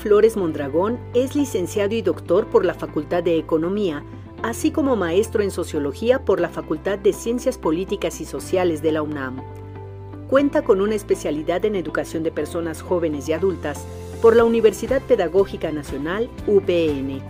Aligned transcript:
Flores 0.00 0.34
Mondragón 0.38 0.98
es 1.12 1.36
licenciado 1.36 1.94
y 1.94 2.00
doctor 2.00 2.46
por 2.46 2.64
la 2.64 2.72
Facultad 2.72 3.22
de 3.22 3.36
Economía, 3.36 4.02
así 4.42 4.70
como 4.70 4.96
maestro 4.96 5.42
en 5.42 5.50
Sociología 5.50 6.24
por 6.24 6.40
la 6.40 6.48
Facultad 6.48 6.98
de 6.98 7.12
Ciencias 7.12 7.58
Políticas 7.58 8.22
y 8.22 8.24
Sociales 8.24 8.80
de 8.80 8.92
la 8.92 9.02
UNAM. 9.02 9.42
Cuenta 10.30 10.62
con 10.62 10.80
una 10.80 10.94
especialidad 10.94 11.66
en 11.66 11.76
Educación 11.76 12.22
de 12.22 12.30
Personas 12.30 12.80
Jóvenes 12.80 13.28
y 13.28 13.34
Adultas 13.34 13.84
por 14.22 14.36
la 14.36 14.44
Universidad 14.44 15.02
Pedagógica 15.02 15.70
Nacional, 15.70 16.30
UPN. 16.46 17.20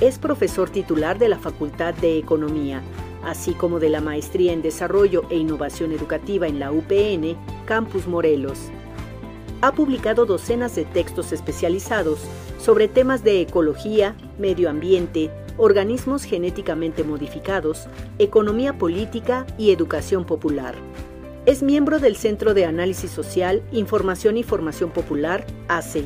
Es 0.00 0.18
profesor 0.18 0.68
titular 0.68 1.16
de 1.16 1.28
la 1.28 1.38
Facultad 1.38 1.94
de 1.94 2.18
Economía, 2.18 2.82
así 3.22 3.52
como 3.52 3.78
de 3.78 3.88
la 3.88 4.00
Maestría 4.00 4.52
en 4.52 4.62
Desarrollo 4.62 5.22
e 5.30 5.36
Innovación 5.36 5.92
Educativa 5.92 6.48
en 6.48 6.58
la 6.58 6.72
UPN, 6.72 7.36
Campus 7.66 8.08
Morelos. 8.08 8.72
Ha 9.62 9.72
publicado 9.72 10.24
docenas 10.24 10.74
de 10.74 10.86
textos 10.86 11.32
especializados 11.32 12.20
sobre 12.58 12.88
temas 12.88 13.22
de 13.22 13.42
ecología, 13.42 14.16
medio 14.38 14.70
ambiente, 14.70 15.30
organismos 15.58 16.24
genéticamente 16.24 17.04
modificados, 17.04 17.86
economía 18.18 18.78
política 18.78 19.46
y 19.58 19.70
educación 19.70 20.24
popular. 20.24 20.74
Es 21.44 21.62
miembro 21.62 21.98
del 21.98 22.16
Centro 22.16 22.54
de 22.54 22.64
Análisis 22.64 23.10
Social, 23.10 23.62
Información 23.70 24.38
y 24.38 24.42
Formación 24.44 24.90
Popular, 24.90 25.46
ACE. 25.68 26.04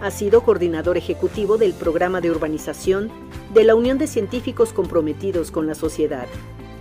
Ha 0.00 0.10
sido 0.10 0.42
coordinador 0.42 0.96
ejecutivo 0.96 1.58
del 1.58 1.74
Programa 1.74 2.22
de 2.22 2.30
Urbanización 2.30 3.10
de 3.52 3.64
la 3.64 3.74
Unión 3.74 3.98
de 3.98 4.06
Científicos 4.06 4.72
Comprometidos 4.72 5.50
con 5.50 5.66
la 5.66 5.74
Sociedad 5.74 6.26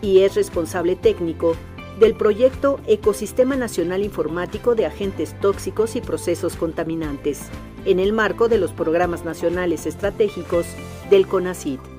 y 0.02 0.19
es 0.19 0.36
responsable 0.36 0.95
técnico 0.95 1.55
del 1.99 2.15
proyecto 2.15 2.79
Ecosistema 2.88 3.55
Nacional 3.55 4.03
Informático 4.03 4.75
de 4.75 4.85
Agentes 4.85 5.39
Tóxicos 5.39 5.95
y 5.95 6.02
Procesos 6.02 6.55
Contaminantes, 6.55 7.49
en 7.85 7.99
el 7.99 8.13
marco 8.13 8.49
de 8.49 8.57
los 8.57 8.73
programas 8.73 9.23
nacionales 9.23 9.85
estratégicos 9.85 10.65
del 11.09 11.27
CONACID. 11.27 11.94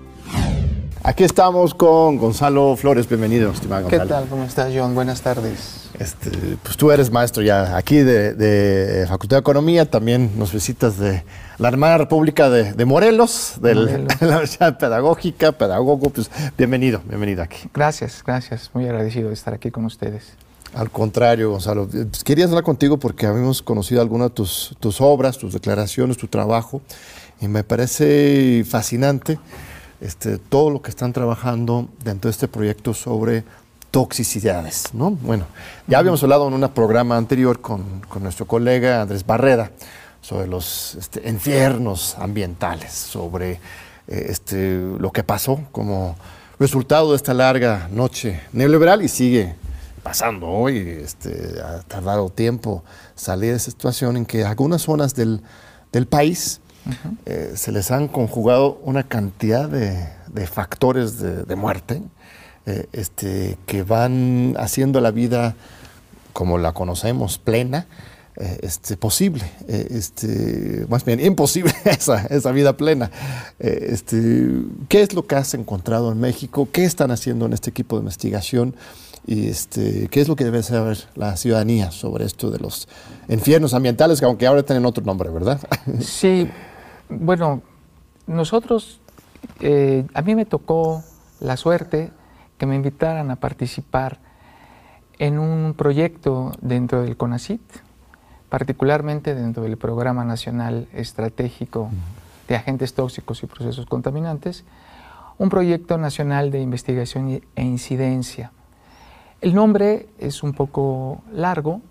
Aquí 1.07 1.23
estamos 1.23 1.73
con 1.73 2.17
Gonzalo 2.17 2.75
Flores, 2.75 3.09
bienvenido, 3.09 3.53
estimado 3.53 3.83
Gonzalo. 3.83 4.03
¿Qué 4.03 4.09
tal? 4.09 4.27
¿Cómo 4.27 4.43
estás, 4.43 4.73
John? 4.77 4.97
Buenas 4.97 5.23
tardes. 5.23 5.89
Este, 6.01 6.31
pues 6.65 6.77
tú 6.77 6.91
eres 6.91 7.13
maestro 7.13 7.45
ya 7.45 7.77
aquí 7.77 7.99
de, 7.99 9.05
Facultad 9.09 9.37
de 9.37 9.41
Economía, 9.41 9.89
también 9.89 10.37
nos 10.37 10.53
visitas 10.53 10.99
de 10.99 11.23
la 11.59 11.69
Armada 11.69 11.99
República 11.99 12.51
de, 12.51 12.85
Morelos, 12.85 13.55
de 13.61 13.77
la 13.77 14.01
Universidad 14.21 14.79
Pedagógica, 14.79 15.53
pedagogo, 15.53 16.11
pues 16.11 16.29
bienvenido, 16.59 17.01
bienvenido 17.07 17.45
aquí. 17.45 17.69
Gracias, 17.73 18.25
gracias, 18.27 18.73
muy 18.75 18.87
agradecido 18.87 19.29
de 19.29 19.35
estar 19.35 19.55
aquí 19.55 19.71
con 19.71 19.85
ustedes. 19.85 20.33
Al 20.75 20.91
contrario, 20.91 21.53
Gonzalo, 21.53 21.87
pues, 21.87 22.25
quería 22.25 22.47
hablar 22.47 22.65
contigo 22.65 22.97
porque 22.97 23.27
habíamos 23.27 23.63
conocido 23.63 24.01
algunas 24.01 24.31
de 24.31 24.35
tus, 24.35 24.75
tus 24.81 25.01
obras, 25.01 25.39
tus 25.39 25.53
declaraciones, 25.53 26.17
tu 26.17 26.27
trabajo, 26.27 26.83
y 27.41 27.47
me 27.47 27.63
parece 27.63 28.65
fascinante 28.69 29.39
este, 30.01 30.39
todo 30.39 30.71
lo 30.71 30.83
que 30.83 30.91
están 30.91 31.13
trabajando 31.13 31.89
dentro 32.03 32.29
de 32.29 32.33
este 32.33 32.49
proyecto 32.49 32.95
sobre 32.95 33.45
toxicidades. 33.91 34.93
¿no? 34.93 35.11
Bueno, 35.11 35.47
ya 35.87 35.99
habíamos 35.99 36.23
hablado 36.23 36.49
en 36.49 36.55
un 36.55 36.69
programa 36.71 37.17
anterior 37.17 37.61
con, 37.61 38.03
nuestro 38.21 38.47
colega 38.47 39.03
Andrés 39.03 39.25
Barrera 39.25 39.71
sobre 40.21 40.47
los 40.47 40.97
este, 40.97 41.29
infiernos 41.29 42.17
ambientales, 42.19 42.93
sobre 42.93 43.53
eh, 44.09 44.27
este, 44.29 44.79
lo 44.99 45.13
que 45.13 45.23
pasó 45.23 45.61
como 45.73 46.17
resultado 46.59 47.11
de 47.11 47.17
esta 47.17 47.35
larga 47.35 47.89
noche 47.91 48.41
neoliberal 48.53 49.03
y 49.03 49.09
sigue 49.09 49.55
pasando 50.03 50.47
hoy. 50.49 50.79
Este, 50.79 51.61
ha 51.61 51.81
tardado 51.81 52.31
tiempo 52.31 52.85
salir 53.15 53.51
de 53.51 53.57
esa 53.57 53.71
situación 53.71 54.17
en 54.17 54.27
que 54.27 54.45
algunas 54.45 54.83
zonas 54.83 55.15
del, 55.15 55.43
país 56.09 56.61
eh, 57.25 57.53
se 57.55 57.73
les 57.73 57.91
han 57.91 58.09
conjugado 58.09 58.81
una 58.83 59.03
cantidad 59.05 59.69
de, 59.69 60.07
factores 60.47 61.19
de 61.21 61.57
muerte 61.57 62.03
eh, 62.69 62.89
este, 62.93 63.59
que 63.65 63.85
van 63.85 64.57
haciendo 64.59 65.01
la 65.01 65.13
vida 65.13 65.55
como 66.33 66.59
la 66.59 66.73
conocemos, 66.73 67.39
plena, 67.39 67.87
eh, 68.35 68.59
este, 68.63 68.97
posible, 68.97 69.45
eh, 69.69 69.87
este, 69.93 70.85
más 70.89 71.05
bien 71.05 71.25
imposible 71.25 71.73
esa, 71.85 72.27
esa 72.27 72.51
vida 72.51 72.77
plena. 72.77 73.13
este, 73.61 74.49
¿Qué 74.89 75.03
es 75.03 75.15
lo 75.15 75.29
que 75.29 75.37
has 75.37 75.55
encontrado 75.55 76.11
en 76.11 76.19
México? 76.19 76.69
¿Qué 76.73 76.85
están 76.85 77.13
haciendo 77.13 77.47
en 77.47 77.53
este 77.53 77.71
equipo 77.71 77.97
de 77.97 78.01
investigación? 78.01 78.75
Y 79.29 79.47
este, 79.47 80.09
qué 80.09 80.21
es 80.21 80.27
lo 80.27 80.35
que 80.35 80.43
debe 80.43 80.65
saber 80.65 80.99
la 81.15 81.37
ciudadanía 81.37 81.93
sobre 81.93 82.25
esto 82.25 82.51
de 82.51 82.59
los 82.59 82.89
infiernos 83.29 83.75
ambientales, 83.75 84.19
que 84.19 84.27
aunque 84.27 84.49
ahora 84.49 84.65
tienen 84.65 84.85
otro 84.87 85.05
nombre, 85.05 85.31
¿verdad? 85.31 85.61
Sí, 86.01 86.49
bueno, 87.09 87.63
nosotros, 88.27 89.01
a 90.15 90.23
mí 90.23 90.35
me 90.35 90.45
tocó 90.45 91.03
la 91.41 91.57
suerte 91.57 92.11
que 92.59 92.67
me 92.67 92.77
invitaran 92.77 93.31
a 93.31 93.37
participar 93.37 94.19
en 95.19 95.39
un 95.39 95.75
proyecto 95.75 96.53
dentro 96.61 97.03
del 97.03 97.17
CONACIT, 97.17 97.61
particularmente 98.49 99.35
dentro 99.35 99.63
del 99.63 99.77
Programa 99.77 100.25
Nacional 100.25 100.89
Estratégico 100.93 101.91
de 102.49 102.57
Agentes 102.57 102.95
Tóxicos 102.95 103.43
y 103.43 103.47
Procesos 103.47 103.87
Contaminantes, 103.87 104.65
un 105.39 105.49
proyecto 105.49 105.99
nacional 105.99 106.51
de 106.51 106.61
investigación 106.61 107.43
e 107.55 107.63
incidencia. 107.63 108.53
El 109.41 109.55
nombre 109.55 110.09
es 110.19 110.43
un 110.43 110.53
poco 110.55 111.23
largo, 111.33 111.83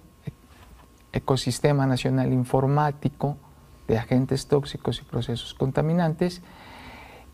Ecosistema 1.14 1.86
Nacional 1.86 2.34
Informático 2.34 3.38
de 3.88 3.97
Agentes 3.97 4.47
Tóxicos 4.47 5.00
y 5.00 5.03
Procesos 5.03 5.53
Contaminantes, 5.53 6.41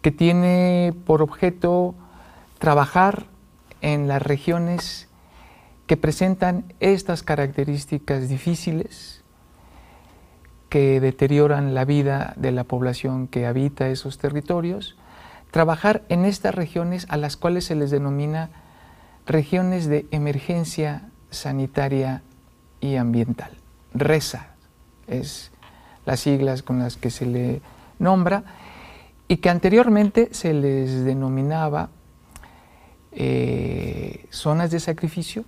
que 0.01 0.11
tiene 0.11 0.93
por 1.05 1.21
objeto 1.21 1.95
trabajar 2.59 3.25
en 3.81 4.07
las 4.07 4.21
regiones 4.21 5.07
que 5.87 5.97
presentan 5.97 6.73
estas 6.79 7.23
características 7.23 8.29
difíciles 8.29 9.21
que 10.69 11.01
deterioran 11.01 11.73
la 11.73 11.83
vida 11.83 12.33
de 12.37 12.51
la 12.51 12.63
población 12.63 13.27
que 13.27 13.45
habita 13.45 13.89
esos 13.89 14.17
territorios, 14.17 14.95
trabajar 15.51 16.03
en 16.07 16.23
estas 16.23 16.55
regiones 16.55 17.07
a 17.09 17.17
las 17.17 17.35
cuales 17.35 17.65
se 17.65 17.75
les 17.75 17.91
denomina 17.91 18.49
regiones 19.25 19.87
de 19.87 20.07
emergencia 20.11 21.09
sanitaria 21.29 22.21
y 22.79 22.95
ambiental. 22.95 23.51
RESA 23.93 24.55
es 25.07 25.50
las 26.05 26.19
siglas 26.19 26.63
con 26.63 26.79
las 26.79 26.97
que 26.97 27.09
se 27.09 27.25
le 27.25 27.61
nombra 27.99 28.43
y 29.27 29.37
que 29.37 29.49
anteriormente 29.49 30.29
se 30.31 30.53
les 30.53 31.05
denominaba 31.05 31.89
eh, 33.11 34.25
zonas 34.29 34.71
de 34.71 34.79
sacrificio. 34.79 35.45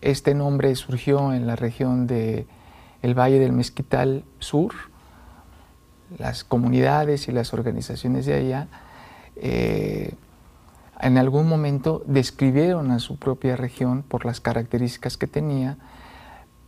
Este 0.00 0.34
nombre 0.34 0.74
surgió 0.76 1.32
en 1.32 1.46
la 1.46 1.56
región 1.56 2.06
del 2.06 2.46
el 3.02 3.18
Valle 3.18 3.38
del 3.38 3.52
Mezquital 3.52 4.24
Sur. 4.38 4.72
Las 6.18 6.44
comunidades 6.44 7.28
y 7.28 7.32
las 7.32 7.52
organizaciones 7.52 8.26
de 8.26 8.34
allá 8.34 8.68
eh, 9.36 10.14
en 11.00 11.18
algún 11.18 11.48
momento 11.48 12.02
describieron 12.06 12.90
a 12.90 12.98
su 12.98 13.18
propia 13.18 13.56
región 13.56 14.02
por 14.02 14.24
las 14.24 14.40
características 14.40 15.16
que 15.16 15.26
tenía, 15.26 15.76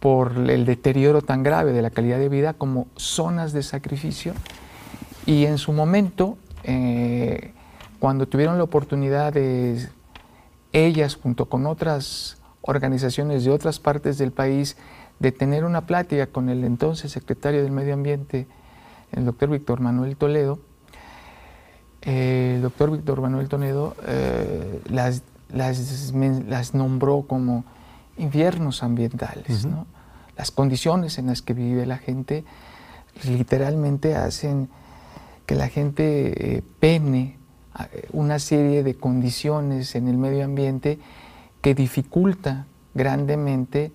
por 0.00 0.32
el 0.50 0.64
deterioro 0.64 1.22
tan 1.22 1.42
grave 1.42 1.72
de 1.72 1.82
la 1.82 1.90
calidad 1.90 2.18
de 2.18 2.28
vida 2.28 2.54
como 2.54 2.86
zonas 2.96 3.52
de 3.52 3.62
sacrificio. 3.62 4.32
Y 5.26 5.46
en 5.46 5.58
su 5.58 5.72
momento 5.72 6.38
eh, 6.64 7.52
cuando 7.98 8.26
tuvieron 8.26 8.58
la 8.58 8.64
oportunidad 8.64 9.32
de 9.32 9.88
ellas, 10.72 11.16
junto 11.16 11.46
con 11.46 11.66
otras 11.66 12.38
organizaciones 12.60 13.44
de 13.44 13.50
otras 13.50 13.78
partes 13.78 14.18
del 14.18 14.32
país, 14.32 14.76
de 15.18 15.32
tener 15.32 15.64
una 15.64 15.86
plática 15.86 16.26
con 16.26 16.48
el 16.48 16.64
entonces 16.64 17.10
secretario 17.10 17.62
del 17.62 17.72
Medio 17.72 17.94
Ambiente, 17.94 18.46
el 19.12 19.24
doctor 19.24 19.50
Víctor 19.50 19.80
Manuel 19.80 20.16
Toledo, 20.16 20.60
el 22.02 22.62
doctor 22.62 22.92
Víctor 22.92 23.20
Manuel 23.20 23.48
Toledo 23.48 23.96
eh, 24.06 24.80
las, 24.88 25.22
las, 25.52 26.74
nombró 26.74 27.22
como 27.22 27.64
infiernos 28.18 28.82
ambientales. 28.82 29.66
Las 30.36 30.50
condiciones 30.50 31.18
en 31.18 31.26
las 31.26 31.42
que 31.42 31.54
vive 31.54 31.86
la 31.86 31.98
gente 31.98 32.44
literalmente 33.24 34.14
hacen 34.14 34.68
que 35.46 35.54
la 35.54 35.68
gente 35.68 36.56
eh, 36.58 36.62
pene 36.78 37.38
una 38.12 38.38
serie 38.38 38.82
de 38.82 38.96
condiciones 38.96 39.94
en 39.94 40.08
el 40.08 40.16
medio 40.16 40.44
ambiente 40.44 40.98
que 41.60 41.74
dificulta 41.74 42.66
grandemente 42.94 43.92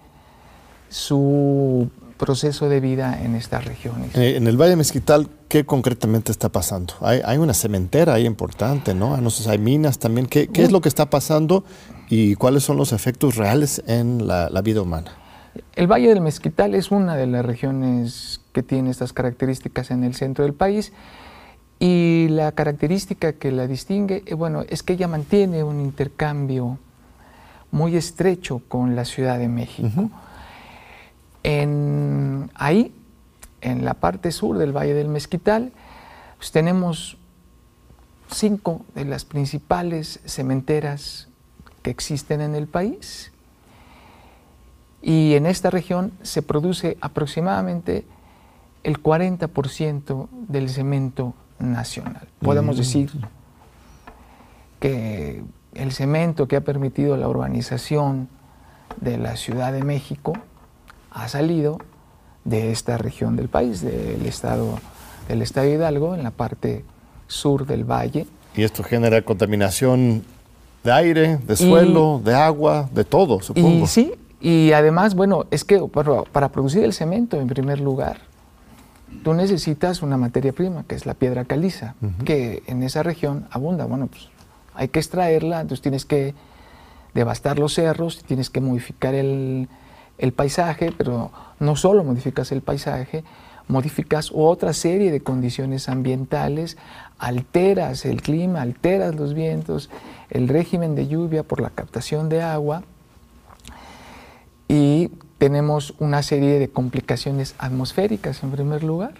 su 0.89 1.89
proceso 2.17 2.69
de 2.69 2.79
vida 2.79 3.21
en 3.21 3.35
estas 3.35 3.65
regiones. 3.65 4.15
Eh, 4.15 4.37
en 4.37 4.47
el 4.47 4.55
Valle 4.55 4.75
Mezquital, 4.75 5.29
¿qué 5.49 5.65
concretamente 5.65 6.31
está 6.31 6.49
pasando? 6.49 6.93
Hay, 7.01 7.37
una 7.37 7.53
cementera 7.53 8.13
ahí 8.13 8.25
importante, 8.25 8.93
¿no? 8.93 9.17
No 9.17 9.29
sé, 9.29 9.49
hay 9.49 9.57
minas 9.57 9.99
también. 9.99 10.27
¿Qué, 10.27 10.49
es 10.53 10.71
lo 10.71 10.81
que 10.81 10.89
está 10.89 11.09
pasando 11.09 11.65
y 12.13 12.35
cuáles 12.35 12.63
son 12.63 12.77
los 12.77 12.93
efectos 12.93 13.37
reales 13.37 13.81
en 13.87 14.27
la, 14.27 14.61
vida 14.61 14.83
humana? 14.83 15.13
El 15.75 15.87
Valle 15.87 16.09
del 16.09 16.21
Mezquital 16.21 16.75
es 16.75 16.91
una 16.91 17.15
de 17.15 17.25
las 17.25 17.43
regiones 17.43 18.39
que 18.51 18.61
tiene 18.61 18.91
estas 18.91 19.13
características 19.13 19.89
en 19.89 20.03
el 20.03 20.13
centro 20.13 20.43
del 20.43 20.53
país 20.53 20.93
y 21.79 22.27
la 22.29 22.51
característica 22.51 23.33
que 23.33 23.51
la 23.51 23.65
distingue, 23.65 24.21
eh, 24.27 24.35
bueno, 24.35 24.63
es 24.69 24.83
que 24.83 24.93
ella 24.93 25.07
mantiene 25.07 25.63
un 25.63 25.79
intercambio 25.79 26.77
muy 27.71 27.95
estrecho 27.95 28.61
con 28.67 28.95
la 28.95 29.05
Ciudad 29.05 29.39
de 29.39 29.47
México. 29.47 30.11
en, 31.41 32.51
ahí, 32.53 32.93
en 33.61 33.85
la 33.85 33.95
parte 33.95 34.31
sur 34.31 34.59
del 34.59 34.71
Valle 34.71 34.93
del 34.93 35.07
Mezquital, 35.07 35.71
pues 36.37 36.51
tenemos 36.51 37.17
cinco 38.29 38.85
de 38.93 39.05
las 39.05 39.25
principales 39.25 40.19
cementeras 40.25 41.27
que 41.83 41.91
existen 41.91 42.41
en 42.41 42.55
el 42.55 42.67
país. 42.67 43.31
Y 45.01 45.35
en 45.35 45.45
esta 45.45 45.69
región 45.69 46.13
se 46.23 46.41
produce 46.41 46.97
aproximadamente 47.01 48.05
el 48.83 49.01
40% 49.01 50.27
del 50.47 50.69
cemento 50.69 51.33
nacional. 51.59 52.27
Podemos 52.39 52.75
mm. 52.75 52.79
decir 52.79 53.11
que 54.79 55.43
el 55.73 55.91
cemento 55.91 56.47
que 56.47 56.55
ha 56.55 56.61
permitido 56.61 57.17
la 57.17 57.27
urbanización 57.27 58.29
de 58.99 59.17
la 59.17 59.35
Ciudad 59.35 59.73
de 59.73 59.83
México 59.83 60.33
ha 61.11 61.27
salido 61.27 61.79
de 62.45 62.71
esta 62.71 62.97
región 62.97 63.35
del 63.35 63.49
país, 63.49 63.81
del 63.81 64.25
estado, 64.25 64.79
del 65.27 65.41
estado 65.41 65.67
de 65.67 65.73
Hidalgo, 65.73 66.15
en 66.15 66.23
la 66.23 66.31
parte 66.31 66.83
sur 67.27 67.65
del 67.65 67.83
valle. 67.89 68.27
Y 68.55 68.63
esto 68.63 68.83
genera 68.83 69.21
contaminación 69.21 70.23
de 70.83 70.91
aire, 70.91 71.37
de 71.37 71.55
suelo, 71.55 72.21
de 72.23 72.35
agua, 72.35 72.89
de 72.93 73.03
todo, 73.03 73.41
supongo. 73.41 73.85
Y 73.85 73.87
sí, 73.87 74.13
y 74.43 74.73
además, 74.73 75.15
bueno, 75.15 75.45
es 75.51 75.63
que 75.63 75.79
para, 75.79 76.49
producir 76.49 76.83
el 76.83 76.91
cemento, 76.91 77.39
en 77.39 77.47
primer 77.47 77.79
lugar, 77.79 78.17
tú 79.23 79.33
necesitas 79.33 80.01
una 80.01 80.17
materia 80.17 80.51
prima, 80.51 80.83
que 80.83 80.95
es 80.95 81.05
la 81.05 81.13
piedra 81.13 81.45
caliza, 81.45 81.95
que 82.25 82.61
en 82.67 82.83
esa 82.83 83.03
región 83.03 83.47
abunda. 83.51 83.85
Bueno, 83.85 84.07
pues 84.07 84.27
hay 84.75 84.89
que 84.89 84.99
extraerla, 84.99 85.61
entonces 85.61 85.81
tienes 85.81 86.03
que 86.03 86.35
devastar 87.13 87.57
los 87.57 87.73
cerros, 87.73 88.23
tienes 88.25 88.49
que 88.49 88.59
modificar 88.59 89.13
el, 89.13 89.69
el 90.17 90.33
paisaje, 90.33 90.91
pero 90.97 91.31
no 91.59 91.77
solo 91.77 92.03
modificas 92.03 92.51
el 92.51 92.61
paisaje, 92.61 93.23
modificas 93.67 94.31
otra 94.33 94.73
serie 94.73 95.11
de 95.11 95.21
condiciones 95.21 95.89
ambientales, 95.89 96.77
alteras 97.17 98.05
el 98.05 98.21
clima, 98.21 98.61
alteras 98.61 99.15
los 99.15 99.33
vientos, 99.33 99.89
el 100.29 100.47
régimen 100.47 100.95
de 100.95 101.07
lluvia 101.07 101.43
por 101.43 101.61
la 101.61 101.69
captación 101.69 102.29
de 102.29 102.41
agua. 102.41 102.83
Y 104.67 105.11
tenemos 105.37 105.93
una 105.99 106.23
serie 106.23 106.59
de 106.59 106.69
complicaciones 106.69 107.55
atmosféricas 107.57 108.43
en 108.43 108.51
primer 108.51 108.83
lugar, 108.83 109.13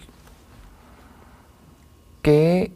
que 2.22 2.72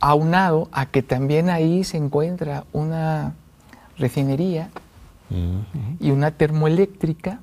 aunado 0.00 0.68
a 0.72 0.86
que 0.86 1.02
también 1.02 1.48
ahí 1.48 1.82
se 1.84 1.96
encuentra 1.96 2.64
una 2.72 3.34
refinería 3.98 4.70
y 5.98 6.10
una 6.10 6.30
termoeléctrica, 6.30 7.40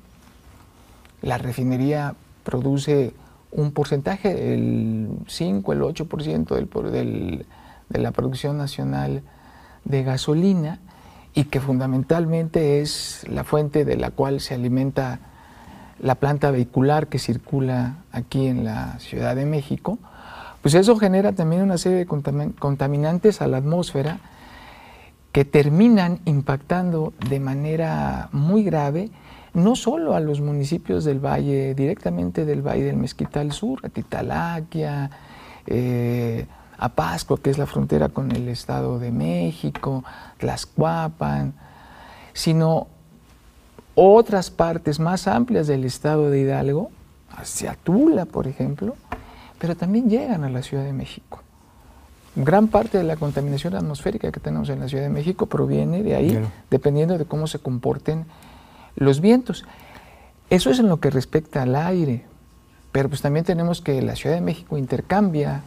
la 1.20 1.38
refinería 1.38 2.14
produce 2.44 3.14
un 3.50 3.72
porcentaje, 3.72 4.54
el 4.54 5.08
5, 5.26 5.72
el 5.72 5.80
8% 5.80 6.90
del, 6.90 7.46
de 7.88 7.98
la 7.98 8.10
producción 8.12 8.58
nacional 8.58 9.22
de 9.84 10.02
gasolina 10.02 10.80
y 11.34 11.44
que 11.44 11.60
fundamentalmente 11.60 12.80
es 12.80 13.26
la 13.28 13.44
fuente 13.44 13.84
de 13.84 13.96
la 13.96 14.10
cual 14.10 14.40
se 14.40 14.54
alimenta 14.54 15.20
la 16.00 16.16
planta 16.16 16.50
vehicular 16.50 17.08
que 17.08 17.18
circula 17.18 17.96
aquí 18.12 18.46
en 18.46 18.64
la 18.64 18.98
Ciudad 18.98 19.36
de 19.36 19.46
México, 19.46 19.98
pues 20.62 20.74
eso 20.74 20.96
genera 20.96 21.32
también 21.32 21.62
una 21.62 21.78
serie 21.78 21.98
de 21.98 22.06
contaminantes 22.06 23.40
a 23.42 23.46
la 23.46 23.58
atmósfera 23.58 24.18
que 25.32 25.44
terminan 25.44 26.20
impactando 26.24 27.12
de 27.28 27.40
manera 27.40 28.28
muy 28.32 28.62
grave 28.62 29.10
no 29.54 29.76
solo 29.76 30.14
a 30.14 30.20
los 30.20 30.40
municipios 30.40 31.04
del 31.04 31.24
valle, 31.24 31.74
directamente 31.74 32.44
del 32.44 32.60
valle 32.60 32.84
del 32.84 32.96
Mezquital 32.96 33.52
Sur, 33.52 33.80
a 33.84 33.88
Titalaquia, 33.88 35.10
eh, 35.66 36.46
a 36.76 36.88
Pascua, 36.88 37.38
que 37.40 37.50
es 37.50 37.58
la 37.58 37.66
frontera 37.66 38.08
con 38.08 38.32
el 38.32 38.48
Estado 38.48 38.98
de 38.98 39.12
México, 39.12 40.04
Tlaxcuapan, 40.38 41.54
sino 42.32 42.88
otras 43.94 44.50
partes 44.50 44.98
más 44.98 45.28
amplias 45.28 45.68
del 45.68 45.84
Estado 45.84 46.30
de 46.30 46.40
Hidalgo, 46.40 46.90
hacia 47.30 47.74
Tula, 47.74 48.26
por 48.26 48.48
ejemplo, 48.48 48.96
pero 49.58 49.76
también 49.76 50.10
llegan 50.10 50.42
a 50.42 50.50
la 50.50 50.62
Ciudad 50.62 50.84
de 50.84 50.92
México. 50.92 51.40
Gran 52.36 52.66
parte 52.66 52.98
de 52.98 53.04
la 53.04 53.16
contaminación 53.16 53.76
atmosférica 53.76 54.32
que 54.32 54.40
tenemos 54.40 54.68
en 54.68 54.80
la 54.80 54.88
Ciudad 54.88 55.04
de 55.04 55.10
México 55.10 55.46
proviene 55.46 56.02
de 56.02 56.16
ahí, 56.16 56.38
dependiendo 56.68 57.16
de 57.16 57.24
cómo 57.24 57.46
se 57.46 57.60
comporten 57.60 58.26
los 58.96 59.20
vientos. 59.20 59.64
Eso 60.50 60.70
es 60.70 60.78
en 60.78 60.88
lo 60.88 60.98
que 60.98 61.10
respecta 61.10 61.62
al 61.62 61.74
aire, 61.74 62.24
pero 62.92 63.08
pues 63.08 63.22
también 63.22 63.44
tenemos 63.44 63.80
que 63.80 64.00
la 64.02 64.14
Ciudad 64.16 64.36
de 64.36 64.40
México 64.40 64.78
intercambia, 64.78 65.62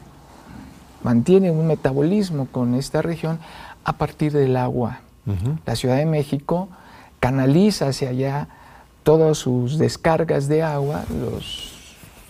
mantiene 1.04 1.52
un 1.52 1.68
metabolismo 1.68 2.48
con 2.52 2.76
esta 2.76 3.02
región 3.02 3.40
a 3.84 3.94
partir 3.94 4.32
del 4.34 4.56
agua. 4.58 5.00
La 5.66 5.76
Ciudad 5.76 5.98
de 5.98 6.06
México 6.06 6.70
canaliza 7.20 7.90
hacia 7.90 8.10
allá 8.10 8.48
todas 9.04 9.38
sus 9.38 9.78
descargas 9.78 10.48
de 10.48 10.64
agua, 10.64 11.04
los, 11.20 11.74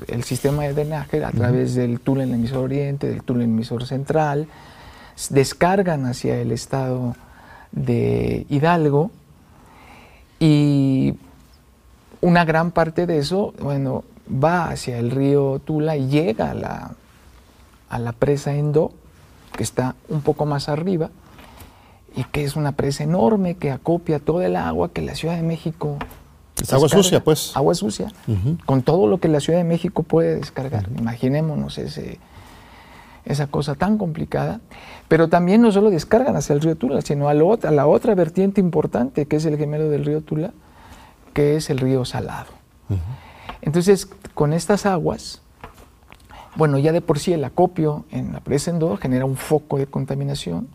el 0.07 0.23
sistema 0.23 0.63
de 0.63 0.73
drenaje 0.73 1.23
a 1.23 1.31
través 1.31 1.75
del 1.75 1.99
túnel 1.99 2.33
emisor 2.33 2.63
oriente, 2.63 3.07
del 3.07 3.21
túnel 3.21 3.43
emisor 3.43 3.85
central, 3.85 4.47
descargan 5.29 6.05
hacia 6.05 6.39
el 6.39 6.51
estado 6.51 7.15
de 7.71 8.47
Hidalgo 8.49 9.11
y 10.39 11.15
una 12.21 12.45
gran 12.45 12.71
parte 12.71 13.05
de 13.05 13.19
eso, 13.19 13.53
bueno, 13.59 14.03
va 14.31 14.69
hacia 14.69 14.97
el 14.97 15.11
río 15.11 15.59
Tula 15.63 15.97
y 15.97 16.07
llega 16.07 16.51
a 16.51 16.53
la, 16.53 16.91
a 17.89 17.99
la 17.99 18.11
presa 18.11 18.55
Endo, 18.55 18.91
que 19.55 19.63
está 19.63 19.95
un 20.09 20.21
poco 20.21 20.45
más 20.45 20.69
arriba, 20.69 21.09
y 22.15 22.23
que 22.25 22.43
es 22.43 22.55
una 22.55 22.71
presa 22.71 23.03
enorme 23.03 23.55
que 23.55 23.71
acopia 23.71 24.19
todo 24.19 24.41
el 24.41 24.55
agua 24.55 24.89
que 24.91 25.01
la 25.01 25.15
Ciudad 25.15 25.35
de 25.35 25.43
México... 25.43 25.97
Es 26.61 26.73
agua 26.73 26.89
sucia, 26.89 27.23
pues. 27.23 27.55
Agua 27.55 27.75
sucia, 27.75 28.11
con 28.65 28.81
todo 28.81 29.05
lo 29.05 29.19
que 29.19 29.27
la 29.27 29.39
Ciudad 29.39 29.59
de 29.59 29.63
México 29.63 30.01
puede 30.01 30.37
descargar. 30.37 30.89
Imaginémonos 30.97 31.77
ese, 31.77 32.17
esa 33.27 33.47
cosa 33.47 33.75
tan 33.75 33.97
complicada. 33.97 34.61
Pero 35.07 35.27
también 35.27 35.61
no 35.61 35.71
solo 35.71 35.89
descargan 35.89 36.35
hacia 36.35 36.53
el 36.53 36.61
río 36.61 36.75
Tula, 36.75 37.01
sino 37.01 37.29
a, 37.29 37.31
a 37.31 37.71
la 37.71 37.87
otra 37.87 38.15
vertiente 38.15 38.61
importante, 38.61 39.25
que 39.25 39.35
es 39.35 39.45
el 39.45 39.57
gemelo 39.57 39.89
del 39.89 40.05
río 40.05 40.21
Tula, 40.21 40.53
que 41.33 41.55
es 41.55 41.69
el 41.69 41.77
río 41.77 42.05
Salado. 42.05 42.51
Entonces, 43.61 44.09
con 44.33 44.53
estas 44.53 44.85
aguas, 44.85 45.41
bueno, 46.55 46.79
ya 46.79 46.91
de 46.91 47.01
por 47.01 47.19
sí 47.19 47.33
el 47.33 47.43
acopio 47.43 48.05
en 48.11 48.33
la 48.33 48.39
presa 48.39 48.71
Endor 48.71 48.97
genera 48.97 49.25
un 49.25 49.35
foco 49.35 49.77
de 49.77 49.85
contaminación 49.87 50.67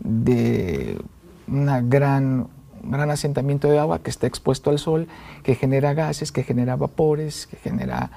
de 0.00 1.00
una 1.46 1.80
gran, 1.80 2.48
un 2.82 2.90
gran 2.90 3.10
asentamiento 3.10 3.68
de 3.68 3.78
agua 3.78 4.00
que 4.00 4.10
está 4.10 4.26
expuesto 4.26 4.70
al 4.70 4.78
sol, 4.78 5.06
que 5.42 5.54
genera 5.54 5.94
gases, 5.94 6.32
que 6.32 6.42
genera 6.42 6.76
vapores, 6.76 7.46
que 7.46 7.56
genera 7.56 8.10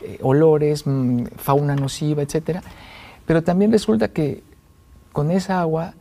eh, 0.00 0.18
olores, 0.22 0.86
mm, 0.86 1.24
fauna 1.36 1.76
nociva, 1.76 2.22
etc. 2.22 2.60
Pero 3.28 3.42
también 3.42 3.70
resulta 3.70 4.08
que 4.08 4.42
con 5.12 5.30
esa 5.30 5.60
agua 5.60 5.92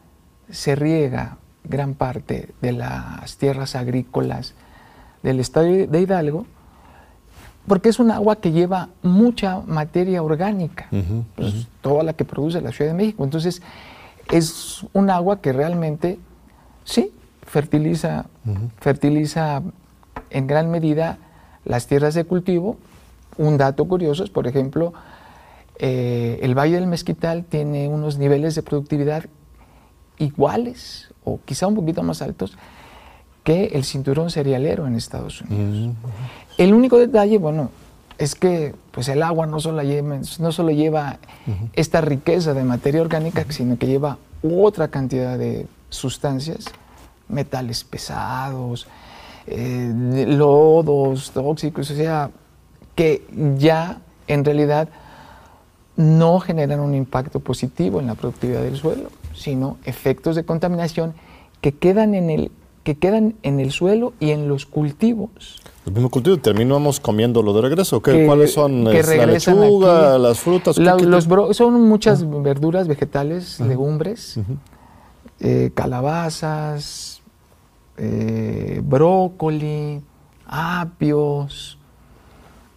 se 0.49 0.77
riega 0.77 1.39
gran 1.65 1.93
parte 1.93 2.53
de 2.61 2.71
las 2.71 3.35
tierras 3.35 3.75
agrícolas 3.75 4.53
del 5.23 5.41
estado 5.41 5.65
de 5.65 6.01
Hidalgo, 6.01 6.45
porque 7.67 7.89
es 7.89 7.99
un 7.99 8.11
agua 8.11 8.37
que 8.37 8.53
lleva 8.53 8.87
mucha 9.03 9.59
materia 9.59 10.23
orgánica, 10.23 10.87
pues, 11.35 11.67
toda 11.81 12.01
la 12.03 12.13
que 12.13 12.23
produce 12.23 12.61
la 12.61 12.71
Ciudad 12.71 12.91
de 12.91 12.97
México. 12.97 13.25
Entonces, 13.25 13.61
es 14.31 14.85
un 14.93 15.09
agua 15.09 15.41
que 15.41 15.51
realmente, 15.51 16.19
sí, 16.85 17.11
fertiliza, 17.45 18.27
fertiliza 18.79 19.63
en 20.29 20.47
gran 20.47 20.71
medida 20.71 21.17
las 21.65 21.87
tierras 21.87 22.13
de 22.13 22.23
cultivo. 22.23 22.77
Un 23.37 23.57
dato 23.57 23.83
curioso 23.83 24.23
es, 24.23 24.29
por 24.29 24.47
ejemplo, 24.47 24.93
eh, 25.79 26.39
el 26.41 26.57
Valle 26.57 26.75
del 26.75 26.87
Mezquital 26.87 27.45
tiene 27.45 27.87
unos 27.87 28.17
niveles 28.17 28.55
de 28.55 28.63
productividad 28.63 29.25
iguales 30.17 31.09
o 31.23 31.39
quizá 31.45 31.67
un 31.67 31.75
poquito 31.75 32.01
más 32.03 32.21
altos 32.21 32.57
que 33.43 33.65
el 33.67 33.83
cinturón 33.83 34.29
cerealero 34.29 34.87
en 34.87 34.95
Estados 34.95 35.41
Unidos. 35.41 35.95
El 36.57 36.73
único 36.73 36.97
detalle, 36.97 37.37
bueno, 37.37 37.69
es 38.17 38.35
que 38.35 38.73
pues 38.91 39.07
el 39.09 39.21
agua 39.21 39.45
no 39.45 39.59
solo 39.59 39.83
lleva, 39.83 40.19
no 40.39 40.51
solo 40.51 40.71
lleva 40.71 41.19
esta 41.73 42.01
riqueza 42.01 42.53
de 42.53 42.63
materia 42.63 43.01
orgánica, 43.01 43.45
sino 43.49 43.77
que 43.77 43.87
lleva 43.87 44.17
otra 44.41 44.87
cantidad 44.87 45.37
de 45.37 45.67
sustancias, 45.89 46.65
metales 47.29 47.83
pesados, 47.83 48.87
eh, 49.45 49.93
lodos 50.27 51.31
tóxicos, 51.31 51.91
o 51.91 51.95
sea, 51.95 52.31
que 52.95 53.25
ya 53.57 53.99
en 54.27 54.43
realidad 54.43 54.89
no 55.97 56.39
generan 56.39 56.79
un 56.79 56.93
impacto 56.93 57.39
positivo 57.39 57.99
en 57.99 58.07
la 58.07 58.15
productividad 58.15 58.61
del 58.61 58.77
suelo, 58.77 59.09
sino 59.33 59.77
efectos 59.83 60.35
de 60.35 60.45
contaminación 60.45 61.13
que 61.59 61.73
quedan 61.73 62.13
en 62.13 62.29
el, 62.29 62.51
que 62.83 62.95
quedan 62.95 63.35
en 63.43 63.59
el 63.59 63.71
suelo 63.71 64.13
y 64.19 64.29
en 64.29 64.47
los 64.47 64.65
cultivos. 64.65 65.59
El 65.85 65.93
mismo 65.93 66.09
cultivo, 66.09 66.37
terminamos 66.37 66.99
comiéndolo 66.99 67.53
de 67.53 67.61
regreso. 67.61 68.01
¿Cuáles 68.01 68.53
son? 68.53 68.83
la 68.83 68.91
lechuga, 69.25 70.17
las 70.17 70.39
frutas? 70.39 70.75
son 70.75 71.81
muchas 71.81 72.29
verduras, 72.43 72.87
vegetales, 72.87 73.59
legumbres, 73.59 74.39
eh, 75.39 75.71
calabazas, 75.73 77.21
eh, 77.97 78.81
brócoli, 78.83 80.01
apios, 80.45 81.76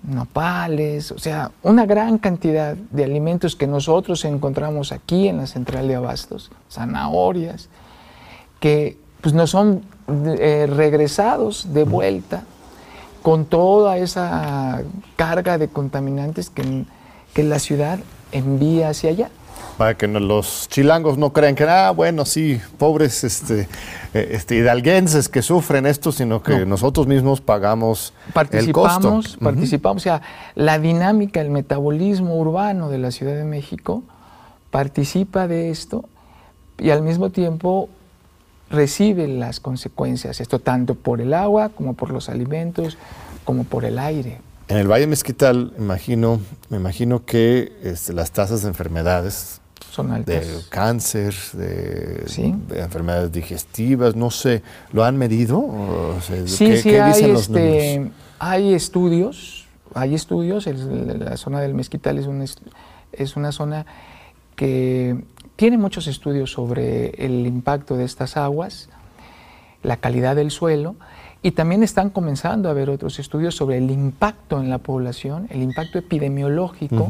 nopales, 0.02 1.12
o 1.12 1.18
sea, 1.18 1.50
una 1.62 1.86
gran 1.86 2.18
cantidad 2.18 2.74
de 2.74 3.04
alimentos 3.04 3.56
que 3.56 3.66
nosotros 3.66 4.24
encontramos 4.24 4.92
aquí 4.92 5.28
en 5.28 5.38
la 5.38 5.46
central 5.46 5.88
de 5.88 5.96
abastos, 5.96 6.50
zanahorias, 6.70 7.68
que 8.60 8.98
pues 9.20 9.34
nos 9.34 9.50
son 9.50 9.82
eh, 10.26 10.66
regresados 10.68 11.72
de 11.72 11.84
vuelta 11.84 12.44
con 13.22 13.44
toda 13.44 13.98
esa 13.98 14.82
carga 15.16 15.58
de 15.58 15.68
contaminantes 15.68 16.48
que, 16.48 16.84
que 17.34 17.42
la 17.42 17.58
ciudad 17.58 17.98
envía 18.32 18.88
hacia 18.88 19.10
allá 19.10 19.30
para 19.80 19.96
que 19.96 20.06
los 20.06 20.68
chilangos 20.68 21.16
no 21.16 21.32
crean 21.32 21.54
que, 21.54 21.64
ah, 21.64 21.90
bueno, 21.90 22.26
sí, 22.26 22.60
pobres 22.76 23.24
este, 23.24 23.66
eh, 24.12 24.28
este, 24.32 24.56
hidalguenses 24.56 25.30
que 25.30 25.40
sufren 25.40 25.86
esto, 25.86 26.12
sino 26.12 26.42
que 26.42 26.66
nosotros 26.66 27.06
mismos 27.06 27.40
pagamos 27.40 28.12
el 28.50 28.72
costo. 28.72 29.22
Participamos, 29.40 30.02
o 30.02 30.04
sea, 30.04 30.20
la 30.54 30.78
dinámica, 30.78 31.40
el 31.40 31.48
metabolismo 31.48 32.38
urbano 32.38 32.90
de 32.90 32.98
la 32.98 33.10
Ciudad 33.10 33.34
de 33.34 33.44
México 33.44 34.02
participa 34.70 35.48
de 35.48 35.70
esto 35.70 36.04
y 36.76 36.90
al 36.90 37.00
mismo 37.00 37.30
tiempo 37.30 37.88
recibe 38.68 39.28
las 39.28 39.60
consecuencias, 39.60 40.42
esto 40.42 40.58
tanto 40.58 40.94
por 40.94 41.22
el 41.22 41.32
agua 41.32 41.70
como 41.70 41.94
por 41.94 42.10
los 42.10 42.28
alimentos, 42.28 42.98
como 43.46 43.64
por 43.64 43.86
el 43.86 43.98
aire. 43.98 44.42
En 44.68 44.76
el 44.76 44.88
Valle 44.88 45.06
Mezquital, 45.06 45.72
imagino, 45.78 46.38
me 46.68 46.76
imagino 46.76 47.24
que 47.24 47.72
este, 47.82 48.12
las 48.12 48.30
tasas 48.30 48.60
de 48.60 48.68
enfermedades 48.68 49.60
son 49.90 50.12
altas. 50.12 50.46
De 50.46 50.68
cáncer, 50.68 51.34
de, 51.54 52.24
enfermedades 52.76 53.32
digestivas, 53.32 54.14
no 54.16 54.30
sé, 54.30 54.62
¿lo 54.92 55.04
han 55.04 55.16
medido? 55.16 56.16
sí, 56.46 56.76
sí, 56.76 56.94
hay, 56.96 57.30
este, 57.30 58.10
hay 58.38 58.74
estudios, 58.74 59.66
hay 59.94 60.14
estudios, 60.14 60.66
la 60.66 61.36
zona 61.36 61.60
del 61.60 61.74
Mezquital 61.74 62.18
es, 62.18 62.26
un, 62.26 62.44
es 63.12 63.36
una 63.36 63.52
zona 63.52 63.86
que 64.56 65.24
tiene 65.56 65.78
muchos 65.78 66.06
estudios 66.06 66.52
sobre 66.52 67.10
el 67.24 67.46
impacto 67.46 67.96
de 67.96 68.04
estas 68.04 68.36
aguas, 68.36 68.88
la 69.82 69.96
calidad 69.96 70.36
del 70.36 70.50
suelo, 70.50 70.96
y 71.42 71.52
también 71.52 71.82
están 71.82 72.10
comenzando 72.10 72.68
a 72.68 72.72
haber 72.72 72.90
otros 72.90 73.18
estudios 73.18 73.56
sobre 73.56 73.78
el 73.78 73.90
impacto 73.90 74.60
en 74.60 74.68
la 74.68 74.78
población, 74.78 75.48
el 75.50 75.62
impacto 75.62 75.98
epidemiológico 75.98 77.08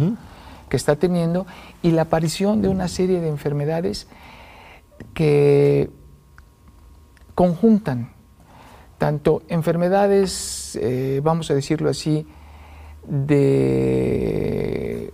que 0.70 0.78
está 0.78 0.96
teniendo 0.96 1.46
y 1.82 1.90
la 1.90 2.02
aparición 2.02 2.62
de 2.62 2.68
una 2.68 2.88
serie 2.88 3.20
de 3.20 3.28
enfermedades 3.28 4.06
que 5.12 5.90
conjuntan 7.34 8.12
tanto 8.96 9.42
enfermedades, 9.48 10.78
eh, 10.80 11.20
vamos 11.22 11.50
a 11.50 11.54
decirlo 11.54 11.90
así, 11.90 12.26
de 13.06 15.12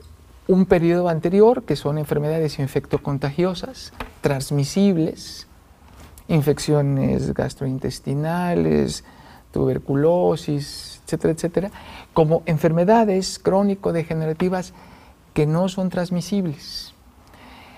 un 0.48 0.66
periodo 0.66 1.08
anterior, 1.08 1.62
que 1.62 1.76
son 1.76 1.98
enfermedades 1.98 2.58
infectocontagiosas, 2.58 3.92
transmisibles, 4.20 5.46
infecciones 6.28 7.32
gastrointestinales, 7.32 9.04
tuberculosis, 9.52 11.00
etcétera, 11.04 11.32
etcétera, 11.32 11.70
como 12.12 12.42
enfermedades 12.46 13.38
crónico-degenerativas 13.38 14.74
que 15.36 15.44
no 15.44 15.68
son 15.68 15.90
transmisibles. 15.90 16.94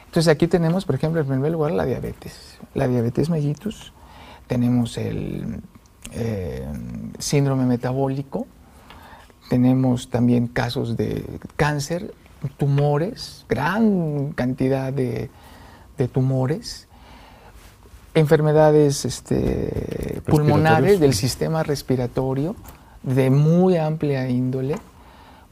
Entonces 0.06 0.28
aquí 0.28 0.46
tenemos, 0.46 0.84
por 0.84 0.94
ejemplo, 0.94 1.20
en 1.20 1.26
primer 1.26 1.50
lugar 1.50 1.72
la 1.72 1.84
diabetes, 1.84 2.56
la 2.72 2.86
diabetes 2.86 3.30
mellitus, 3.30 3.92
tenemos 4.46 4.96
el 4.96 5.60
eh, 6.12 6.64
síndrome 7.18 7.66
metabólico, 7.66 8.46
tenemos 9.50 10.08
también 10.08 10.46
casos 10.46 10.96
de 10.96 11.24
cáncer, 11.56 12.14
tumores, 12.58 13.44
gran 13.48 14.30
cantidad 14.36 14.92
de, 14.92 15.28
tumores, 16.12 16.86
enfermedades 18.14 19.04
este, 19.04 20.22
pulmonares 20.26 21.00
del 21.00 21.12
sistema 21.12 21.64
respiratorio 21.64 22.54
de 23.02 23.30
muy 23.30 23.76
amplia 23.76 24.28
índole, 24.28 24.76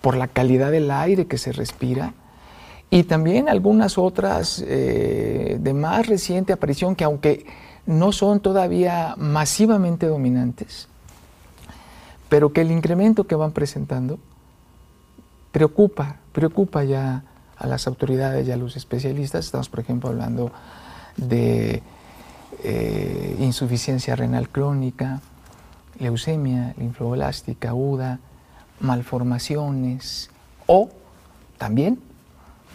por 0.00 0.16
la 0.16 0.28
calidad 0.28 0.70
del 0.70 0.90
aire 0.90 1.26
que 1.26 1.38
se 1.38 1.52
respira 1.52 2.14
y 2.90 3.04
también 3.04 3.48
algunas 3.48 3.98
otras 3.98 4.62
eh, 4.66 5.58
de 5.60 5.74
más 5.74 6.06
reciente 6.06 6.52
aparición 6.52 6.94
que 6.94 7.04
aunque 7.04 7.46
no 7.86 8.12
son 8.12 8.40
todavía 8.40 9.14
masivamente 9.16 10.06
dominantes, 10.06 10.88
pero 12.28 12.52
que 12.52 12.60
el 12.60 12.70
incremento 12.70 13.24
que 13.24 13.34
van 13.34 13.52
presentando 13.52 14.18
preocupa, 15.52 16.16
preocupa 16.32 16.84
ya 16.84 17.22
a 17.56 17.66
las 17.66 17.86
autoridades 17.86 18.46
y 18.46 18.52
a 18.52 18.56
los 18.56 18.76
especialistas. 18.76 19.46
Estamos, 19.46 19.68
por 19.68 19.80
ejemplo, 19.80 20.10
hablando 20.10 20.52
de 21.16 21.82
eh, 22.62 23.36
insuficiencia 23.40 24.16
renal 24.16 24.48
crónica, 24.48 25.20
leucemia 25.98 26.74
linfoblástica 26.78 27.70
aguda, 27.70 28.20
malformaciones 28.80 30.30
o 30.66 30.90
también 31.58 32.00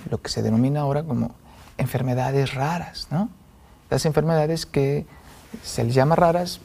lo 0.09 0.21
que 0.21 0.29
se 0.29 0.41
denomina 0.41 0.81
ahora 0.81 1.03
como 1.03 1.35
enfermedades 1.77 2.53
raras, 2.53 3.07
¿no? 3.11 3.29
Las 3.89 4.05
enfermedades 4.05 4.65
que 4.65 5.05
se 5.63 5.83
les 5.83 5.93
llama 5.93 6.15
raras 6.15 6.61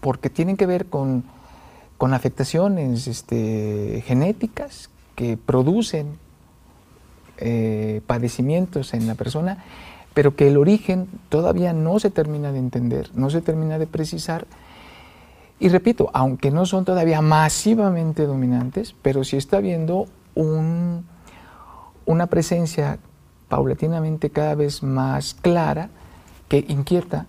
porque 0.00 0.30
tienen 0.30 0.56
que 0.56 0.66
ver 0.66 0.86
con, 0.86 1.24
afectaciones 2.00 3.06
este, 3.06 4.02
genéticas 4.06 4.90
que 5.16 5.36
producen 5.36 6.16
eh, 7.38 8.00
padecimientos 8.06 8.94
en 8.94 9.06
la 9.06 9.14
persona, 9.14 9.64
pero 10.14 10.34
que 10.34 10.48
el 10.48 10.56
origen 10.56 11.08
todavía 11.28 11.72
no 11.72 11.98
se 11.98 12.10
termina 12.10 12.52
de 12.52 12.58
entender, 12.58 13.10
no 13.14 13.30
se 13.30 13.40
termina 13.40 13.78
de 13.78 13.86
precisar 13.86 14.46
y 15.60 15.68
repito, 15.68 16.10
aunque 16.12 16.50
no 16.50 16.66
son 16.66 16.84
todavía 16.84 17.20
masivamente 17.20 18.26
dominantes, 18.26 18.94
pero 19.02 19.24
sí 19.24 19.36
está 19.36 19.56
habiendo 19.56 20.06
un, 20.34 21.04
una 22.06 22.26
presencia 22.26 22.98
paulatinamente 23.48 24.30
cada 24.30 24.54
vez 24.54 24.82
más 24.82 25.34
clara 25.34 25.90
que 26.48 26.64
inquieta, 26.68 27.26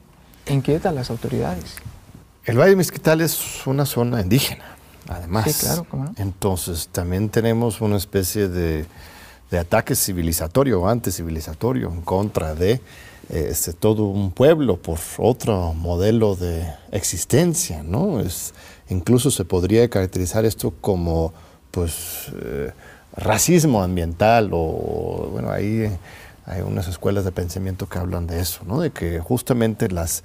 inquieta 0.47 0.89
a 0.89 0.91
las 0.91 1.09
autoridades. 1.09 1.77
El 2.45 2.57
Valle 2.57 2.71
de 2.71 2.75
Mezquital 2.75 3.21
es 3.21 3.65
una 3.65 3.85
zona 3.85 4.21
indígena, 4.21 4.65
además. 5.07 5.51
Sí, 5.51 5.65
claro, 5.65 5.85
¿cómo 5.89 6.05
no? 6.05 6.13
Entonces 6.17 6.89
también 6.91 7.29
tenemos 7.29 7.81
una 7.81 7.97
especie 7.97 8.47
de, 8.47 8.85
de 9.49 9.59
ataque 9.59 9.95
civilizatorio 9.95 10.81
o 10.81 10.87
anticivilizatorio 10.87 11.89
en 11.89 12.01
contra 12.01 12.53
de 12.53 12.81
este, 13.29 13.73
todo 13.73 14.05
un 14.05 14.31
pueblo 14.31 14.77
por 14.77 14.97
otro 15.17 15.73
modelo 15.73 16.35
de 16.35 16.67
existencia, 16.91 17.83
¿no? 17.83 18.19
Es, 18.19 18.53
incluso 18.89 19.29
se 19.31 19.45
podría 19.45 19.89
caracterizar 19.89 20.45
esto 20.45 20.73
como, 20.81 21.33
pues, 21.71 22.31
eh, 22.41 22.71
racismo 23.15 23.83
ambiental 23.83 24.49
o, 24.51 25.29
bueno, 25.31 25.51
ahí 25.51 25.91
hay 26.45 26.61
unas 26.61 26.87
escuelas 26.87 27.25
de 27.25 27.31
pensamiento 27.31 27.87
que 27.87 27.99
hablan 27.99 28.25
de 28.25 28.39
eso, 28.39 28.61
¿no? 28.65 28.81
De 28.81 28.89
que 28.89 29.19
justamente 29.19 29.89
las 29.89 30.23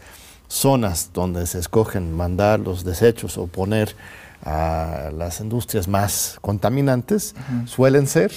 zonas 0.49 1.11
donde 1.12 1.46
se 1.46 1.58
escogen 1.58 2.14
mandar 2.16 2.61
los 2.61 2.84
desechos 2.84 3.37
o 3.37 3.46
poner 3.46 3.94
a 4.44 5.11
las 5.16 5.40
industrias 5.40 5.88
más 5.88 6.38
contaminantes 6.40 7.34
suelen 7.66 8.06
ser 8.06 8.32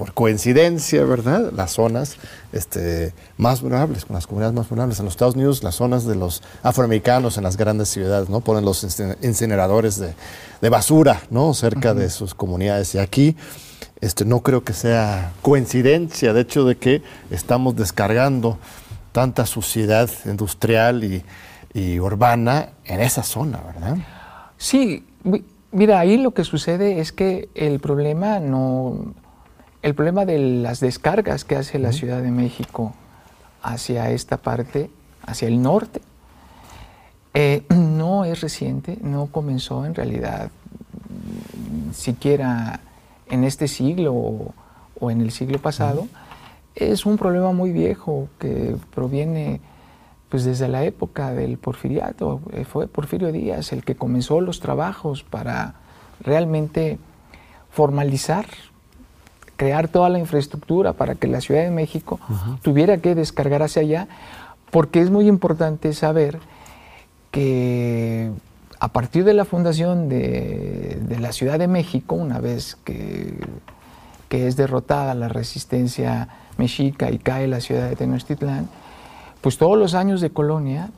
por 0.00 0.14
coincidencia, 0.14 1.04
¿verdad? 1.04 1.52
Las 1.54 1.72
zonas 1.72 2.16
este, 2.54 3.12
más 3.36 3.60
vulnerables, 3.60 4.06
con 4.06 4.14
las 4.14 4.26
comunidades 4.26 4.56
más 4.56 4.66
vulnerables. 4.66 4.98
En 4.98 5.04
los 5.04 5.12
Estados 5.12 5.34
Unidos, 5.34 5.62
las 5.62 5.74
zonas 5.74 6.06
de 6.06 6.14
los 6.14 6.42
afroamericanos 6.62 7.36
en 7.36 7.44
las 7.44 7.58
grandes 7.58 7.90
ciudades, 7.90 8.30
¿no? 8.30 8.40
Ponen 8.40 8.64
los 8.64 8.82
incineradores 9.20 10.00
de, 10.00 10.68
basura, 10.70 11.20
¿no? 11.28 11.52
Cerca 11.52 11.92
de 11.92 12.08
sus 12.08 12.32
comunidades. 12.32 12.94
Y 12.94 12.98
aquí, 12.98 13.36
este, 14.00 14.24
no 14.24 14.40
creo 14.40 14.64
que 14.64 14.72
sea 14.72 15.32
coincidencia, 15.42 16.32
de 16.32 16.40
hecho, 16.40 16.64
de 16.64 16.78
que 16.78 17.02
estamos 17.30 17.76
descargando 17.76 18.58
tanta 19.12 19.44
suciedad 19.44 20.08
industrial 20.24 21.04
y 21.04 21.22
y 21.72 22.00
urbana 22.00 22.70
en 22.84 23.00
esa 23.00 23.22
zona, 23.22 23.60
¿verdad? 23.64 23.96
Sí, 24.56 25.04
mira, 25.70 26.00
ahí 26.00 26.16
lo 26.16 26.32
que 26.32 26.44
sucede 26.44 27.00
es 27.00 27.12
que 27.12 27.48
el 27.54 27.80
problema 27.80 28.40
no, 28.40 29.14
el 29.82 29.94
problema 29.94 30.24
de 30.24 30.38
las 30.38 30.80
descargas 30.80 31.44
que 31.44 31.56
hace 31.56 31.78
la 31.78 31.92
Ciudad 31.92 32.22
de 32.22 32.30
México 32.30 32.94
hacia 33.62 34.10
esta 34.10 34.36
parte, 34.36 34.90
hacia 35.26 35.48
el 35.48 35.62
norte, 35.62 36.00
eh, 37.34 37.64
no 37.70 38.24
es 38.24 38.40
reciente, 38.40 38.98
no 39.00 39.26
comenzó 39.26 39.84
en 39.86 39.94
realidad 39.94 40.50
siquiera 41.92 42.80
en 43.28 43.44
este 43.44 43.68
siglo 43.68 44.14
o, 44.14 45.10
en 45.10 45.20
el 45.20 45.30
siglo 45.30 45.58
pasado. 45.58 46.08
Es 46.74 47.06
un 47.06 47.16
problema 47.16 47.52
muy 47.52 47.72
viejo 47.72 48.28
que 48.38 48.76
proviene 48.94 49.60
pues 50.28 50.44
desde 50.44 50.68
la 50.68 50.84
época 50.84 51.32
del 51.32 51.58
porfiriato. 51.58 52.40
Eh, 52.52 52.64
fue 52.64 52.86
Porfirio 52.86 53.32
Díaz 53.32 53.72
el 53.72 53.82
que 53.82 53.96
comenzó 53.96 54.40
los 54.40 54.60
trabajos 54.60 55.24
para 55.24 55.74
realmente 56.20 56.98
formalizar, 57.70 58.46
crear 59.60 59.88
toda 59.88 60.08
la 60.08 60.18
infraestructura 60.18 60.94
para 60.94 61.16
que 61.16 61.26
la 61.26 61.42
Ciudad 61.42 61.60
de 61.60 61.70
México 61.70 62.18
tuviera 62.62 62.96
que 62.96 63.14
descargar 63.14 63.62
hacia 63.62 63.82
allá, 63.82 64.08
porque 64.70 65.02
es 65.02 65.10
muy 65.10 65.28
importante 65.28 65.92
saber 65.92 66.38
que 67.30 68.30
a 68.78 68.88
partir 68.88 69.24
de 69.24 69.34
la 69.34 69.44
fundación 69.44 70.08
de, 70.08 70.98
la 71.20 71.32
Ciudad 71.32 71.58
de 71.58 71.68
México, 71.68 72.14
una 72.14 72.40
vez 72.40 72.78
que, 72.84 73.38
que, 74.30 74.46
es 74.46 74.56
derrotada 74.56 75.14
la 75.14 75.28
resistencia 75.28 76.28
mexica 76.56 77.10
y 77.10 77.18
cae 77.18 77.46
la 77.46 77.60
ciudad 77.60 77.90
de 77.90 77.96
Tenochtitlán, 77.96 78.66
pues 79.42 79.58
todos 79.58 79.76
los 79.76 79.92
años 79.92 80.22
de 80.22 80.30
colonia, 80.30 80.88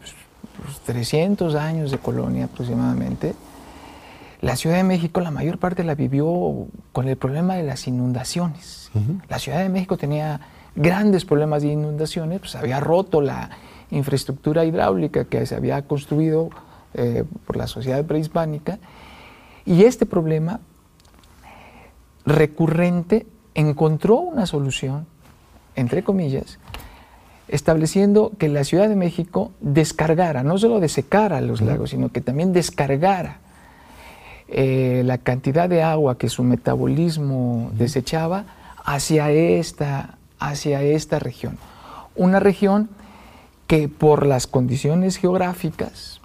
300 0.87 1.52
pues, 1.52 1.61
años 1.61 1.90
de 1.90 1.99
colonia 1.99 2.45
aproximadamente, 2.45 3.35
la 4.42 4.56
Ciudad 4.56 4.76
de 4.76 4.82
México 4.82 5.20
la 5.20 5.30
mayor 5.30 5.58
parte 5.58 5.84
la 5.84 5.94
vivió 5.94 6.66
con 6.90 7.08
el 7.08 7.16
problema 7.16 7.54
de 7.54 7.62
las 7.62 7.87
inundaciones. 7.87 8.90
La 9.28 9.38
Ciudad 9.38 9.61
de 9.61 9.68
México 9.68 9.96
tenía 9.96 10.40
grandes 10.75 11.25
problemas 11.25 11.62
de 11.62 11.68
inundaciones, 11.68 12.40
pues 12.40 12.56
había 12.56 12.80
roto 12.80 13.20
la 13.20 13.50
infraestructura 13.92 14.64
hidráulica 14.64 15.26
que 15.26 15.46
se 15.46 15.54
había 15.54 15.80
construido 15.82 16.50
eh, 16.94 17.25
por 17.46 17.56
la 17.56 17.68
sociedad 17.68 18.04
prehispánica, 18.04 18.80
y 19.64 19.84
este 19.84 20.06
problema 20.06 20.58
recurrente 22.26 23.26
encontró 23.54 24.16
una 24.16 24.46
solución, 24.46 25.06
entre 25.76 26.02
comillas, 26.02 26.58
estableciendo 27.46 28.32
que 28.38 28.49
la 28.49 28.64
Ciudad 28.64 28.88
de 28.88 28.96
México 28.96 29.52
descargara, 29.61 30.42
no 30.42 30.58
solo 30.58 30.80
desecara 30.80 31.40
los 31.40 31.61
lagos, 31.61 31.90
sino 31.90 32.08
que 32.08 32.20
también 32.20 32.52
descargara 32.52 33.38
eh, 34.54 35.02
la 35.06 35.16
cantidad 35.16 35.66
de 35.66 35.82
agua 35.82 36.18
que 36.18 36.28
su 36.28 36.42
metabolismo 36.44 37.71
desechaba 37.73 38.44
hacia 38.85 39.30
esta, 39.30 40.18
hacia 40.38 40.82
esta 40.82 41.18
región. 41.18 41.56
Una 42.16 42.38
región 42.38 42.90
que 43.67 43.88
por 43.88 44.26
las 44.26 44.47
condiciones 44.47 45.17
geográficas, 45.17 46.21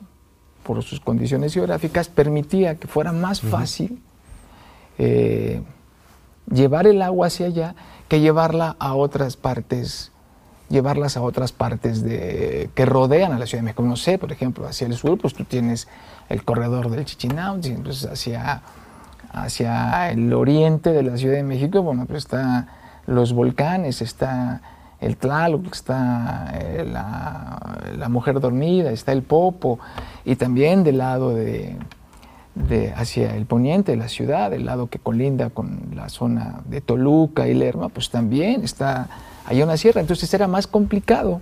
por 0.64 0.84
sus 0.84 1.00
condiciones 1.00 1.54
geográficas, 1.54 2.10
permitía 2.10 2.76
que 2.76 2.88
fuera 2.88 3.14
más 3.14 3.40
fácil 3.40 4.02
eh, 4.98 5.62
llevar 6.52 6.86
el 6.86 7.02
agua 7.02 7.28
hacia 7.28 7.46
allá 7.46 7.76
que 8.10 8.20
llevarla 8.20 8.76
a 8.80 8.94
otras 8.96 9.38
partes 9.38 10.12
llevarlas 10.70 11.18
a 11.18 11.22
otras 11.22 11.52
partes 11.52 12.04
de, 12.04 12.70
que 12.76 12.86
rodean 12.86 13.32
a 13.32 13.40
la 13.40 13.46
Ciudad 13.46 13.62
de 13.62 13.66
México. 13.66 13.84
No 13.84 13.96
sé, 13.96 14.18
por 14.18 14.32
ejemplo, 14.32 14.68
hacia 14.68 14.88
el 14.88 14.96
sur, 14.96 15.18
pues 15.18 15.34
tú 15.34 15.44
tienes 15.44 15.88
el 16.30 16.44
corredor 16.44 16.90
del 16.90 17.06
Chichinauti, 17.06 17.70
entonces 17.70 18.10
hacia, 18.10 18.62
hacia 19.32 20.12
el 20.12 20.34
oriente 20.34 20.92
de 20.92 21.04
la 21.04 21.18
Ciudad 21.18 21.36
de 21.36 21.44
México, 21.44 21.82
bueno, 21.82 22.06
pues 22.06 22.20
está 22.20 22.68
los 23.06 23.34
volcanes, 23.34 24.02
está 24.02 24.62
el 25.00 25.16
Tlaloc, 25.18 25.74
está 25.74 26.52
eh, 26.56 26.86
la, 26.86 28.10
Mujer 28.10 28.40
Dormida, 28.40 28.92
está 28.92 29.12
el 29.12 29.22
Popo, 29.22 29.80
y 30.26 30.36
también 30.36 30.84
del 30.84 30.98
lado 30.98 31.34
de, 31.34 31.78
hacia 32.96 33.36
el 33.36 33.46
poniente 33.46 33.92
de 33.92 33.98
la 33.98 34.08
ciudad, 34.08 34.52
del 34.52 34.66
lado 34.66 34.88
que 34.88 34.98
colinda 34.98 35.50
con 35.50 35.92
la 35.94 36.10
zona 36.10 36.62
de 36.66 36.82
Toluca 36.82 37.48
y 37.48 37.54
Lerma, 37.54 37.90
pues 37.90 38.10
también 38.10 38.64
está 38.64 39.08
hay 39.48 39.64
una 39.64 39.78
sierra. 39.78 40.02
Entonces 40.02 40.32
era 40.34 40.48
más 40.48 40.68
complicado 40.68 41.42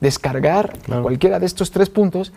descargar 0.00 0.76
cualquiera 1.02 1.38
de 1.38 1.46
estos 1.46 1.70
tres 1.70 1.88
puntos 1.90 2.32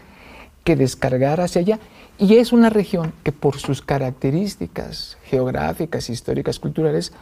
que 0.63 0.75
descargar 0.75 1.41
hacia 1.41 1.61
allá. 1.61 1.79
Y 2.19 2.35
es 2.37 2.51
una 2.51 2.69
región 2.69 3.13
que 3.23 3.31
por 3.31 3.57
sus 3.57 3.81
características 3.81 5.17
geográficas, 5.25 6.09
históricas, 6.09 6.59
culturales, 6.59 7.13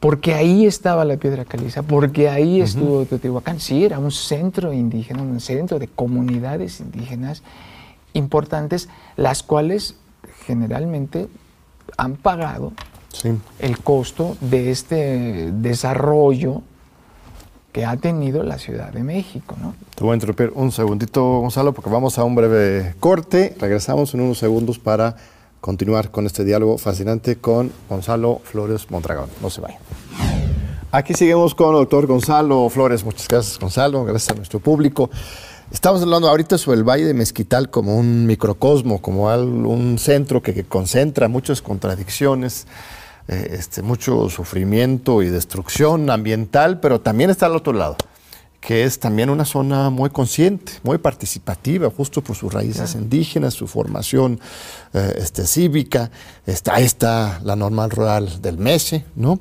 porque 0.00 0.34
ahí 0.34 0.66
estaba 0.66 1.04
la 1.04 1.16
piedra 1.16 1.44
caliza, 1.44 1.82
porque 1.82 2.28
ahí 2.28 2.60
estuvo 2.60 3.06
Teotihuacán. 3.06 3.60
Sí, 3.60 3.84
era 3.84 3.98
un 3.98 4.10
centro 4.10 4.72
indígena, 4.72 5.22
un 5.22 5.40
centro 5.40 5.78
de 5.78 5.88
comunidades 5.88 6.80
indígenas 6.80 7.42
importantes, 8.12 8.88
las 9.16 9.42
cuales 9.42 9.94
generalmente 10.46 11.28
han 11.96 12.16
pagado 12.16 12.72
el 13.58 13.78
costo 13.80 14.36
de 14.40 14.70
este 14.70 15.50
desarrollo 15.52 16.62
que 17.72 17.84
ha 17.84 17.96
tenido 17.96 18.42
la 18.42 18.58
Ciudad 18.58 18.92
de 18.92 19.02
México. 19.02 19.54
¿no? 19.60 19.74
Te 19.94 20.02
voy 20.02 20.12
a 20.12 20.14
interrumpir 20.14 20.52
un 20.54 20.72
segundito, 20.72 21.40
Gonzalo, 21.40 21.72
porque 21.74 21.90
vamos 21.90 22.18
a 22.18 22.24
un 22.24 22.34
breve 22.34 22.94
corte. 23.00 23.54
Regresamos 23.58 24.14
en 24.14 24.22
unos 24.22 24.38
segundos 24.38 24.78
para 24.78 25.16
continuar 25.60 26.10
con 26.10 26.26
este 26.26 26.44
diálogo 26.44 26.78
fascinante 26.78 27.36
con 27.36 27.72
Gonzalo 27.88 28.40
Flores 28.44 28.90
Mondragón. 28.90 29.28
No 29.42 29.50
se 29.50 29.60
vayan. 29.60 29.80
Aquí 30.92 31.12
seguimos 31.12 31.54
con 31.54 31.74
el 31.74 31.80
doctor 31.80 32.06
Gonzalo 32.06 32.68
Flores. 32.70 33.04
Muchas 33.04 33.28
gracias, 33.28 33.58
Gonzalo. 33.58 34.04
Gracias 34.04 34.30
a 34.30 34.34
nuestro 34.34 34.60
público. 34.60 35.10
Estamos 35.70 36.00
hablando 36.00 36.28
ahorita 36.28 36.58
sobre 36.58 36.78
el 36.78 36.84
Valle 36.84 37.04
de 37.04 37.12
Mezquital 37.12 37.70
como 37.70 37.96
un 37.96 38.24
microcosmo, 38.24 39.02
como 39.02 39.26
un 39.34 39.98
centro 39.98 40.40
que, 40.40 40.64
concentra 40.64 41.26
muchas 41.26 41.60
contradicciones, 41.60 42.68
eh, 43.28 43.56
este, 43.58 43.82
mucho 43.82 44.28
sufrimiento 44.30 45.22
y 45.22 45.28
destrucción 45.28 46.10
ambiental, 46.10 46.80
pero 46.80 47.00
también 47.00 47.30
está 47.30 47.46
al 47.46 47.56
otro 47.56 47.72
lado 47.72 47.96
que 48.66 48.82
es 48.82 48.98
también 48.98 49.30
una 49.30 49.44
zona 49.44 49.90
muy 49.90 50.10
consciente, 50.10 50.72
muy 50.82 50.98
participativa, 50.98 51.88
justo 51.88 52.20
por 52.20 52.34
sus 52.34 52.52
raíces 52.52 52.96
indígenas, 52.96 53.54
su 53.54 53.68
formación 53.68 54.40
eh, 54.92 55.18
este, 55.18 55.46
cívica. 55.46 56.10
Está, 56.44 56.74
ahí 56.74 56.84
está 56.84 57.40
la 57.44 57.54
normal 57.54 57.92
rural 57.92 58.42
del 58.42 58.58
Mese, 58.58 59.04
¿no? 59.14 59.38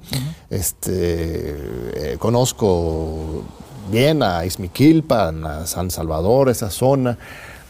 este, 0.51 1.55
eh, 1.95 2.17
conozco 2.19 3.43
bien 3.91 4.21
a 4.21 4.45
Izmiquilpan, 4.45 5.43
a 5.43 5.65
San 5.65 5.89
Salvador, 5.89 6.49
esa 6.49 6.69
zona. 6.69 7.17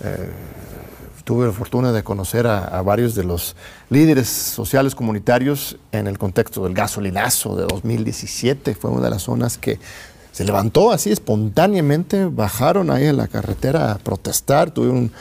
Eh, 0.04 0.30
tuve 1.26 1.48
la 1.48 1.52
fortuna 1.52 1.92
de 1.92 2.04
conocer 2.04 2.48
a, 2.48 2.82
varios 2.84 3.16
de 3.16 3.24
los 3.24 3.56
líderes 3.90 4.30
sociales 4.30 4.96
comunitarios 4.96 5.76
en 5.92 6.08
el 6.08 6.18
contexto 6.18 6.64
del 6.64 6.74
gasolinazo 6.74 7.56
de 7.56 7.66
2017. 7.66 8.76
Fue 8.76 8.92
una 8.92 9.02
de 9.02 9.10
las 9.10 9.24
zonas 9.24 9.58
que 9.58 9.80
se 10.32 10.46
levantó 10.46 10.92
así 10.92 11.12
espontáneamente, 11.12 12.26
bajaron 12.26 12.92
ahí 12.92 13.08
a 13.08 13.14
la 13.14 13.28
carretera 13.28 13.92
a 13.92 13.98
protestar, 13.98 14.70
tuvieron 14.70 15.12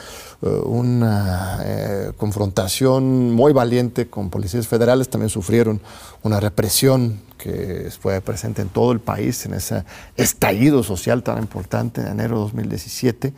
eh, 0.41 0.47
una 0.47 1.59
eh, 1.63 2.11
confrontación 2.17 3.33
muy 3.33 3.51
valiente 3.51 4.07
con 4.07 4.29
policías 4.29 4.67
federales, 4.67 5.09
también 5.09 5.29
sufrieron 5.29 5.81
una 6.21 6.39
represión 6.39 7.19
que 7.39 7.89
fue 7.99 8.21
presente 8.21 8.61
en 8.61 8.69
todo 8.69 8.91
el 8.91 8.99
país 8.99 9.45
en 9.45 9.55
ese 9.55 9.83
estallido 10.17 10.83
social 10.83 11.23
tan 11.23 11.39
importante 11.39 12.01
de 12.01 12.11
enero 12.11 12.35
de 12.35 12.41
2017. 12.41 13.33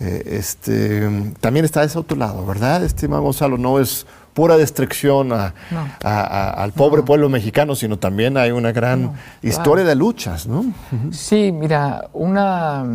Eh, 0.00 0.38
este, 0.38 1.34
también 1.40 1.64
está 1.64 1.84
ese 1.84 1.98
otro 1.98 2.16
lado, 2.16 2.46
¿verdad, 2.46 2.82
estimado 2.82 3.22
Gonzalo? 3.22 3.58
No 3.58 3.78
es 3.78 4.06
pura 4.32 4.56
destrucción 4.56 5.30
al 5.32 6.72
pobre 6.72 7.02
pueblo 7.02 7.28
mexicano, 7.28 7.74
sino 7.74 7.98
también 7.98 8.36
hay 8.38 8.50
una 8.50 8.72
gran 8.72 9.12
historia 9.42 9.84
de 9.84 9.94
luchas, 9.94 10.46
¿no? 10.46 10.64
Sí, 11.10 11.52
mira, 11.52 12.08
una 12.14 12.86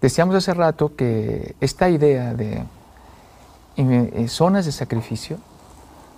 decíamos 0.00 0.36
hace 0.36 0.54
rato 0.54 0.94
que 0.94 1.56
esta 1.60 1.88
idea 1.88 2.34
de 2.34 2.62
eh, 3.76 4.28
zonas 4.28 4.64
de 4.66 4.72
sacrificio 4.72 5.38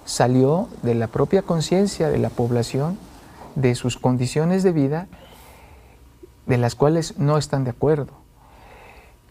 salió 0.05 0.68
de 0.83 0.94
la 0.94 1.07
propia 1.07 1.42
conciencia 1.42 2.09
de 2.09 2.18
la 2.18 2.31
población, 2.31 2.98
de 3.55 3.74
sus 3.74 3.96
condiciones 3.96 4.62
de 4.62 4.72
vida, 4.72 5.07
de 6.46 6.59
las 6.59 6.74
cuales 6.74 7.18
no 7.18 7.38
están 7.38 7.64
de 7.64 7.70
acuerdo. 7.70 8.12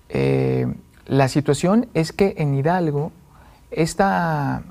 Eh, 0.10 0.74
la 1.06 1.28
situación 1.28 1.88
es 1.93 2.12
que 2.12 2.36
en 2.38 2.56
Hidalgo 2.56 3.12
esta 3.72 4.63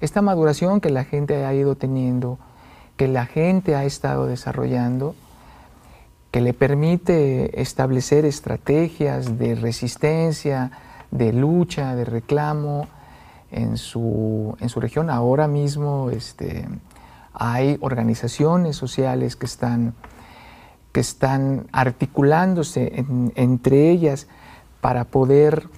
esta 0.00 0.22
maduración 0.22 0.80
que 0.80 0.90
la 0.90 1.04
gente 1.04 1.44
ha 1.44 1.54
ido 1.54 1.74
teniendo, 1.76 2.38
que 2.96 3.06
la 3.06 3.26
gente 3.26 3.76
ha 3.76 3.84
estado 3.84 4.26
desarrollando, 4.26 5.14
que 6.30 6.40
le 6.40 6.54
permite 6.54 7.60
establecer 7.60 8.24
estrategias 8.24 9.38
de 9.38 9.54
resistencia, 9.54 10.70
de 11.10 11.32
lucha, 11.32 11.94
de 11.94 12.04
reclamo 12.04 12.86
en 13.50 13.76
su, 13.76 14.56
en 14.60 14.68
su 14.68 14.80
región. 14.80 15.10
Ahora 15.10 15.48
mismo 15.48 16.08
este, 16.10 16.66
hay 17.34 17.76
organizaciones 17.80 18.76
sociales 18.76 19.36
que 19.36 19.46
están, 19.46 19.94
que 20.92 21.00
están 21.00 21.66
articulándose 21.72 23.04
entre 23.34 23.90
ellas 23.90 24.28
para 24.80 25.04
poder 25.04 25.68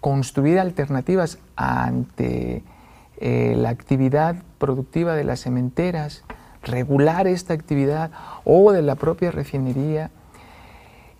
construir 0.00 0.58
alternativas 0.58 1.38
ante 1.56 2.62
eh, 3.18 3.54
la 3.56 3.68
actividad 3.68 4.36
productiva 4.58 5.14
de 5.14 5.24
las 5.24 5.40
cementeras, 5.40 6.22
regular 6.62 7.26
esta 7.26 7.54
actividad 7.54 8.10
o 8.44 8.72
de 8.72 8.82
la 8.82 8.94
propia 8.94 9.30
refinería. 9.30 10.10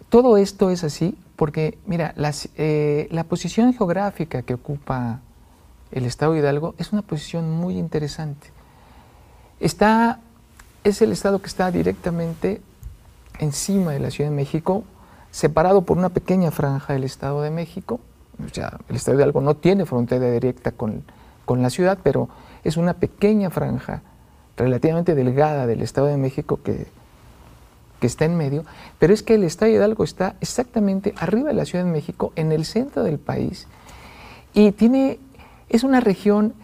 Todo 0.08 0.36
esto 0.36 0.70
es 0.70 0.82
así 0.82 1.16
porque, 1.36 1.78
mira, 1.86 2.14
eh, 2.56 3.08
la 3.10 3.24
posición 3.24 3.72
geográfica 3.72 4.42
que 4.42 4.54
ocupa 4.54 5.20
el 5.92 6.04
Estado 6.04 6.32
de 6.32 6.40
Hidalgo 6.40 6.74
es 6.78 6.92
una 6.92 7.02
posición 7.02 7.50
muy 7.50 7.78
interesante. 7.78 8.48
Está, 9.58 10.20
es 10.84 11.02
el 11.02 11.12
Estado 11.12 11.40
que 11.40 11.46
está 11.46 11.70
directamente 11.70 12.60
encima 13.38 13.92
de 13.92 14.00
la 14.00 14.10
Ciudad 14.10 14.30
de 14.30 14.36
México, 14.36 14.84
separado 15.30 15.82
por 15.82 15.98
una 15.98 16.08
pequeña 16.08 16.50
franja 16.50 16.92
del 16.92 17.04
Estado 17.04 17.42
de 17.42 17.50
México. 17.50 18.00
O 18.44 18.48
sea, 18.52 18.78
el 18.88 18.96
Estado 18.96 19.16
de 19.16 19.22
Hidalgo 19.22 19.40
no 19.40 19.54
tiene 19.54 19.86
frontera 19.86 20.30
directa 20.30 20.72
con, 20.72 21.02
con 21.44 21.62
la 21.62 21.70
ciudad, 21.70 21.98
pero 22.02 22.28
es 22.64 22.76
una 22.76 22.94
pequeña 22.94 23.50
franja 23.50 24.02
relativamente 24.56 25.14
delgada 25.14 25.66
del 25.66 25.82
Estado 25.82 26.08
de 26.08 26.16
México 26.16 26.60
que, 26.62 26.86
que 28.00 28.06
está 28.06 28.24
en 28.24 28.36
medio, 28.36 28.64
pero 28.98 29.12
es 29.14 29.22
que 29.22 29.34
el 29.34 29.44
Estado 29.44 29.70
de 29.70 29.76
Hidalgo 29.76 30.04
está 30.04 30.34
exactamente 30.40 31.14
arriba 31.18 31.48
de 31.48 31.54
la 31.54 31.64
Ciudad 31.64 31.84
de 31.84 31.90
México, 31.90 32.32
en 32.34 32.50
el 32.50 32.64
centro 32.64 33.02
del 33.04 33.18
país, 33.18 33.66
y 34.52 34.72
tiene, 34.72 35.20
es 35.68 35.84
una 35.84 36.00
región 36.00 36.54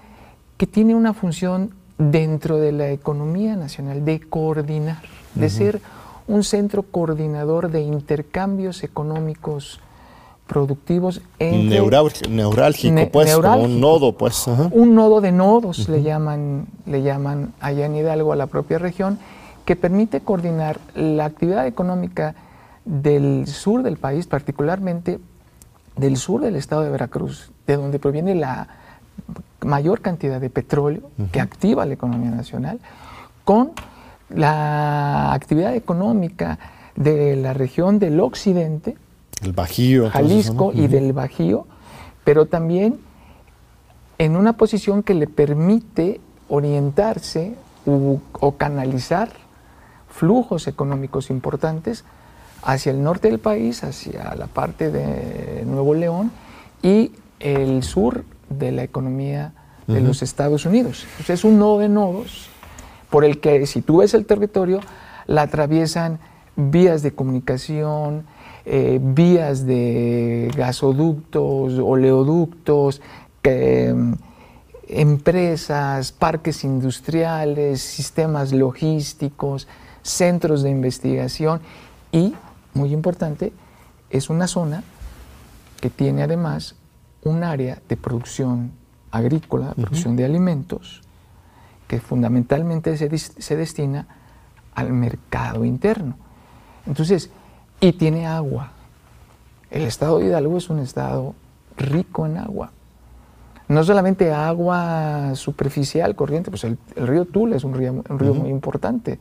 que 0.56 0.66
tiene 0.66 0.94
una 0.94 1.12
función 1.12 1.70
dentro 1.98 2.56
de 2.58 2.72
la 2.72 2.90
economía 2.90 3.56
nacional 3.56 4.04
de 4.04 4.20
coordinar, 4.20 5.02
de 5.34 5.50
ser 5.50 5.80
un 6.28 6.44
centro 6.44 6.82
coordinador 6.82 7.70
de 7.70 7.82
intercambios 7.82 8.82
económicos 8.82 9.80
productivos 10.46 11.20
en 11.38 11.68
neurálgico, 11.68 13.10
pues, 13.10 13.34
como 13.34 13.62
un 13.62 13.80
nodo, 13.80 14.12
pues. 14.12 14.46
Un 14.46 14.94
nodo 14.94 15.20
de 15.20 15.32
nodos 15.32 15.88
le, 15.88 16.02
llaman, 16.02 16.66
le 16.86 17.02
llaman 17.02 17.52
allá 17.60 17.86
en 17.86 17.96
Hidalgo 17.96 18.32
a 18.32 18.36
la 18.36 18.46
propia 18.46 18.78
región, 18.78 19.18
que 19.64 19.74
permite 19.74 20.20
coordinar 20.20 20.78
la 20.94 21.24
actividad 21.24 21.66
económica 21.66 22.36
del 22.84 23.48
sur 23.48 23.82
del 23.82 23.96
país, 23.96 24.28
particularmente 24.28 25.18
del 25.96 26.16
sur 26.16 26.40
del 26.40 26.54
estado 26.54 26.82
de 26.82 26.90
Veracruz, 26.90 27.50
de 27.66 27.76
donde 27.76 27.98
proviene 27.98 28.36
la 28.36 28.68
mayor 29.64 30.00
cantidad 30.00 30.40
de 30.40 30.50
petróleo 30.50 31.02
que 31.32 31.40
activa 31.40 31.84
la 31.86 31.94
economía 31.94 32.30
nacional, 32.30 32.78
con 33.44 33.72
la 34.28 35.32
actividad 35.32 35.74
económica 35.74 36.58
de 36.94 37.36
la 37.36 37.52
región 37.52 37.98
del 37.98 38.20
occidente, 38.20 38.96
el 39.42 39.52
Bajío. 39.52 40.10
Jalisco 40.10 40.72
y 40.74 40.86
del 40.86 41.12
Bajío, 41.12 41.66
pero 42.24 42.46
también 42.46 42.98
en 44.18 44.36
una 44.36 44.54
posición 44.54 45.02
que 45.02 45.14
le 45.14 45.26
permite 45.26 46.20
orientarse 46.48 47.54
o 47.86 48.56
canalizar 48.56 49.30
flujos 50.08 50.66
económicos 50.66 51.30
importantes 51.30 52.04
hacia 52.62 52.90
el 52.90 53.02
norte 53.02 53.28
del 53.28 53.38
país, 53.38 53.84
hacia 53.84 54.34
la 54.34 54.46
parte 54.46 54.90
de 54.90 55.64
Nuevo 55.66 55.94
León 55.94 56.32
y 56.82 57.12
el 57.38 57.82
sur 57.82 58.24
de 58.48 58.72
la 58.72 58.82
economía 58.82 59.52
de 59.86 60.00
los 60.00 60.22
Estados 60.22 60.66
Unidos. 60.66 61.06
es 61.28 61.44
un 61.44 61.58
nodo 61.58 61.78
de 61.78 61.88
nodos 61.88 62.48
por 63.16 63.24
el 63.24 63.40
que 63.40 63.66
si 63.66 63.80
tú 63.80 64.00
ves 64.00 64.12
el 64.12 64.26
territorio, 64.26 64.80
la 65.26 65.40
atraviesan 65.40 66.18
vías 66.54 67.02
de 67.02 67.14
comunicación, 67.14 68.26
eh, 68.66 69.00
vías 69.02 69.64
de 69.64 70.52
gasoductos, 70.54 71.78
oleoductos, 71.78 73.00
mm, 73.42 74.12
empresas, 74.88 76.12
parques 76.12 76.62
industriales, 76.62 77.80
sistemas 77.80 78.52
logísticos, 78.52 79.66
centros 80.02 80.62
de 80.62 80.68
investigación 80.68 81.62
y, 82.12 82.34
muy 82.74 82.92
importante, 82.92 83.50
es 84.10 84.28
una 84.28 84.46
zona 84.46 84.84
que 85.80 85.88
tiene 85.88 86.22
además 86.22 86.74
un 87.22 87.44
área 87.44 87.80
de 87.88 87.96
producción 87.96 88.72
agrícola, 89.10 89.72
producción 89.72 90.16
de 90.16 90.26
alimentos, 90.26 91.00
que 91.86 92.00
fundamentalmente 92.00 92.96
se, 92.96 93.18
se 93.18 93.56
destina 93.56 94.06
al 94.74 94.92
mercado 94.92 95.64
interno. 95.64 96.16
Entonces, 96.86 97.30
y 97.80 97.92
tiene 97.92 98.26
agua. 98.26 98.72
El 99.70 99.82
estado 99.82 100.18
de 100.18 100.26
Hidalgo 100.26 100.56
es 100.56 100.70
un 100.70 100.78
estado 100.78 101.34
rico 101.76 102.26
en 102.26 102.38
agua. 102.38 102.72
No 103.68 103.82
solamente 103.82 104.32
agua 104.32 105.34
superficial, 105.34 106.14
corriente, 106.14 106.50
pues 106.50 106.64
el, 106.64 106.78
río 106.94 107.24
Tula 107.24 107.56
es 107.56 107.64
un 107.64 107.74
río, 107.74 107.92
muy 108.34 108.50
importante, 108.50 109.18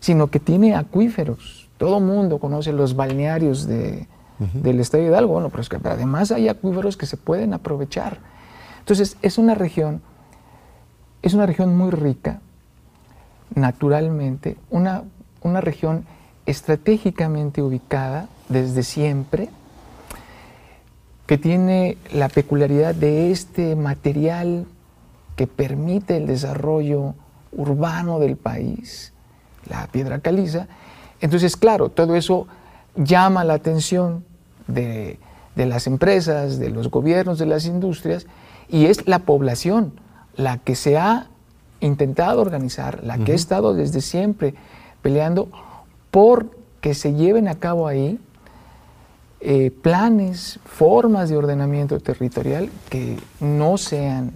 sino 0.00 0.28
que 0.28 0.40
tiene 0.40 0.74
acuíferos. 0.74 1.68
Todo 1.76 2.00
mundo 2.00 2.38
conoce 2.38 2.72
los 2.72 2.96
balnearios 2.96 3.66
de, 3.66 4.08
del 4.54 4.80
estado 4.80 5.02
de 5.02 5.10
Hidalgo, 5.10 5.34
bueno, 5.34 5.50
pero 5.50 5.60
es 5.60 5.68
que 5.68 5.76
además 5.76 6.32
hay 6.32 6.48
acuíferos 6.48 6.96
que 6.96 7.04
se 7.04 7.18
pueden 7.18 7.52
aprovechar. 7.52 8.18
Entonces, 8.78 9.18
es 9.20 9.36
una 9.36 9.54
región, 9.54 10.00
es 11.22 11.34
una 11.34 11.46
región 11.46 11.76
muy 11.76 11.90
rica, 11.90 12.40
naturalmente, 13.54 14.56
una, 14.70 15.04
una 15.42 15.60
región 15.60 16.04
estratégicamente 16.46 17.62
ubicada 17.62 18.28
desde 18.48 18.82
siempre, 18.82 19.48
que 21.26 21.36
tiene 21.36 21.98
la 22.12 22.28
peculiaridad 22.30 22.94
de 22.94 23.30
este 23.30 23.76
material 23.76 24.66
que 25.36 25.46
permite 25.46 26.16
el 26.16 26.26
desarrollo 26.26 27.14
urbano 27.52 28.18
del 28.18 28.36
país, 28.36 29.12
la 29.68 29.86
piedra 29.88 30.20
caliza. 30.20 30.68
Entonces, 31.20 31.56
claro, 31.56 31.90
todo 31.90 32.16
eso 32.16 32.46
llama 32.96 33.44
la 33.44 33.54
atención 33.54 34.24
de, 34.66 35.18
las 35.54 35.86
empresas, 35.86 36.58
de 36.58 36.70
los 36.70 36.90
gobiernos, 36.90 37.38
de 37.38 37.46
las 37.46 37.66
industrias, 37.66 38.26
y 38.68 38.86
es 38.86 39.06
la 39.06 39.20
población 39.20 39.92
la 40.38 40.56
que 40.58 40.76
se 40.76 40.96
ha 40.96 41.26
intentado 41.80 42.40
organizar, 42.40 43.04
la 43.04 43.18
que 43.18 43.32
ha 43.32 43.34
estado 43.34 43.74
desde 43.74 44.00
siempre 44.00 44.54
peleando 45.02 45.48
por 46.10 46.56
que 46.80 46.94
se 46.94 47.12
lleven 47.12 47.48
a 47.48 47.56
cabo 47.56 47.88
ahí 47.88 48.18
eh, 49.40 49.70
planes, 49.70 50.58
formas 50.64 51.28
de 51.28 51.36
ordenamiento 51.36 52.00
territorial 52.00 52.70
que 52.88 53.18
no 53.40 53.78
sean 53.78 54.32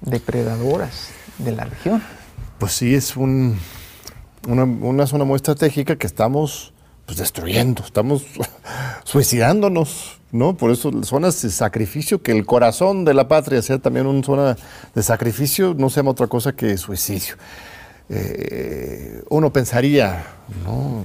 depredadoras 0.00 1.10
de 1.38 1.52
la 1.52 1.64
región. 1.64 2.02
Pues 2.58 2.72
sí, 2.72 2.94
es 2.94 3.16
una, 3.16 3.56
zona 5.06 5.24
muy 5.24 5.36
estratégica 5.36 5.96
que 5.96 6.06
estamos 6.06 6.72
pues, 7.06 7.18
destruyendo, 7.18 7.82
estamos 7.84 8.24
suicidándonos, 9.04 10.19
¿no? 10.32 10.56
Por 10.56 10.70
eso 10.70 10.90
zonas 11.02 11.40
de 11.42 11.50
sacrificio, 11.50 12.22
que 12.22 12.32
el 12.32 12.46
corazón 12.46 13.04
de 13.04 13.14
la 13.14 13.28
patria 13.28 13.62
sea 13.62 13.78
también 13.78 14.06
una 14.06 14.22
zona 14.22 14.56
de 14.94 15.02
sacrificio, 15.02 15.74
no 15.76 15.90
sea 15.90 16.02
otra 16.04 16.26
cosa 16.26 16.52
que 16.52 16.76
suicidio. 16.76 17.36
Eh, 18.12 19.22
uno 19.28 19.52
pensaría 19.52 20.26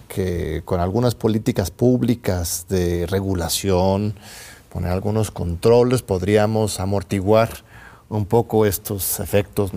que 0.07 0.63
con 0.65 0.79
algunas 0.79 1.13
políticas 1.13 1.69
públicas 1.69 2.65
de 2.67 3.05
regulación, 3.05 4.15
poner 4.73 4.91
algunos 4.91 5.29
controles, 5.29 6.01
podríamos 6.01 6.79
amortiguar 6.79 7.49
un 8.09 8.25
poco 8.25 8.65
estos 8.65 9.19
efectos 9.19 9.71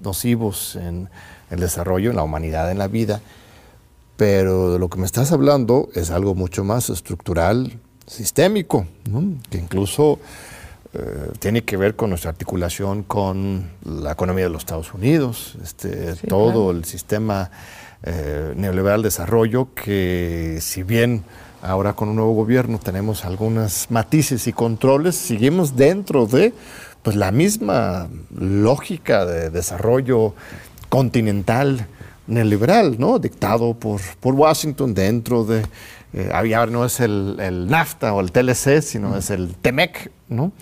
nocivos 0.00 0.76
en 0.76 1.08
el 1.50 1.60
desarrollo, 1.60 2.10
en 2.10 2.16
la 2.16 2.22
humanidad, 2.22 2.70
en 2.70 2.78
la 2.78 2.88
vida. 2.88 3.20
Pero 4.16 4.72
de 4.72 4.78
lo 4.78 4.88
que 4.88 4.98
me 4.98 5.06
estás 5.06 5.32
hablando 5.32 5.88
es 5.94 6.10
algo 6.10 6.34
mucho 6.34 6.64
más 6.64 6.90
estructural, 6.90 7.80
sistémico, 8.06 8.86
que 9.50 9.58
incluso 9.58 10.18
eh, 10.92 11.32
tiene 11.40 11.64
que 11.64 11.76
ver 11.76 11.96
con 11.96 12.10
nuestra 12.10 12.30
articulación 12.30 13.02
con 13.02 13.70
la 13.84 14.12
economía 14.12 14.44
de 14.44 14.50
los 14.50 14.62
Estados 14.62 14.94
Unidos, 14.94 15.56
este, 15.62 16.14
todo 16.28 16.70
el 16.70 16.84
sistema 16.84 17.50
eh, 18.04 18.52
neoliberal 18.56 19.02
de 19.02 19.08
desarrollo 19.08 19.68
que 19.74 20.58
si 20.60 20.82
bien 20.82 21.24
ahora 21.62 21.94
con 21.94 22.10
un 22.10 22.16
nuevo 22.16 22.34
gobierno 22.34 22.78
tenemos 22.78 23.24
algunos 23.24 23.86
matices 23.90 24.46
y 24.46 24.52
controles, 24.52 25.16
seguimos 25.16 25.74
dentro 25.74 26.26
de 26.26 26.52
pues, 27.02 27.16
la 27.16 27.32
misma 27.32 28.08
lógica 28.38 29.24
de 29.24 29.50
desarrollo 29.50 30.34
continental 30.90 31.88
neoliberal, 32.26 32.96
¿no? 32.98 33.18
Dictado 33.18 33.74
por, 33.74 34.00
por 34.20 34.34
Washington 34.34 34.94
dentro 34.94 35.44
de, 35.44 35.62
eh, 36.14 36.30
había, 36.32 36.64
no 36.66 36.84
es 36.84 37.00
el, 37.00 37.36
el, 37.40 37.66
NAFTA 37.68 38.14
o 38.14 38.20
el 38.20 38.32
TLC, 38.32 38.80
sino 38.82 39.16
es 39.16 39.30
el 39.30 39.56
TEMEC, 39.56 40.10
¿no? 40.28 40.52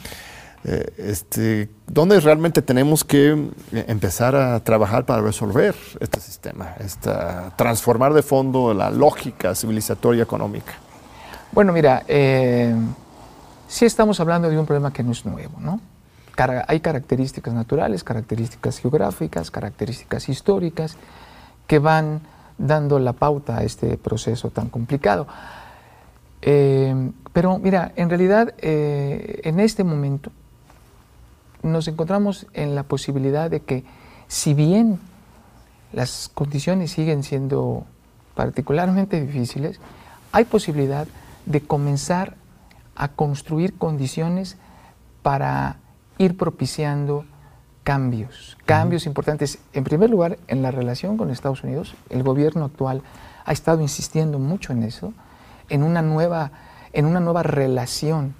Eh, 0.65 0.93
este, 0.97 1.69
¿Dónde 1.89 2.21
realmente 2.21 2.63
tenemos 2.63 3.03
que 3.03 3.33
eh, 3.73 3.85
empezar 3.89 4.37
a 4.37 4.61
trabajar 4.61 5.05
para 5.05 5.21
resolver 5.21 5.75
este 5.99 6.21
sistema, 6.21 6.75
esta, 6.79 7.53
transformar 7.57 8.15
de 8.15 8.23
fondo 8.23 8.73
la 8.73 8.91
lógica 8.91 9.55
civilizatoria 9.57 10.23
económica? 10.23 10.75
Bueno, 11.51 11.73
mira, 11.73 12.05
eh, 12.07 12.75
sí 13.67 13.87
estamos 13.87 14.21
hablando 14.21 14.49
de 14.49 14.59
un 14.59 14.65
problema 14.65 14.93
que 14.93 15.03
no 15.03 15.13
es 15.13 15.25
nuevo, 15.27 15.59
¿no? 15.61 15.81
hay 16.67 16.81
características 16.81 17.53
naturales, 17.55 18.03
características 18.03 18.79
geográficas, 18.79 19.51
características 19.51 20.29
históricas 20.29 20.97
que 21.69 21.79
van 21.79 22.21
dando 22.59 22.99
la 22.99 23.13
pauta 23.13 23.59
a 23.59 23.65
este 23.65 23.97
proceso 23.97 24.51
tan 24.51 24.69
complicado. 24.69 25.27
pero 26.41 27.59
mira, 27.59 27.93
en 27.97 28.09
realidad 28.09 28.55
en 28.61 29.61
este 29.61 29.85
momento 29.85 30.31
nos 31.63 31.87
encontramos 31.89 32.47
en 32.53 32.75
la 32.75 32.83
posibilidad 32.83 33.51
de 33.51 33.61
que 33.61 33.85
si 34.27 34.55
bien 34.55 34.99
las 35.93 36.31
condiciones 36.35 36.91
siguen 36.91 37.23
siendo 37.23 37.85
particularmente 38.35 39.21
difíciles, 39.21 39.79
hay 40.33 40.45
posibilidad 40.45 41.07
de 41.47 41.61
comenzar 41.61 42.37
a 42.97 43.09
construir 43.09 43.75
condiciones 43.75 44.57
para 45.23 45.77
ir 46.19 46.37
propiciando 46.37 47.25
cambios, 47.85 48.57
cambios 48.65 49.07
importantes. 49.07 49.59
En 49.73 49.85
primer 49.85 50.11
lugar, 50.11 50.39
en 50.49 50.63
la 50.63 50.71
relación 50.71 51.17
con 51.17 51.31
Estados 51.31 51.65
Unidos, 51.65 51.95
el 52.11 52.23
gobierno 52.23 52.65
actual 52.65 53.03
ha 53.45 53.53
estado 53.53 53.81
insistiendo 53.81 54.39
mucho 54.39 54.73
en 54.73 54.83
eso, 54.83 55.13
en 55.69 55.83
una 55.83 56.03
nueva, 56.03 56.53
en 56.93 57.07
una 57.07 57.21
nueva 57.21 57.43
relación 57.43 58.35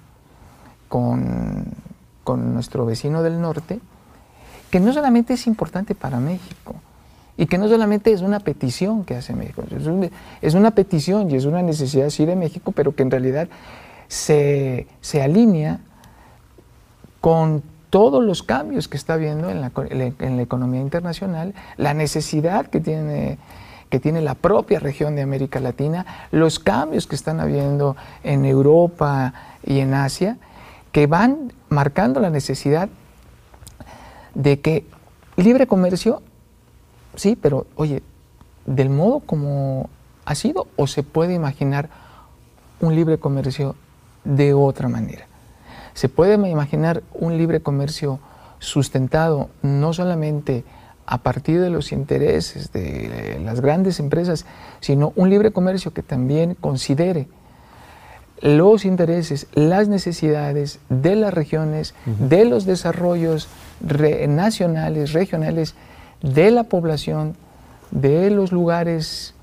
con, 0.87 1.65
con 2.23 2.53
nuestro 2.53 2.85
vecino 2.85 3.23
del 3.23 3.41
norte, 3.41 3.79
que 4.71 4.79
no 4.79 4.93
solamente 4.93 5.33
es 5.33 5.47
importante 5.47 5.95
para 5.95 6.19
México, 6.19 6.75
y 7.37 7.47
que 7.47 7.57
no 7.57 7.67
solamente 7.67 8.11
es 8.11 8.21
una 8.21 8.39
petición 8.39 9.03
que 9.05 9.15
hace 9.15 9.33
México, 9.33 9.63
es, 10.41 10.53
una 10.53 10.71
petición 10.71 11.31
y 11.31 11.35
es 11.35 11.45
una 11.45 11.61
necesidad 11.61 12.09
sí 12.09 12.25
de 12.25 12.35
México, 12.35 12.71
pero 12.71 12.95
que 12.95 13.03
en 13.03 13.11
realidad 13.11 13.47
se, 14.07 14.87
alinea 15.21 15.79
con 17.21 17.63
todos 17.93 18.23
los 18.23 18.41
cambios 18.41 18.87
que 18.87 18.97
está 18.97 19.17
la, 19.17 19.71
en 20.19 20.35
la 20.37 20.41
economía 20.41 20.81
internacional, 20.81 21.53
la 21.77 21.93
necesidad 21.93 22.65
que 22.65 22.79
tiene, 22.79 23.37
que 23.91 23.99
tiene 23.99 24.19
la 24.21 24.33
propia 24.33 24.79
región 24.79 25.15
de 25.15 25.21
América 25.21 25.59
Latina, 25.59 26.03
los 26.31 26.57
cambios 26.57 27.05
que 27.05 27.13
están 27.13 27.39
habiendo 27.39 27.95
en 28.23 28.45
Europa 28.45 29.35
y 29.63 29.77
en 29.77 29.93
Asia, 29.93 30.39
que 30.91 31.05
van 31.05 31.53
marcando 31.69 32.19
la 32.19 32.31
necesidad 32.31 32.89
de 34.33 34.59
que 34.59 34.87
libre 35.35 35.67
comercio, 35.67 36.23
sí, 37.13 37.37
pero 37.39 37.67
oye, 37.75 38.01
del 38.65 38.89
modo 38.89 39.19
como 39.19 39.91
ha 40.25 40.33
sido 40.33 40.65
o 40.77 40.87
se 40.87 41.03
puede 41.03 41.35
imaginar 41.35 41.89
un 42.79 42.95
libre 42.95 43.19
comercio 43.19 43.75
de 44.23 44.55
otra 44.55 44.89
manera. 44.89 45.27
Se 45.93 46.09
puede 46.09 46.35
imaginar 46.49 47.03
un 47.13 47.37
libre 47.37 47.61
comercio 47.61 48.19
sustentado 48.59 49.49
no 49.61 49.93
solamente 49.93 50.63
a 51.05 51.17
partir 51.19 51.59
de 51.59 51.69
los 51.69 51.91
intereses 51.91 52.71
de 52.71 53.39
las 53.43 53.61
grandes 53.61 53.99
empresas, 53.99 54.45
sino 54.79 55.11
un 55.15 55.29
libre 55.29 55.51
comercio 55.51 55.93
que 55.93 56.01
también 56.01 56.55
considere 56.55 57.27
los 58.41 58.83
intereses, 58.83 59.47
las 59.53 59.87
necesidades 59.87 60.79
de 60.89 61.15
las 61.15 61.33
regiones, 61.33 61.93
de 62.05 62.45
los 62.45 62.65
desarrollos 62.65 63.47
nacionales, 64.27 65.13
regionales, 65.13 65.75
de 66.21 66.51
la 66.51 66.63
población, 66.63 67.35
de 67.91 68.29
los 68.31 68.51
lugares 68.51 69.33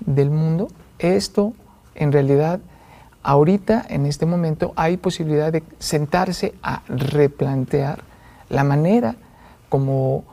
del 0.00 0.30
mundo. 0.30 0.68
Esto, 0.98 1.54
en 1.94 2.12
realidad, 2.12 2.60
ahorita, 3.22 3.84
en 3.88 4.06
este 4.06 4.26
momento, 4.26 4.72
hay 4.76 4.96
posibilidad 4.96 5.52
de 5.52 5.62
sentarse 5.78 6.54
a 6.62 6.82
replantear 6.88 8.02
la 8.48 8.64
manera 8.64 9.16
como 9.68 10.24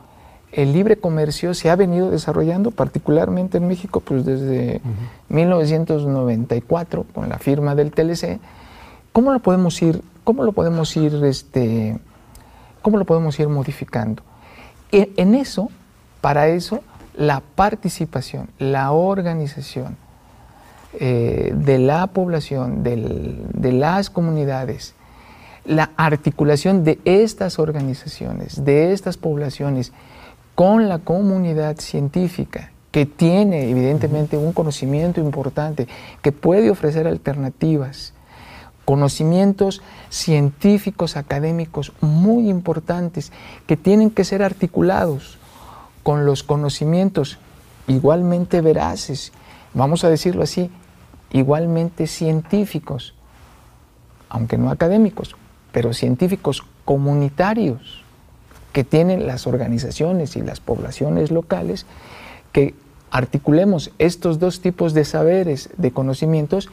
el 0.52 0.72
libre 0.72 0.96
comercio 0.96 1.52
se 1.54 1.70
ha 1.70 1.76
venido 1.76 2.10
desarrollando, 2.10 2.70
particularmente 2.70 3.58
en 3.58 3.68
México, 3.68 4.00
pues 4.00 4.24
desde 4.24 4.80
1994, 5.28 7.04
con 7.14 7.28
la 7.28 7.38
firma 7.38 7.74
del 7.74 7.92
TLC. 7.92 8.40
¿Cómo 9.12 9.32
lo 9.32 9.40
podemos 9.40 9.80
ir, 9.82 10.02
cómo 10.24 10.44
lo 10.44 10.52
podemos 10.52 10.96
ir, 10.96 11.14
este, 11.24 11.98
cómo 12.80 12.96
lo 12.96 13.04
podemos 13.04 13.38
ir 13.38 13.48
modificando? 13.48 14.22
E, 14.90 15.12
en 15.16 15.34
eso, 15.34 15.70
para 16.22 16.48
eso, 16.48 16.80
la 17.14 17.42
participación, 17.54 18.48
la 18.58 18.92
organización 18.92 19.96
eh, 20.94 21.52
de 21.54 21.78
la 21.78 22.06
población, 22.08 22.82
de 22.82 23.72
las 23.72 24.10
comunidades, 24.10 24.94
la 25.64 25.90
articulación 25.96 26.82
de 26.82 26.98
estas 27.04 27.58
organizaciones, 27.58 28.64
de 28.64 28.92
estas 28.92 29.16
poblaciones, 29.16 29.92
con 30.54 30.88
la 30.88 30.98
comunidad 30.98 31.76
científica 31.78 32.72
que 32.90 33.06
tiene 33.06 33.70
evidentemente 33.70 34.36
un 34.36 34.52
conocimiento 34.52 35.20
importante, 35.20 35.86
que 36.22 36.32
puede 36.32 36.70
ofrecer 36.70 37.06
alternativas, 37.06 38.14
conocimientos 38.84 39.82
científicos, 40.08 41.16
académicos 41.16 41.92
muy 42.00 42.48
importantes, 42.48 43.30
que 43.66 43.76
tienen 43.76 44.10
que 44.10 44.24
ser 44.24 44.42
articulados 44.42 45.38
con 46.02 46.24
los 46.24 46.42
conocimientos 46.42 47.38
igualmente 47.86 48.62
veraces, 48.62 49.32
vamos 49.74 50.04
a 50.04 50.08
decirlo 50.08 50.42
así, 50.42 50.70
igualmente 51.32 52.06
científicos, 52.06 53.14
aunque 54.28 54.58
no 54.58 54.70
académicos, 54.70 55.36
pero 55.72 55.92
científicos 55.92 56.62
comunitarios 56.84 58.02
que 58.72 58.84
tienen 58.84 59.26
las 59.26 59.46
organizaciones 59.46 60.36
y 60.36 60.42
las 60.42 60.60
poblaciones 60.60 61.30
locales, 61.30 61.86
que 62.52 62.74
articulemos 63.10 63.90
estos 63.98 64.38
dos 64.38 64.60
tipos 64.60 64.94
de 64.94 65.04
saberes, 65.04 65.70
de 65.76 65.90
conocimientos, 65.90 66.68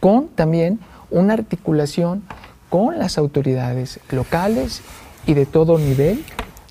con 0.00 0.28
también 0.28 0.80
una 1.10 1.34
articulación 1.34 2.22
con 2.68 2.98
las 2.98 3.18
autoridades 3.18 4.00
locales 4.10 4.82
y 5.26 5.34
de 5.34 5.46
todo 5.46 5.78
nivel. 5.78 6.24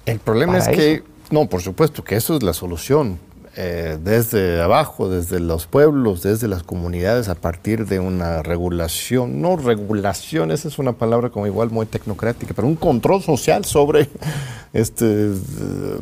El 0.05 0.19
problema 0.19 0.57
es 0.57 0.67
que, 0.67 1.03
no, 1.31 1.47
por 1.49 1.61
supuesto 1.61 2.03
que 2.03 2.15
eso 2.15 2.37
es 2.37 2.43
la 2.43 2.53
solución, 2.53 3.19
eh, 3.59 3.97
desde 3.99 4.61
abajo, 4.61 5.09
desde 5.09 5.39
los 5.39 5.65
pueblos, 5.65 6.21
desde 6.21 6.47
las 6.47 6.61
comunidades, 6.61 7.27
a 7.27 7.33
partir 7.33 7.87
de 7.87 7.99
una 7.99 8.43
regulación, 8.43 9.41
no 9.41 9.57
regulación, 9.57 10.51
esa 10.51 10.67
es 10.67 10.77
una 10.77 10.93
palabra 10.93 11.31
como 11.31 11.47
igual 11.47 11.71
muy 11.71 11.87
tecnocrática, 11.87 12.53
pero 12.53 12.67
un 12.67 12.75
control 12.75 13.23
social 13.23 13.65
sobre 13.65 14.09
este 14.73 15.05
eh, 15.31 15.35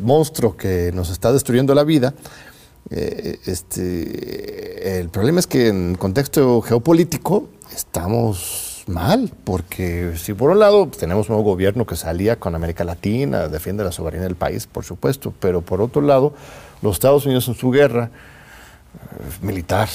monstruo 0.02 0.54
que 0.54 0.92
nos 0.92 1.08
está 1.08 1.32
destruyendo 1.32 1.74
la 1.74 1.84
vida. 1.84 2.12
Eh, 2.90 3.38
este, 3.46 5.00
el 5.00 5.08
problema 5.08 5.40
es 5.40 5.46
que 5.46 5.68
en 5.68 5.94
contexto 5.94 6.60
geopolítico 6.60 7.48
estamos 7.74 8.65
mal, 8.86 9.30
porque 9.44 10.12
si 10.16 10.32
por 10.32 10.50
un 10.50 10.60
lado 10.60 10.88
tenemos 10.88 11.28
un 11.28 11.34
nuevo 11.34 11.50
gobierno 11.50 11.86
que 11.86 11.96
salía 11.96 12.36
con 12.36 12.54
América 12.54 12.84
Latina, 12.84 13.48
defiende 13.48 13.84
la 13.84 13.92
soberanía 13.92 14.26
del 14.26 14.36
país, 14.36 14.66
por 14.66 14.84
supuesto, 14.84 15.32
pero 15.40 15.60
por 15.60 15.80
otro 15.80 16.02
lado, 16.02 16.34
los 16.82 16.96
Estados 16.96 17.26
Unidos 17.26 17.48
en 17.48 17.54
su 17.54 17.70
guerra 17.70 18.10
eh, 18.10 19.44
militar, 19.44 19.88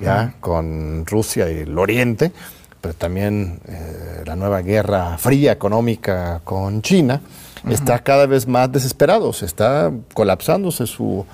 ya, 0.00 0.34
con 0.40 1.04
Rusia 1.04 1.50
y 1.50 1.58
el 1.58 1.78
Oriente, 1.78 2.32
pero 2.80 2.94
también 2.94 3.60
eh, 3.66 4.22
la 4.24 4.36
nueva 4.36 4.62
guerra 4.62 5.18
fría 5.18 5.52
económica 5.52 6.40
con 6.44 6.80
China, 6.80 7.20
está 7.68 7.98
cada 7.98 8.24
vez 8.24 8.46
más 8.46 8.72
desesperado, 8.72 9.34
se 9.34 9.44
está 9.44 9.92
colapsándose 10.14 10.86
su, 10.86 11.26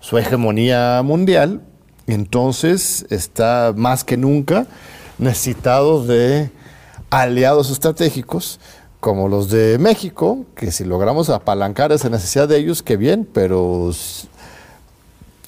su 0.00 0.18
hegemonía 0.18 1.00
mundial, 1.04 1.60
y 2.08 2.14
entonces 2.14 3.06
está 3.10 3.72
más 3.76 4.02
que 4.02 4.16
nunca 4.16 4.66
necesitado 5.18 6.04
de 6.04 6.50
aliados 7.10 7.70
estratégicos 7.70 8.60
como 9.00 9.28
los 9.28 9.50
de 9.50 9.78
México, 9.78 10.44
que 10.56 10.72
si 10.72 10.84
logramos 10.84 11.30
apalancar 11.30 11.92
esa 11.92 12.08
necesidad 12.08 12.48
de 12.48 12.58
ellos, 12.58 12.82
qué 12.82 12.96
bien, 12.96 13.28
pero 13.32 13.90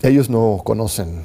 ellos 0.02 0.30
no 0.30 0.60
conocen 0.64 1.24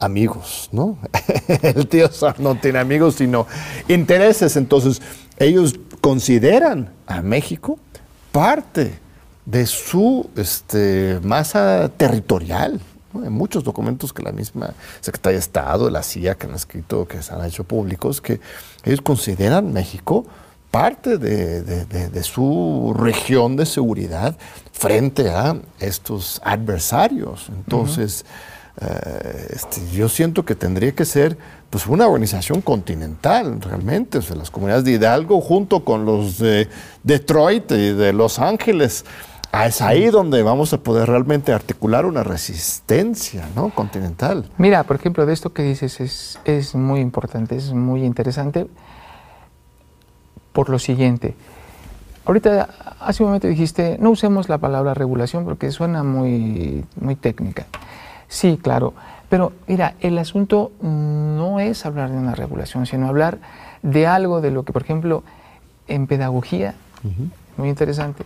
amigos, 0.00 0.68
¿no? 0.72 0.98
El 1.62 1.86
tío 1.88 2.08
no 2.38 2.54
tiene 2.56 2.78
amigos, 2.78 3.16
sino 3.16 3.46
intereses. 3.88 4.56
Entonces, 4.56 5.02
ellos 5.38 5.78
consideran 6.00 6.90
a 7.06 7.22
México 7.22 7.78
parte 8.32 8.98
de 9.44 9.66
su 9.66 10.28
este, 10.36 11.20
masa 11.22 11.90
territorial, 11.96 12.80
Hay 13.14 13.30
muchos 13.30 13.64
documentos 13.64 14.12
que 14.12 14.22
la 14.22 14.32
misma 14.32 14.74
Secretaría 15.00 15.38
de 15.38 15.40
Estado, 15.40 15.90
la 15.90 16.02
CIA, 16.02 16.36
que 16.36 16.46
han 16.46 16.54
escrito, 16.54 17.06
que 17.06 17.22
se 17.22 17.32
han 17.32 17.44
hecho 17.44 17.64
públicos, 17.64 18.20
que 18.20 18.40
ellos 18.84 19.00
consideran 19.00 19.72
México 19.72 20.26
parte 20.70 21.16
de, 21.16 22.22
su 22.22 22.94
región 22.96 23.56
de 23.56 23.66
seguridad 23.66 24.36
frente 24.72 25.30
a 25.30 25.56
estos 25.80 26.40
adversarios. 26.44 27.48
Entonces, 27.48 28.26
eh, 28.80 29.48
este, 29.50 29.80
yo 29.92 30.08
siento 30.08 30.44
que 30.44 30.54
tendría 30.54 30.92
que 30.92 31.04
ser 31.04 31.36
pues, 31.70 31.86
una 31.86 32.06
organización 32.06 32.60
continental, 32.60 33.60
realmente. 33.60 34.18
O 34.18 34.22
sea, 34.22 34.36
las 34.36 34.50
comunidades 34.50 34.84
de 34.84 34.92
Hidalgo 34.92 35.40
junto 35.40 35.84
con 35.84 36.04
los 36.04 36.38
de 36.38 36.68
Detroit 37.02 37.70
y 37.72 37.92
de 37.92 38.12
Los 38.12 38.38
Ángeles. 38.38 39.04
Ah, 39.50 39.66
es 39.66 39.80
ahí 39.80 40.06
donde 40.06 40.42
vamos 40.42 40.72
a 40.74 40.78
poder 40.78 41.08
realmente 41.08 41.52
articular 41.52 42.04
una 42.04 42.22
resistencia 42.22 43.48
¿no? 43.56 43.70
continental. 43.70 44.50
Mira, 44.58 44.84
por 44.84 44.96
ejemplo, 44.96 45.24
de 45.24 45.32
esto 45.32 45.52
que 45.52 45.62
dices 45.62 46.00
es, 46.00 46.38
es 46.44 46.74
muy 46.74 47.00
importante, 47.00 47.56
es 47.56 47.72
muy 47.72 48.04
interesante 48.04 48.68
por 50.52 50.68
lo 50.68 50.78
siguiente. 50.78 51.34
Ahorita, 52.26 52.68
hace 53.00 53.22
un 53.22 53.30
momento 53.30 53.48
dijiste, 53.48 53.96
no 54.00 54.10
usemos 54.10 54.50
la 54.50 54.58
palabra 54.58 54.92
regulación 54.92 55.44
porque 55.44 55.70
suena 55.70 56.02
muy, 56.02 56.84
muy 57.00 57.16
técnica. 57.16 57.64
Sí, 58.28 58.58
claro, 58.62 58.92
pero 59.30 59.52
mira, 59.66 59.94
el 60.00 60.18
asunto 60.18 60.72
no 60.82 61.58
es 61.58 61.86
hablar 61.86 62.10
de 62.10 62.18
una 62.18 62.34
regulación, 62.34 62.84
sino 62.84 63.08
hablar 63.08 63.38
de 63.82 64.06
algo 64.06 64.42
de 64.42 64.50
lo 64.50 64.64
que, 64.64 64.74
por 64.74 64.82
ejemplo, 64.82 65.22
en 65.86 66.06
pedagogía, 66.06 66.74
muy 67.56 67.70
interesante, 67.70 68.24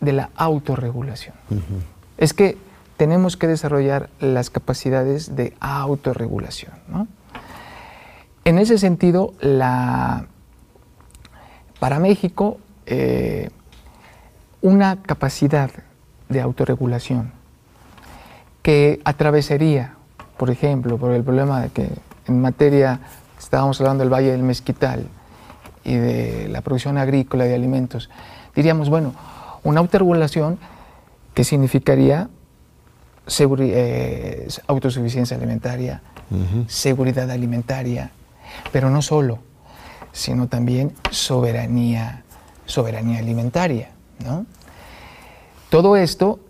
de 0.00 0.12
la 0.12 0.30
autorregulación. 0.36 1.34
Es 2.16 2.32
que 2.34 2.56
tenemos 2.96 3.36
que 3.36 3.46
desarrollar 3.46 4.10
las 4.20 4.50
capacidades 4.50 5.36
de 5.36 5.54
autorregulación. 5.60 6.72
En 8.44 8.58
ese 8.58 8.78
sentido, 8.78 9.34
la, 9.40 10.26
para 11.78 12.00
México, 12.00 12.58
eh, 12.86 13.50
una 14.62 15.02
capacidad 15.02 15.70
de 16.28 16.40
autorregulación 16.40 17.32
que 18.62 19.00
atravesaría, 19.04 19.94
por 20.36 20.50
ejemplo, 20.50 20.98
por 20.98 21.12
el 21.12 21.22
problema 21.22 21.60
de 21.60 21.68
que 21.70 21.88
en 22.26 22.40
materia, 22.40 23.00
estábamos 23.38 23.80
hablando 23.80 24.02
del 24.02 24.12
Valle 24.12 24.32
del 24.32 24.42
Mezquital 24.42 25.06
y 25.84 25.94
de 25.94 26.48
la 26.48 26.60
producción 26.60 26.98
agrícola 26.98 27.44
de 27.44 27.54
alimentos, 27.54 28.10
diríamos, 28.54 28.90
bueno, 28.90 29.14
una 29.62 29.80
autorregulación 29.80 30.58
que 31.34 31.44
significaría 31.44 32.28
eh, 33.38 34.48
autosuficiencia 34.66 35.36
alimentaria, 35.36 36.02
seguridad 36.66 37.30
alimentaria, 37.30 38.10
pero 38.72 38.90
no 38.90 39.02
solo, 39.02 39.38
sino 40.12 40.48
también 40.48 40.94
soberanía, 41.10 42.24
soberanía 42.66 43.18
alimentaria. 43.18 43.90
Todo 45.70 45.96
esto 45.96 46.40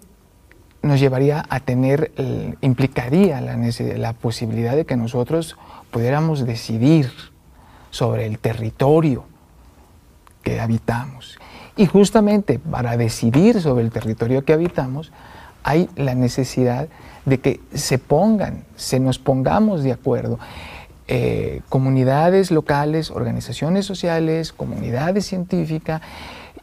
nos 0.83 1.01
llevaría 1.01 1.44
a 1.49 1.61
tener, 1.61 2.12
implicaría 2.61 3.40
la, 3.40 3.57
la 3.97 4.12
posibilidad 4.12 4.77
de 4.77 4.87
que 4.87 4.97
nosotros 4.97 5.57
pudiéramos 5.90 6.47
decidir 6.47 7.11
sobre 7.90 8.27
el 8.27 8.38
territorio 8.38 9.25
que 10.42 10.61
habitamos. 10.61 11.38
Y 11.78 11.86
justamente 11.86 12.58
para 12.58 12.96
decidir 12.96 13.62
sobre 13.62 13.84
el 13.84 13.92
territorio 13.92 14.44
que 14.44 14.52
habitamos, 14.52 15.12
hay 15.62 15.88
la 15.94 16.16
necesidad 16.16 16.88
de 17.24 17.38
que 17.38 17.60
se 17.72 17.98
pongan, 17.98 18.64
se 18.74 18.98
nos 18.98 19.20
pongamos 19.20 19.84
de 19.84 19.92
acuerdo. 19.92 20.40
Eh, 21.06 21.62
comunidades 21.68 22.50
locales, 22.50 23.12
organizaciones 23.12 23.86
sociales, 23.86 24.52
comunidades 24.52 25.26
científicas 25.26 26.02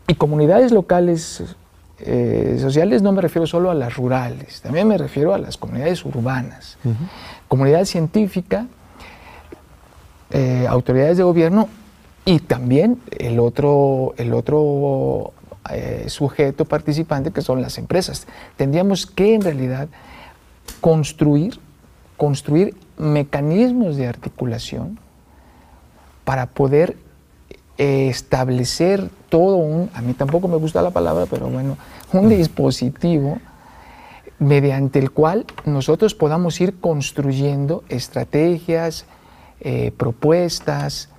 y 0.06 0.16
comunidades 0.16 0.74
locales 0.74 1.44
eh, 2.00 2.58
sociales 2.60 3.02
no 3.02 3.14
me 3.14 3.22
refiero 3.22 3.48
solo 3.48 3.72
a 3.72 3.74
las 3.74 3.96
rurales, 3.96 4.62
también 4.62 4.86
me 4.86 4.98
refiero 4.98 5.34
a 5.34 5.38
las 5.38 5.56
comunidades 5.56 6.04
urbanas, 6.04 6.78
comunidad 7.48 7.86
científica, 7.86 8.68
eh, 10.30 10.66
autoridades 10.68 11.16
de 11.16 11.24
gobierno 11.24 11.70
y 12.26 12.40
también 12.40 13.00
el 13.18 13.40
otro, 13.40 14.14
el 14.18 14.34
otro 14.34 15.34
sujeto 16.08 16.66
participante 16.66 17.32
que 17.32 17.42
son 17.42 17.62
las 17.62 17.78
empresas. 17.78 18.28
Tendríamos 18.56 19.08
que 19.08 19.34
en 19.34 19.42
realidad 19.42 19.88
construir, 20.82 21.60
construir 22.18 22.76
mecanismos 22.98 23.98
de 23.98 24.08
articulación 24.08 25.00
para 26.24 26.48
poder 26.48 26.98
eh, 27.78 28.08
establecer 28.10 29.10
todo 29.30 29.58
un, 29.58 29.90
a 29.94 30.02
mí 30.02 30.14
tampoco 30.14 30.48
me 30.48 30.56
gusta 30.56 30.82
la 30.82 30.92
palabra, 30.92 31.26
pero 31.30 31.48
bueno, 31.48 31.78
un 32.14 32.30
dispositivo 32.30 33.40
mediante 34.40 35.00
el 35.00 35.12
cual 35.12 35.46
nosotros 35.66 36.16
podamos 36.16 36.60
ir 36.62 36.80
construyendo 36.80 37.84
estrategias, 37.90 39.06
eh, 39.60 39.92
propuestas, 39.98 41.10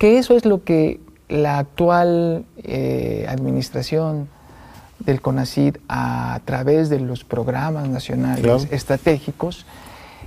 que 0.00 0.16
eso 0.16 0.34
es 0.34 0.46
lo 0.46 0.64
que 0.64 0.98
la 1.28 1.58
actual 1.58 2.46
eh, 2.56 3.26
administración 3.28 4.30
del 4.98 5.20
CONACID 5.20 5.76
a 5.90 6.40
través 6.46 6.88
de 6.88 7.00
los 7.00 7.22
programas 7.22 7.86
nacionales 7.86 8.66
estratégicos 8.70 9.66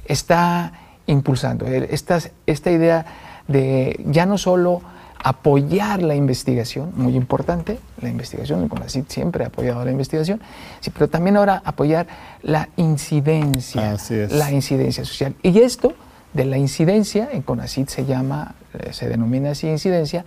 está 0.06 0.74
impulsando. 1.08 1.66
Esta, 1.66 2.20
esta 2.46 2.70
idea 2.70 3.06
de 3.48 4.00
ya 4.06 4.28
no 4.28 4.38
solo 4.38 4.84
apoyar 5.24 6.04
la 6.04 6.14
investigación, 6.14 6.92
muy 6.96 7.16
importante, 7.16 7.80
la 8.00 8.10
investigación, 8.10 8.62
el 8.62 8.70
CONACYT 8.70 9.10
siempre 9.10 9.44
ha 9.44 9.48
apoyado 9.48 9.84
la 9.84 9.90
investigación, 9.90 10.40
sí, 10.82 10.92
pero 10.92 11.10
también 11.10 11.36
ahora 11.36 11.64
apoyar 11.66 12.06
la 12.44 12.70
incidencia, 12.76 13.98
la 14.30 14.52
incidencia 14.52 15.04
social. 15.04 15.34
Y 15.42 15.58
esto 15.62 15.94
de 16.34 16.46
la 16.46 16.60
incidencia, 16.60 17.30
en 17.32 17.42
CONACYT 17.42 17.90
se 17.90 18.06
llama, 18.06 18.54
se 18.92 19.10
denomina 19.10 19.52
así 19.52 19.68
incidencia, 19.68 20.26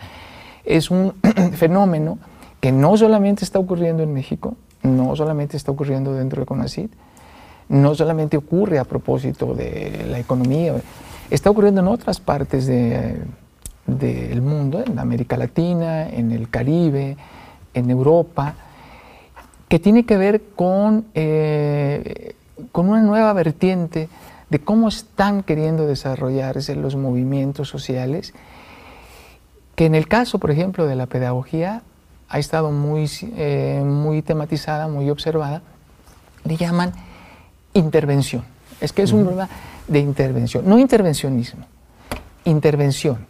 es 0.64 0.90
un 0.90 1.14
fenómeno 1.54 2.18
que 2.61 2.72
no 2.72 2.96
solamente 2.96 3.44
está 3.44 3.59
ocurriendo 3.59 4.02
en 4.02 4.12
México, 4.12 4.56
no 4.82 5.14
solamente 5.16 5.56
está 5.56 5.72
ocurriendo 5.72 6.12
dentro 6.14 6.40
de 6.40 6.46
CONACYT, 6.46 6.92
no 7.68 7.94
solamente 7.94 8.37
ocurre 8.37 8.78
a 8.78 8.85
propósito 8.85 9.54
de 9.54 10.06
la 10.09 10.18
economía, 10.18 10.74
está 11.30 11.50
ocurriendo 11.50 11.80
en 11.80 11.88
otras 11.88 12.20
partes 12.20 12.66
del 12.66 14.42
mundo, 14.42 14.82
en 14.85 14.98
América 14.98 15.37
Latina, 15.37 16.09
en 16.09 16.32
el 16.32 16.48
Caribe, 16.48 17.16
en 17.74 17.90
Europa, 17.90 18.54
que 19.68 19.78
tiene 19.78 20.06
que 20.06 20.16
ver 20.16 20.42
con, 20.54 21.06
eh, 21.14 22.35
con 22.70 22.88
una 22.88 23.02
nueva 23.02 23.32
vertiente 23.32 24.09
de 24.50 24.61
cómo 24.61 24.88
están 24.88 25.42
queriendo 25.42 25.87
desarrollarse 25.87 26.76
los 26.76 26.96
movimientos 26.96 27.68
sociales, 27.68 28.32
que 29.74 29.87
en 29.87 29.94
el 29.94 30.09
caso, 30.09 30.38
por 30.38 30.50
ejemplo, 30.50 30.87
de 30.87 30.96
la 30.96 31.06
pedagogía, 31.06 31.82
ha 32.28 32.38
estado 32.38 32.70
muy, 32.70 33.09
eh, 33.36 33.82
muy 33.84 34.22
tematizada, 34.22 34.88
muy 34.88 35.11
observada, 35.11 35.62
le 36.44 36.57
llaman 36.57 36.92
intervención. 37.74 38.44
Es 38.80 38.92
que 38.92 39.03
es 39.03 39.12
un 39.12 39.22
problema 39.22 39.49
de 39.88 40.01
intervención, 40.01 40.68
no 40.68 40.78
intervencionismo, 40.78 41.66
intervención. 42.44 43.26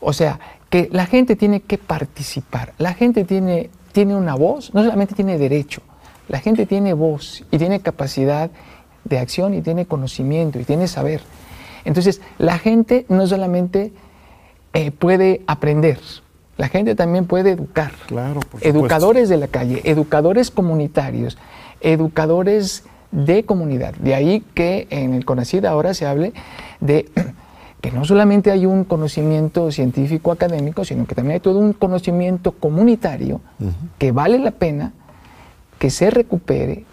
O 0.00 0.12
sea, 0.12 0.38
que 0.68 0.88
la 0.92 1.06
gente 1.06 1.36
tiene 1.36 1.60
que 1.60 1.78
participar, 1.78 2.72
la 2.78 2.94
gente 2.94 3.24
tiene, 3.24 3.70
tiene 3.92 4.14
una 4.14 4.34
voz, 4.34 4.72
no 4.72 4.82
solamente 4.82 5.14
tiene 5.14 5.38
derecho, 5.38 5.82
la 6.28 6.38
gente 6.38 6.66
tiene 6.66 6.94
voz 6.94 7.44
y 7.50 7.58
tiene 7.58 7.80
capacidad 7.80 8.50
de 9.04 9.18
acción 9.18 9.54
y 9.54 9.62
tiene 9.62 9.86
conocimiento 9.86 10.58
y 10.58 10.64
tiene 10.64 10.88
saber. 10.88 11.22
Entonces, 11.84 12.20
la 12.38 12.58
gente 12.58 13.06
no 13.08 13.26
solamente 13.26 13.92
eh, 14.72 14.90
puede 14.90 15.42
aprender, 15.46 15.98
la 16.56 16.68
gente 16.68 16.94
también 16.94 17.24
puede 17.24 17.52
educar. 17.52 17.92
Claro, 18.06 18.40
educadores 18.60 19.28
de 19.28 19.38
la 19.38 19.48
calle, 19.48 19.80
educadores 19.84 20.50
comunitarios, 20.50 21.38
educadores 21.80 22.84
de 23.12 23.44
comunidad. 23.44 23.94
De 23.94 24.14
ahí 24.14 24.44
que 24.54 24.86
en 24.90 25.14
el 25.14 25.24
CONACID 25.24 25.64
ahora 25.64 25.94
se 25.94 26.06
hable 26.06 26.32
de 26.80 27.08
que 27.80 27.90
no 27.90 28.04
solamente 28.04 28.50
hay 28.50 28.66
un 28.66 28.84
conocimiento 28.84 29.72
científico 29.72 30.32
académico, 30.32 30.84
sino 30.84 31.06
que 31.06 31.14
también 31.14 31.34
hay 31.34 31.40
todo 31.40 31.58
un 31.58 31.72
conocimiento 31.72 32.52
comunitario 32.52 33.40
que 33.98 34.12
vale 34.12 34.38
la 34.38 34.50
pena 34.50 34.92
que 35.78 35.88
se 35.88 36.10
recupere, 36.10 36.84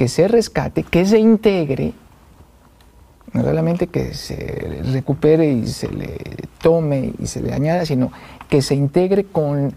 que 0.00 0.08
se 0.08 0.28
rescate, 0.28 0.82
que 0.82 1.04
se 1.04 1.18
integre, 1.18 1.92
no 3.34 3.42
solamente 3.42 3.88
que 3.88 4.14
se 4.14 4.80
recupere 4.94 5.52
y 5.52 5.66
se 5.66 5.90
le 5.90 6.16
tome 6.62 7.12
y 7.18 7.26
se 7.26 7.42
le 7.42 7.52
añada, 7.52 7.84
sino 7.84 8.10
que 8.48 8.62
se 8.62 8.74
integre 8.74 9.24
con, 9.24 9.74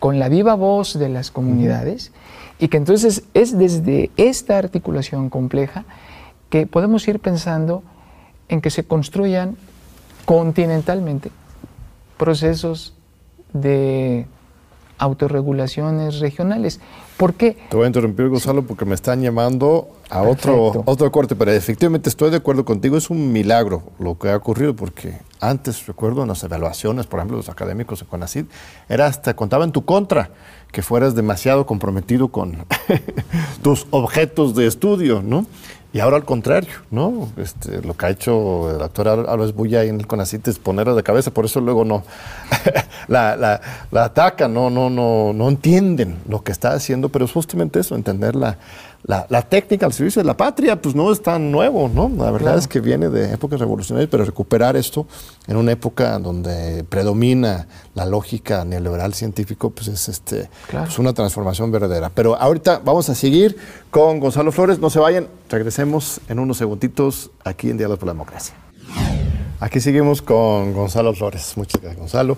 con 0.00 0.18
la 0.18 0.28
viva 0.28 0.56
voz 0.56 0.98
de 0.98 1.08
las 1.08 1.30
comunidades 1.30 2.10
y 2.58 2.66
que 2.66 2.76
entonces 2.76 3.22
es 3.34 3.56
desde 3.56 4.10
esta 4.16 4.58
articulación 4.58 5.30
compleja 5.30 5.84
que 6.50 6.66
podemos 6.66 7.06
ir 7.06 7.20
pensando 7.20 7.84
en 8.48 8.60
que 8.62 8.70
se 8.70 8.82
construyan 8.82 9.56
continentalmente 10.24 11.30
procesos 12.18 12.94
de 13.52 14.26
autorregulaciones 14.98 16.18
regionales. 16.18 16.80
¿Por 17.22 17.34
qué? 17.34 17.56
Te 17.70 17.76
voy 17.76 17.84
a 17.84 17.86
interrumpir, 17.86 18.28
Gonzalo, 18.28 18.64
porque 18.64 18.84
me 18.84 18.96
están 18.96 19.22
llamando 19.22 19.90
a 20.10 20.22
otro, 20.22 20.82
otro 20.86 21.12
corte, 21.12 21.36
pero 21.36 21.52
efectivamente 21.52 22.08
estoy 22.08 22.30
de 22.30 22.38
acuerdo 22.38 22.64
contigo, 22.64 22.96
es 22.96 23.10
un 23.10 23.30
milagro 23.30 23.84
lo 24.00 24.18
que 24.18 24.28
ha 24.28 24.36
ocurrido, 24.36 24.74
porque 24.74 25.18
antes, 25.38 25.86
recuerdo, 25.86 26.22
en 26.22 26.28
las 26.30 26.42
evaluaciones, 26.42 27.06
por 27.06 27.20
ejemplo, 27.20 27.36
los 27.36 27.48
académicos 27.48 28.00
de 28.00 28.06
CONACYT, 28.06 28.50
era 28.88 29.06
hasta 29.06 29.36
contaba 29.36 29.62
en 29.62 29.70
tu 29.70 29.84
contra 29.84 30.30
que 30.72 30.82
fueras 30.82 31.14
demasiado 31.14 31.64
comprometido 31.64 32.26
con 32.26 32.66
tus 33.62 33.86
objetos 33.92 34.56
de 34.56 34.66
estudio, 34.66 35.22
¿no? 35.22 35.46
Y 35.94 36.00
ahora 36.00 36.16
al 36.16 36.24
contrario, 36.24 36.72
¿no? 36.90 37.28
Este, 37.36 37.82
lo 37.82 37.94
que 37.94 38.06
ha 38.06 38.10
hecho 38.10 38.70
el 38.70 38.78
doctor 38.78 39.08
Álvarez 39.08 39.54
Bulla 39.54 39.84
en 39.84 40.00
el 40.00 40.06
CONACIT 40.06 40.48
es 40.48 40.58
ponerla 40.58 40.94
de 40.94 41.02
cabeza, 41.02 41.30
por 41.30 41.44
eso 41.44 41.60
luego 41.60 41.84
no 41.84 42.02
la, 43.08 43.36
la, 43.36 43.60
la, 43.90 44.04
atacan, 44.04 44.54
no, 44.54 44.70
no, 44.70 44.88
no, 44.88 45.34
no 45.34 45.48
entienden 45.50 46.16
lo 46.26 46.42
que 46.42 46.50
está 46.50 46.72
haciendo, 46.72 47.10
pero 47.10 47.26
es 47.26 47.32
justamente 47.32 47.78
eso, 47.78 47.94
entender 47.94 48.34
la, 49.04 49.26
la, 49.28 49.42
técnica 49.42 49.86
al 49.86 49.92
servicio 49.92 50.22
de 50.22 50.26
la 50.26 50.36
patria, 50.36 50.80
pues 50.80 50.94
no 50.94 51.10
es 51.10 51.20
tan 51.20 51.50
nuevo, 51.50 51.90
¿no? 51.92 52.10
La 52.16 52.30
verdad 52.30 52.56
es 52.56 52.68
que 52.68 52.80
viene 52.80 53.08
de 53.08 53.34
épocas 53.34 53.58
revolucionarias, 53.58 54.08
pero 54.10 54.24
recuperar 54.24 54.76
esto 54.76 55.06
en 55.48 55.56
una 55.56 55.72
época 55.72 56.18
donde 56.18 56.84
predomina 56.84 57.66
la 57.94 58.06
lógica 58.06 58.64
neoliberal 58.64 59.12
científico, 59.14 59.70
pues 59.70 59.88
es 59.88 60.08
este, 60.08 60.48
pues 60.70 60.98
una 60.98 61.12
transformación 61.12 61.72
verdadera. 61.72 62.10
Pero 62.10 62.36
ahorita 62.36 62.80
vamos 62.84 63.08
a 63.08 63.14
seguir 63.14 63.56
con 63.90 64.20
Gonzalo 64.20 64.52
Flores, 64.52 64.78
no 64.78 64.88
se 64.88 65.00
vayan, 65.00 65.26
regresemos 65.48 66.20
en 66.28 66.38
unos 66.38 66.58
segunditos 66.58 67.30
aquí 67.44 67.70
en 67.70 67.78
Diálogo 67.78 67.98
por 67.98 68.06
la 68.06 68.12
Democracia. 68.12 68.54
Aquí 69.58 69.80
seguimos 69.80 70.22
con 70.22 70.72
Gonzalo 70.72 71.14
Flores. 71.14 71.52
Muchas 71.56 71.80
gracias, 71.80 72.00
Gonzalo. 72.00 72.36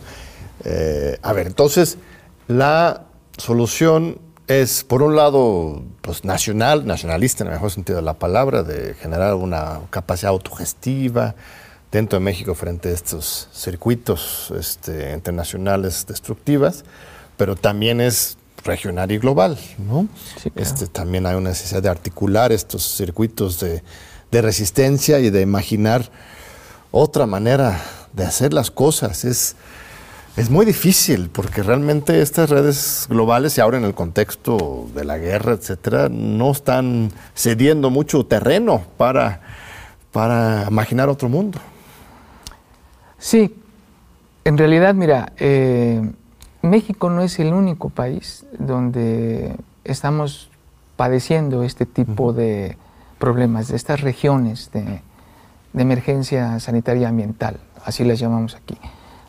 Eh, 0.65 1.19
a 1.23 1.33
ver, 1.33 1.47
entonces, 1.47 1.99
la 2.49 3.05
solución 3.39 4.19
es, 4.47 4.85
por 4.85 5.03
un 5.03 5.17
lado, 5.17 5.83
pues 6.03 6.25
nacional, 6.25 6.87
nacionalista 6.87 7.45
en 7.45 7.49
el 7.49 7.55
mejor 7.55 7.71
sentido 7.71 7.97
de 7.97 8.05
la 8.05 8.15
palabra, 8.15 8.63
de 8.63 8.95
generar 8.95 9.35
una 9.35 9.81
capacidad 9.91 10.31
autogestiva 10.31 11.35
dentro 11.91 12.19
de 12.19 12.25
México 12.25 12.55
frente 12.55 12.91
a 12.91 12.93
estos 12.93 13.49
circuitos 13.53 14.53
este, 14.59 15.13
internacionales 15.13 16.07
destructivas, 16.07 16.85
pero 17.37 17.57
también 17.57 18.01
es 18.01 18.37
regional 18.65 19.13
y 19.13 19.19
global, 19.19 19.59
¿no? 19.79 20.09
este, 20.55 20.87
también 20.87 21.27
hay 21.27 21.35
una 21.35 21.51
necesidad 21.51 21.83
de 21.83 21.91
articular 21.91 22.51
estos 22.51 22.83
circuitos 22.83 23.61
de, 23.61 23.83
de 24.31 24.43
resistencia 24.43 25.21
y 25.21 25.31
de 25.31 25.43
imaginar 25.43 26.11
otra 26.91 27.27
manera 27.27 27.81
de 28.13 28.25
hacer 28.25 28.53
las 28.53 28.71
cosas. 28.71 29.25
Es, 29.25 29.57
es 30.37 30.51
muy 30.51 30.67
difícil 30.67 31.31
porque 31.31 31.63
realmente 31.63 32.21
estas 32.21 32.51
redes 32.51 33.07
globales 33.09 33.57
y 33.57 33.61
ahora 33.61 33.79
en 33.79 33.85
el 33.85 33.95
contexto 33.95 34.89
de 34.95 35.05
la 35.05 35.17
guerra, 35.19 35.53
etcétera, 35.53 36.09
no 36.11 36.51
están 36.51 37.13
cediendo 37.35 37.91
mucho 37.91 38.27
terreno 38.27 38.83
para, 38.97 39.41
para 40.11 40.67
imaginar 40.69 41.09
otro 41.09 41.29
mundo. 41.29 41.61
Sí, 43.19 43.55
en 44.45 44.59
realidad, 44.59 44.95
mira, 44.95 45.33
eh, 45.39 46.03
México 46.63 47.11
no 47.11 47.23
es 47.23 47.39
el 47.39 47.53
único 47.53 47.91
país 47.91 48.45
donde 48.59 49.57
estamos 49.85 50.51
padeciendo 50.97 51.63
este 51.63 51.87
tipo 51.87 52.33
de 52.33 52.77
problemas, 53.19 53.69
de 53.69 53.77
estas 53.77 54.01
regiones 54.01 54.71
de, 54.73 55.01
de 55.73 55.83
emergencia 55.83 56.59
sanitaria 56.59 57.09
ambiental, 57.09 57.61
así 57.85 58.03
las 58.03 58.19
llamamos 58.19 58.57
aquí. 58.57 58.77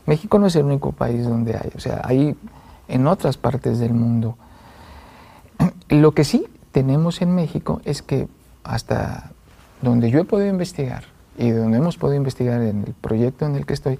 México 0.06 0.40
no 0.40 0.48
es 0.48 0.56
el 0.56 0.66
único 0.66 0.92
país 0.92 1.26
donde 1.26 1.56
hay, 1.56 1.72
o 1.76 1.80
sea, 1.80 2.02
hay 2.04 2.36
en 2.88 3.08
otras 3.08 3.38
partes 3.38 3.80
del 3.80 3.94
mundo. 3.94 4.38
Lo 5.90 6.14
que 6.14 6.24
sí 6.24 6.46
tenemos 6.72 7.22
en 7.22 7.34
México 7.34 7.82
es 7.86 8.02
que 8.02 8.28
hasta 8.64 9.32
donde 9.82 10.10
yo 10.10 10.20
he 10.20 10.26
podido 10.26 10.50
investigar 10.50 11.06
y 11.38 11.50
donde 11.50 11.78
hemos 11.78 11.98
podido 11.98 12.18
investigar 12.18 12.62
en 12.62 12.84
el 12.84 12.94
proyecto 12.94 13.46
en 13.46 13.56
el 13.56 13.66
que 13.66 13.74
estoy, 13.74 14.00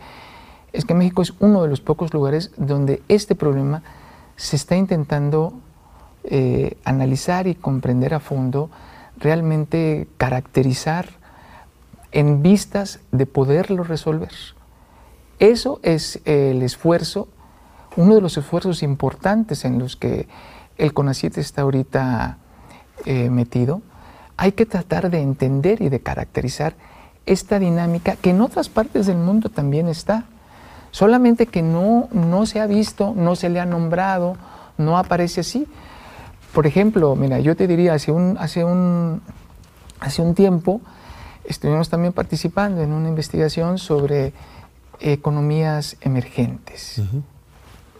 es 0.74 0.86
que 0.86 0.94
México 0.94 1.22
es 1.22 1.34
uno 1.40 1.64
de 1.64 1.70
los 1.70 1.82
pocos 1.82 2.14
lugares 2.14 2.52
donde 2.58 3.02
este 3.08 3.36
problema 3.36 3.82
se 4.36 4.56
está 4.56 4.76
intentando 4.76 5.54
eh, 6.26 6.78
analizar 6.84 7.48
y 7.48 7.56
comprender 7.56 8.14
a 8.14 8.20
fondo, 8.20 8.70
realmente 9.18 10.08
caracterizar 10.18 11.08
en 12.12 12.42
vistas 12.42 13.00
de 13.12 13.26
poderlo 13.26 13.84
resolver. 13.84 14.32
Eso 15.40 15.80
es 15.84 16.22
el 16.26 16.62
esfuerzo, 16.62 17.28
uno 17.98 18.16
de 18.16 18.22
los 18.22 18.38
esfuerzos 18.38 18.84
importantes 18.84 19.66
en 19.66 19.80
los 19.80 19.96
que 19.96 20.28
el 20.78 20.94
CONACYT 20.94 21.38
está 21.38 21.62
ahorita 21.62 22.38
eh, 23.06 23.30
metido. 23.30 23.82
Hay 24.38 24.54
que 24.54 24.66
tratar 24.66 25.10
de 25.10 25.22
entender 25.22 25.82
y 25.82 25.90
de 25.90 26.00
caracterizar 26.02 26.76
esta 27.26 27.60
dinámica 27.60 28.16
que 28.16 28.32
en 28.32 28.42
otras 28.42 28.70
partes 28.70 29.08
del 29.08 29.18
mundo 29.18 29.50
también 29.50 29.88
está, 29.88 30.26
solamente 30.92 31.48
que 31.48 31.62
no, 31.62 32.08
no 32.12 32.46
se 32.46 32.60
ha 32.60 32.68
visto, 32.68 33.14
no 33.16 33.36
se 33.36 33.50
le 33.50 33.60
ha 33.60 33.66
nombrado, 33.66 34.38
no 34.78 34.98
aparece 34.98 35.42
así. 35.42 35.68
Por 36.54 36.68
ejemplo, 36.68 37.16
mira, 37.16 37.40
yo 37.40 37.56
te 37.56 37.68
diría, 37.68 37.94
hace 37.94 38.12
un, 38.12 38.38
hace 38.40 38.64
un, 38.64 39.22
hace 40.00 40.22
un 40.22 40.36
tiempo 40.36 40.82
estuvimos 41.44 41.90
también 41.90 42.14
participando 42.14 42.82
en 42.82 42.92
una 42.92 43.10
investigación 43.10 43.78
sobre 43.78 44.34
economías 45.00 45.98
emergentes. 46.02 47.02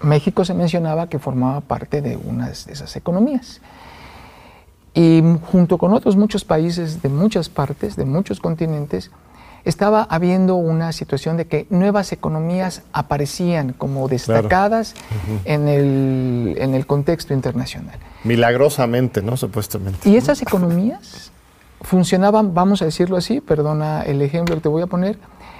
México 0.02 0.46
se 0.46 0.54
mencionaba 0.54 1.10
que 1.10 1.20
formaba 1.20 1.62
parte 1.62 2.02
de 2.02 2.18
una 2.18 2.48
de 2.48 2.54
esas 2.54 2.96
economías. 2.96 3.62
Y 4.94 5.22
junto 5.52 5.78
con 5.78 5.94
otros 5.94 6.16
muchos 6.16 6.46
países 6.46 7.02
de 7.02 7.10
muchas 7.10 7.50
partes, 7.50 7.96
de 7.96 8.06
muchos 8.06 8.40
continentes, 8.40 9.12
estaba 9.66 10.04
habiendo 10.04 10.56
una 10.56 10.92
situación 10.94 11.38
de 11.38 11.48
que 11.48 11.66
nuevas 11.70 12.12
economías 12.12 12.84
aparecían 12.94 13.74
como 13.74 14.08
destacadas 14.08 14.94
en, 15.44 15.68
el, 15.68 16.56
en, 16.60 16.76
el, 16.76 16.86
contexto 16.86 17.34
internacional. 17.34 17.98
Milagrosamente, 18.24 19.24
¿no? 19.24 19.36
Supuestamente. 19.36 20.08
Y 20.08 20.16
esas 20.16 20.42
economías 20.44 21.32
funcionaban, 21.82 22.54
vamos 22.54 22.82
a 22.82 22.86
decirlo 22.86 23.18
así, 23.18 23.42
perdona 23.42 24.04
el 24.04 24.22
ejemplo 24.22 24.56
que 24.56 24.62
te 24.62 24.70
voy 24.70 24.84
a 24.84 24.88
poner, 24.88 25.18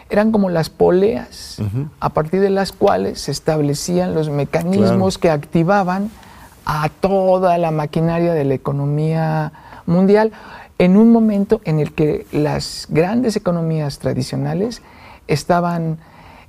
eran 0.10 0.32
como 0.32 0.50
las 0.50 0.70
poleas 0.70 1.58
a 2.00 2.10
partir 2.10 2.42
de 2.42 2.50
las 2.50 2.72
cuales 2.72 3.22
se 3.22 3.32
establecían 3.32 4.14
los 4.14 4.30
mecanismos 4.30 5.18
que 5.18 5.30
activaban 5.30 6.12
a 6.66 6.90
toda 6.90 7.58
la 7.58 7.72
maquinaria 7.72 8.34
de 8.34 8.46
la 8.46 8.54
economía 8.54 9.52
mundial 9.86 10.32
en 10.78 10.98
un 10.98 11.12
momento 11.12 11.62
en 11.64 11.80
el 11.80 11.94
que 11.94 12.26
las 12.32 12.88
grandes 12.90 13.36
economías 13.36 14.00
tradicionales 14.00 14.82
estaban, 15.28 15.98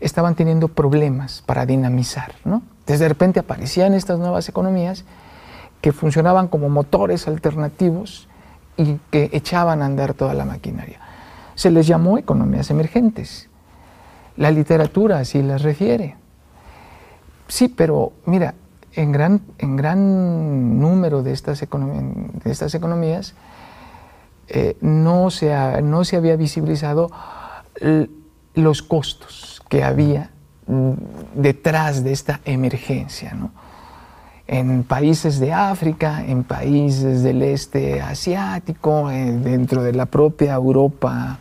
estaban 0.01 0.35
teniendo 0.35 0.69
problemas 0.69 1.43
para 1.47 1.65
dinamizar. 1.65 2.35
¿no? 2.45 2.63
Desde 2.87 3.05
de 3.05 3.09
repente 3.09 3.41
aparecían 3.41 3.95
estas 3.95 4.19
nuevas 4.19 4.49
economías 4.49 5.05
que 5.81 5.93
funcionaban 5.93 6.49
como 6.49 6.69
motores 6.69 7.29
alternativos 7.29 8.29
y 8.77 8.99
que 9.11 9.31
echaban 9.33 9.83
a 9.83 9.87
andar 9.87 10.13
toda 10.13 10.35
la 10.35 10.45
maquinaria 10.45 11.06
se 11.57 11.71
les 11.73 11.89
llamó 11.89 12.19
economías 12.19 12.71
emergentes. 12.71 13.49
La 14.37 14.53
literatura 14.53 15.19
así 15.19 15.43
las 15.43 15.63
refiere. 15.63 16.17
Sí, 17.49 17.69
pero 17.69 18.13
mira, 18.27 18.55
en 18.93 19.11
gran, 19.11 19.41
en 19.59 19.77
gran 19.77 20.79
número 20.79 21.23
de 21.23 21.33
estas, 21.33 21.63
economías 21.63 23.35
eh, 24.49 24.77
no, 24.81 25.31
se 25.31 25.83
no 25.83 26.05
se 26.05 26.17
había 26.17 26.37
visibilizado 26.37 27.11
los 28.55 28.83
costos 28.83 29.63
que 29.69 29.83
había 29.83 30.31
detrás 31.35 32.05
de 32.05 32.13
esta 32.13 32.41
emergencia. 32.45 33.33
¿no? 33.35 33.51
en 34.49 34.85
países 34.85 35.41
de 35.41 35.53
África, 35.53 36.25
en 36.25 36.45
países 36.45 37.23
del 37.23 37.43
este 37.43 38.01
asiático, 38.01 39.11
eh, 39.11 39.33
dentro 39.33 39.83
de 39.83 39.93
la 39.93 40.07
propia 40.07 40.55
Europa 40.55 41.39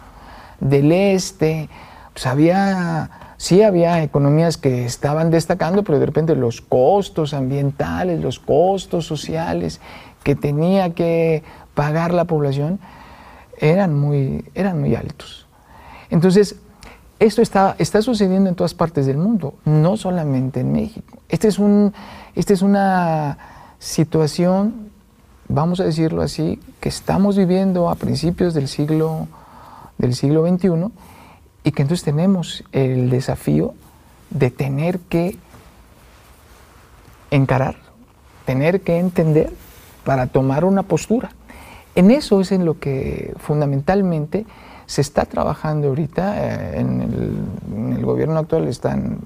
del 0.69 0.91
este, 0.91 1.69
pues 2.13 2.25
había, 2.25 3.09
sí 3.37 3.61
había 3.61 4.01
economías 4.03 4.57
que 4.57 4.85
estaban 4.85 5.29
destacando, 5.29 5.83
pero 5.83 5.99
de 5.99 6.05
repente 6.05 6.35
los 6.35 6.61
costos 6.61 7.33
ambientales, 7.33 8.21
los 8.21 8.39
costos 8.39 9.05
sociales 9.05 9.79
que 10.23 10.35
tenía 10.35 10.93
que 10.93 11.43
pagar 11.75 12.13
la 12.13 12.25
población 12.25 12.79
eran 13.59 13.93
muy, 13.93 14.45
eran 14.55 14.79
muy 14.79 14.95
altos. 14.95 15.45
Entonces, 16.09 16.55
esto 17.19 17.41
está, 17.41 17.75
está 17.77 18.01
sucediendo 18.01 18.49
en 18.49 18.55
todas 18.55 18.73
partes 18.73 19.05
del 19.05 19.17
mundo, 19.17 19.55
no 19.65 19.97
solamente 19.97 20.61
en 20.61 20.71
México. 20.71 21.19
Este 21.29 21.47
es 21.47 21.59
un, 21.59 21.93
esta 22.33 22.53
es 22.53 22.61
una 22.61 23.37
situación, 23.79 24.89
vamos 25.47 25.79
a 25.79 25.83
decirlo 25.83 26.21
así, 26.21 26.59
que 26.79 26.89
estamos 26.89 27.37
viviendo 27.37 27.89
a 27.89 27.95
principios 27.95 28.53
del 28.53 28.67
siglo, 28.67 29.27
del 29.97 30.15
siglo 30.15 30.47
XXI 30.47 30.91
y 31.63 31.71
que 31.71 31.81
entonces 31.81 32.03
tenemos 32.03 32.63
el 32.71 33.09
desafío 33.09 33.73
de 34.29 34.51
tener 34.51 34.99
que 34.99 35.37
encarar, 37.31 37.75
tener 38.45 38.81
que 38.81 38.97
entender 38.97 39.51
para 40.03 40.27
tomar 40.27 40.65
una 40.65 40.83
postura. 40.83 41.31
En 41.95 42.11
eso 42.11 42.41
es 42.41 42.51
en 42.51 42.65
lo 42.65 42.79
que 42.79 43.33
fundamentalmente 43.39 44.45
se 44.85 45.01
está 45.01 45.25
trabajando 45.25 45.87
ahorita. 45.87 46.35
Eh, 46.37 46.79
en, 46.79 47.01
el, 47.01 48.05
gobierno 48.05 48.37
actual 48.37 48.67
están 48.67 49.17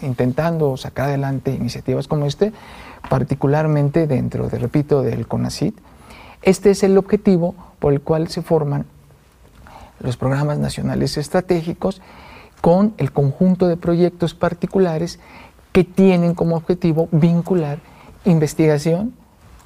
intentando 0.00 0.78
sacar 0.78 1.08
adelante 1.08 1.52
iniciativas 1.52 2.08
como 2.08 2.24
este, 2.24 2.54
particularmente 3.10 4.06
dentro, 4.06 4.48
de, 4.48 4.58
repito, 4.58 5.02
del 5.02 5.26
CONACIT. 5.26 5.76
Este 6.40 6.70
es 6.70 6.82
el 6.84 6.96
objetivo 6.96 7.54
por 7.78 7.92
el 7.92 8.00
cual 8.00 8.28
se 8.28 8.40
forman 8.40 8.86
los 10.04 10.16
programas 10.16 10.58
nacionales 10.58 11.16
estratégicos 11.16 12.00
con 12.60 12.94
el 12.98 13.12
conjunto 13.12 13.66
de 13.66 13.76
proyectos 13.76 14.34
particulares 14.34 15.18
que 15.72 15.82
tienen 15.82 16.34
como 16.34 16.56
objetivo 16.56 17.08
vincular 17.10 17.78
investigación 18.24 19.12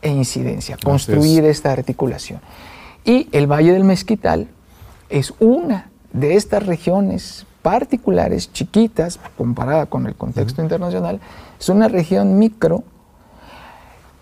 e 0.00 0.10
incidencia, 0.10 0.76
construir 0.82 1.44
esta 1.44 1.72
articulación. 1.72 2.40
Y 3.04 3.28
el 3.32 3.46
Valle 3.46 3.72
del 3.72 3.84
Mezquital 3.84 4.48
es 5.10 5.34
una 5.40 5.90
de 6.12 6.36
estas 6.36 6.66
regiones 6.66 7.46
particulares, 7.62 8.52
chiquitas, 8.52 9.18
comparada 9.36 9.86
con 9.86 10.06
el 10.06 10.14
contexto 10.14 10.62
internacional, 10.62 11.20
es 11.58 11.68
una 11.68 11.88
región 11.88 12.38
micro 12.38 12.84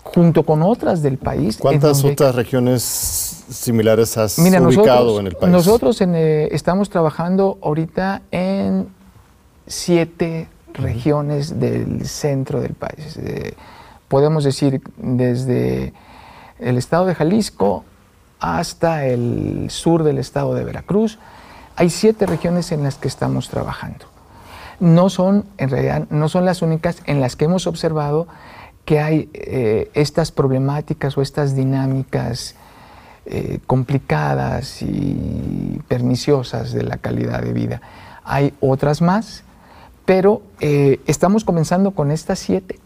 junto 0.03 0.45
con 0.45 0.63
otras 0.63 1.03
del 1.03 1.19
país. 1.19 1.59
¿Cuántas 1.59 2.05
otras 2.05 2.35
regiones 2.35 3.36
similares 3.49 4.17
has 4.17 4.39
ubicado 4.39 5.21
en 5.21 5.29
el 5.29 5.37
país? 5.37 5.53
Nosotros 5.53 6.01
eh, 6.01 6.49
estamos 6.53 6.91
trabajando 6.91 7.59
ahorita 7.63 8.23
en 8.31 8.89
siete 9.67 10.49
regiones 10.75 11.59
del 11.59 12.07
centro 12.07 12.61
del 12.61 12.75
país. 12.75 13.17
Eh, 13.17 13.55
podemos 14.09 14.45
decir 14.45 14.83
desde 14.97 15.93
el 16.59 16.77
estado 16.77 17.07
de 17.07 17.15
Jalisco 17.15 17.85
hasta 18.41 19.07
el 19.07 19.69
sur 19.71 20.03
del 20.03 20.19
estado 20.19 20.55
de 20.55 20.65
Veracruz. 20.65 21.19
Hay 21.77 21.91
siete 21.91 22.27
regiones 22.27 22.73
en 22.73 22.83
las 22.83 22.97
que 22.97 23.09
estamos 23.09 23.49
trabajando. 23.49 24.07
No 24.79 25.09
son, 25.09 25.47
en 25.57 25.71
realidad, 25.71 26.07
no 26.11 26.29
son 26.29 26.45
las 26.45 26.63
únicas 26.63 27.03
en 27.07 27.21
las 27.21 27.37
que 27.37 27.47
hemos 27.47 27.67
observado 27.67 28.27
que 28.85 29.01
hay 29.01 29.31
eh, 29.35 29.91
estas 29.95 30.31
problemáticas 30.31 31.17
o 31.19 31.23
estas 31.23 31.57
dinámicas 31.57 32.55
eh, 33.27 33.59
complicadas 33.67 34.83
y 34.83 35.81
perniciosas 35.89 36.73
de 36.73 36.83
la 36.83 36.99
calidad 36.99 37.43
de 37.43 37.53
vida. 37.53 37.81
Hay 38.25 38.55
otras 38.61 39.03
más, 39.03 39.43
pero 40.05 40.43
eh, 40.61 41.01
estamos 41.07 41.45
comenzando 41.45 41.91
con 41.91 42.11
estas 42.11 42.39
siete 42.39 42.79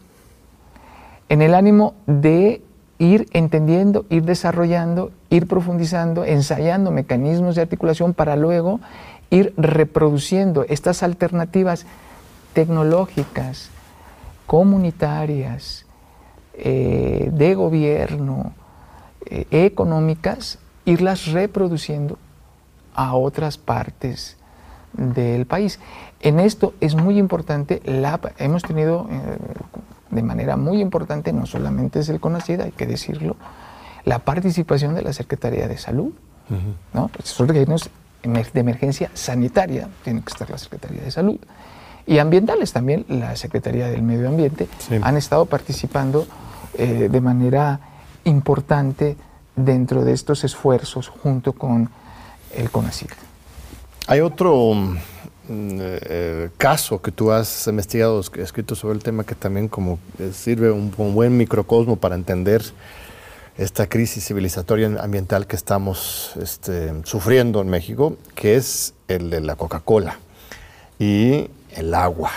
en 1.29 1.41
el 1.41 1.53
ánimo 1.53 1.93
de 2.07 2.61
ir 2.97 3.27
entendiendo, 3.33 4.05
ir 4.09 4.23
desarrollando, 4.23 5.11
ir 5.29 5.47
profundizando, 5.47 6.25
ensayando 6.25 6.91
mecanismos 6.91 7.55
de 7.55 7.61
articulación 7.61 8.13
para 8.13 8.35
luego 8.35 8.79
ir 9.29 9.53
reproduciendo 9.57 10.65
estas 10.67 11.03
alternativas 11.03 11.85
tecnológicas, 12.53 13.69
comunitarias, 14.45 15.85
eh, 16.53 17.29
de 17.31 17.55
gobierno, 17.55 18.53
eh, 19.25 19.45
económicas, 19.51 20.59
irlas 20.85 21.27
reproduciendo 21.27 22.17
a 22.95 23.15
otras 23.15 23.57
partes 23.57 24.37
del 24.93 25.45
país. 25.45 25.79
En 26.19 26.39
esto 26.39 26.73
es 26.81 26.95
muy 26.95 27.17
importante, 27.17 27.81
la, 27.85 28.19
hemos 28.37 28.63
tenido 28.63 29.07
eh, 29.09 29.37
de 30.09 30.23
manera 30.23 30.57
muy 30.57 30.81
importante, 30.81 31.33
no 31.33 31.45
solamente 31.45 31.99
es 31.99 32.09
el 32.09 32.19
CONACID, 32.19 32.61
hay 32.61 32.71
que 32.71 32.85
decirlo, 32.85 33.37
la 34.03 34.19
participación 34.19 34.95
de 34.95 35.03
la 35.03 35.13
Secretaría 35.13 35.67
de 35.67 35.77
Salud. 35.77 36.13
¿no? 36.93 37.07
Pues 37.07 37.27
de 38.53 38.59
emergencia 38.59 39.09
sanitaria, 39.13 39.87
tiene 40.03 40.21
que 40.21 40.29
estar 40.29 40.49
la 40.49 40.57
Secretaría 40.57 41.01
de 41.01 41.11
Salud. 41.11 41.39
Y 42.05 42.17
ambientales 42.17 42.73
también, 42.73 43.05
la 43.07 43.35
Secretaría 43.35 43.87
del 43.87 44.01
Medio 44.01 44.27
Ambiente, 44.27 44.67
han 45.01 45.17
estado 45.17 45.45
participando 45.45 46.27
eh, 46.77 47.09
de 47.11 47.21
manera 47.21 47.79
importante 48.23 49.17
dentro 49.55 50.03
de 50.03 50.13
estos 50.13 50.43
esfuerzos 50.43 51.07
junto 51.07 51.53
con 51.53 51.89
el 52.55 52.69
CONACID. 52.69 53.09
Hay 54.07 54.21
otro 54.21 54.75
Mm, 55.51 55.79
eh, 55.81 55.99
eh, 56.03 56.49
caso 56.57 57.01
que 57.01 57.11
tú 57.11 57.31
has 57.31 57.67
investigado, 57.67 58.21
escrito 58.21 58.73
sobre 58.75 58.95
el 58.95 59.03
tema, 59.03 59.25
que 59.25 59.35
también 59.35 59.67
como 59.67 59.99
eh, 60.17 60.31
sirve 60.33 60.71
un, 60.71 60.93
un, 60.97 61.13
buen 61.13 61.35
microcosmo 61.35 61.97
para 61.97 62.15
entender 62.15 62.63
esta 63.57 63.87
crisis 63.87 64.25
civilizatoria 64.25 64.87
ambiental 65.01 65.47
que 65.47 65.57
estamos 65.57 66.33
este, 66.41 66.93
sufriendo 67.03 67.59
en 67.59 67.69
México, 67.69 68.15
que 68.33 68.55
es 68.55 68.93
el 69.09 69.29
de 69.29 69.41
la 69.41 69.57
Coca-Cola 69.57 70.19
y 70.99 71.49
el 71.71 71.93
agua. 71.93 72.31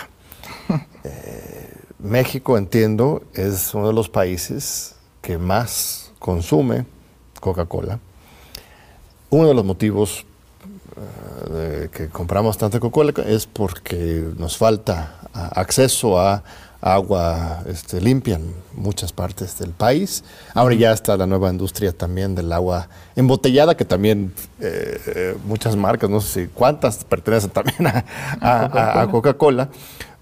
México, 1.99 2.57
entiendo, 2.57 3.23
es 3.33 3.73
uno 3.73 3.87
de 3.87 3.93
los 3.93 4.09
países 4.09 4.95
que 5.25 5.39
más 5.39 6.11
consume 6.19 6.85
Coca-Cola. 7.39 7.99
Uno 9.31 9.47
de 9.47 9.55
los 9.55 9.65
motivos 9.65 10.23
que 11.91 12.09
compramos 12.09 12.57
tanta 12.59 12.79
Coca-Cola 12.79 13.11
es 13.25 13.47
porque 13.47 14.23
nos 14.37 14.55
falta 14.55 15.15
acceso 15.33 16.19
a 16.19 16.43
agua 16.79 17.63
este, 17.65 17.99
limpia 17.99 18.35
en 18.35 18.53
muchas 18.75 19.11
partes 19.11 19.57
del 19.57 19.71
país. 19.71 20.23
Ahora 20.53 20.75
ya 20.75 20.91
está 20.91 21.17
la 21.17 21.25
nueva 21.25 21.49
industria 21.49 21.91
también 21.91 22.35
del 22.35 22.53
agua 22.53 22.87
embotellada, 23.15 23.75
que 23.75 23.83
también 23.83 24.31
eh, 24.59 25.01
eh, 25.07 25.37
muchas 25.47 25.75
marcas, 25.75 26.07
no 26.07 26.21
sé 26.21 26.43
si 26.43 26.47
cuántas, 26.47 27.03
pertenecen 27.03 27.49
también 27.49 27.87
a, 27.87 29.07
Coca-Cola. 29.09 29.69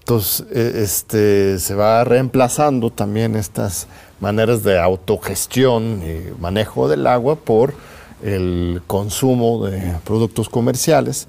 Entonces, 0.04 0.44
eh, 0.52 0.82
este, 0.82 1.58
se 1.58 1.74
va 1.74 2.04
reemplazando 2.04 2.90
también 2.90 3.36
estas 3.36 3.86
maneras 4.20 4.62
de 4.62 4.78
autogestión 4.78 6.02
y 6.02 6.38
manejo 6.38 6.88
del 6.88 7.06
agua 7.06 7.36
por 7.36 7.72
el 8.22 8.82
consumo 8.86 9.64
de 9.64 9.94
productos 10.04 10.50
comerciales 10.50 11.26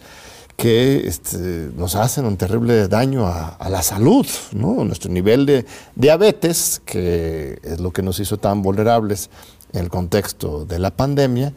que 0.58 1.08
este, 1.08 1.70
nos 1.78 1.96
hacen 1.96 2.26
un 2.26 2.36
terrible 2.36 2.90
daño 2.90 3.28
a, 3.28 3.58
la 3.70 3.82
salud, 3.82 4.28
¿no? 4.52 4.84
Nuestro 4.84 5.10
nivel 5.10 5.46
de 5.46 5.66
diabetes, 5.96 6.82
que 6.84 7.60
es 7.64 7.80
lo 7.80 7.92
que 7.92 8.02
nos 8.02 8.20
hizo 8.20 8.36
tan 8.36 8.62
vulnerables 8.62 9.30
en 9.72 9.86
el 9.86 9.90
contexto 9.90 10.66
de 10.66 10.80
la 10.80 10.92
pandemia, 10.92 11.54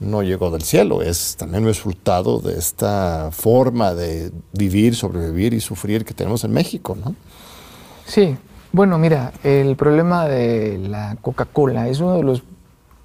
no 0.00 0.22
llegó 0.22 0.50
del 0.50 0.62
cielo, 0.62 1.02
es 1.02 1.36
también 1.36 1.64
resultado 1.64 2.38
de 2.40 2.58
esta 2.58 3.30
forma 3.32 3.94
de 3.94 4.32
vivir, 4.52 4.94
sobrevivir 4.94 5.54
y 5.54 5.60
sufrir 5.60 6.04
que 6.04 6.14
tenemos 6.14 6.44
en 6.44 6.52
México, 6.52 6.96
¿no? 7.02 7.14
Sí, 8.06 8.36
bueno, 8.72 8.98
mira, 8.98 9.32
el 9.42 9.76
problema 9.76 10.26
de 10.26 10.78
la 10.78 11.16
Coca-Cola 11.20 11.88
es 11.88 12.00
uno 12.00 12.14
de 12.14 12.22
los 12.22 12.42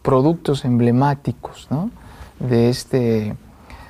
productos 0.02 0.66
emblemáticos 0.66 1.68
de, 2.40 2.70
este, 2.70 3.36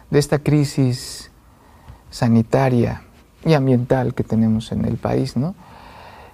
de 0.10 0.20
esta 0.20 0.40
crisis 0.40 1.32
sanitaria 2.10 3.02
y 3.44 3.54
ambiental 3.54 4.14
que 4.14 4.24
tenemos 4.24 4.72
en 4.72 4.86
el 4.86 4.98
país. 4.98 5.36
¿no? 5.36 5.56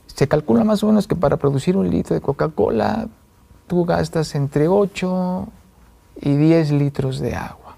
Se 0.07 0.27
calcula 0.27 0.63
más 0.63 0.83
o 0.83 0.87
menos 0.87 1.07
que 1.07 1.15
para 1.15 1.37
producir 1.37 1.77
un 1.77 1.89
litro 1.89 2.13
de 2.13 2.21
Coca-Cola 2.21 3.07
tú 3.67 3.85
gastas 3.85 4.35
entre 4.35 4.67
8 4.67 5.47
y 6.21 6.35
10 6.35 6.71
litros 6.71 7.19
de 7.19 7.35
agua. 7.35 7.75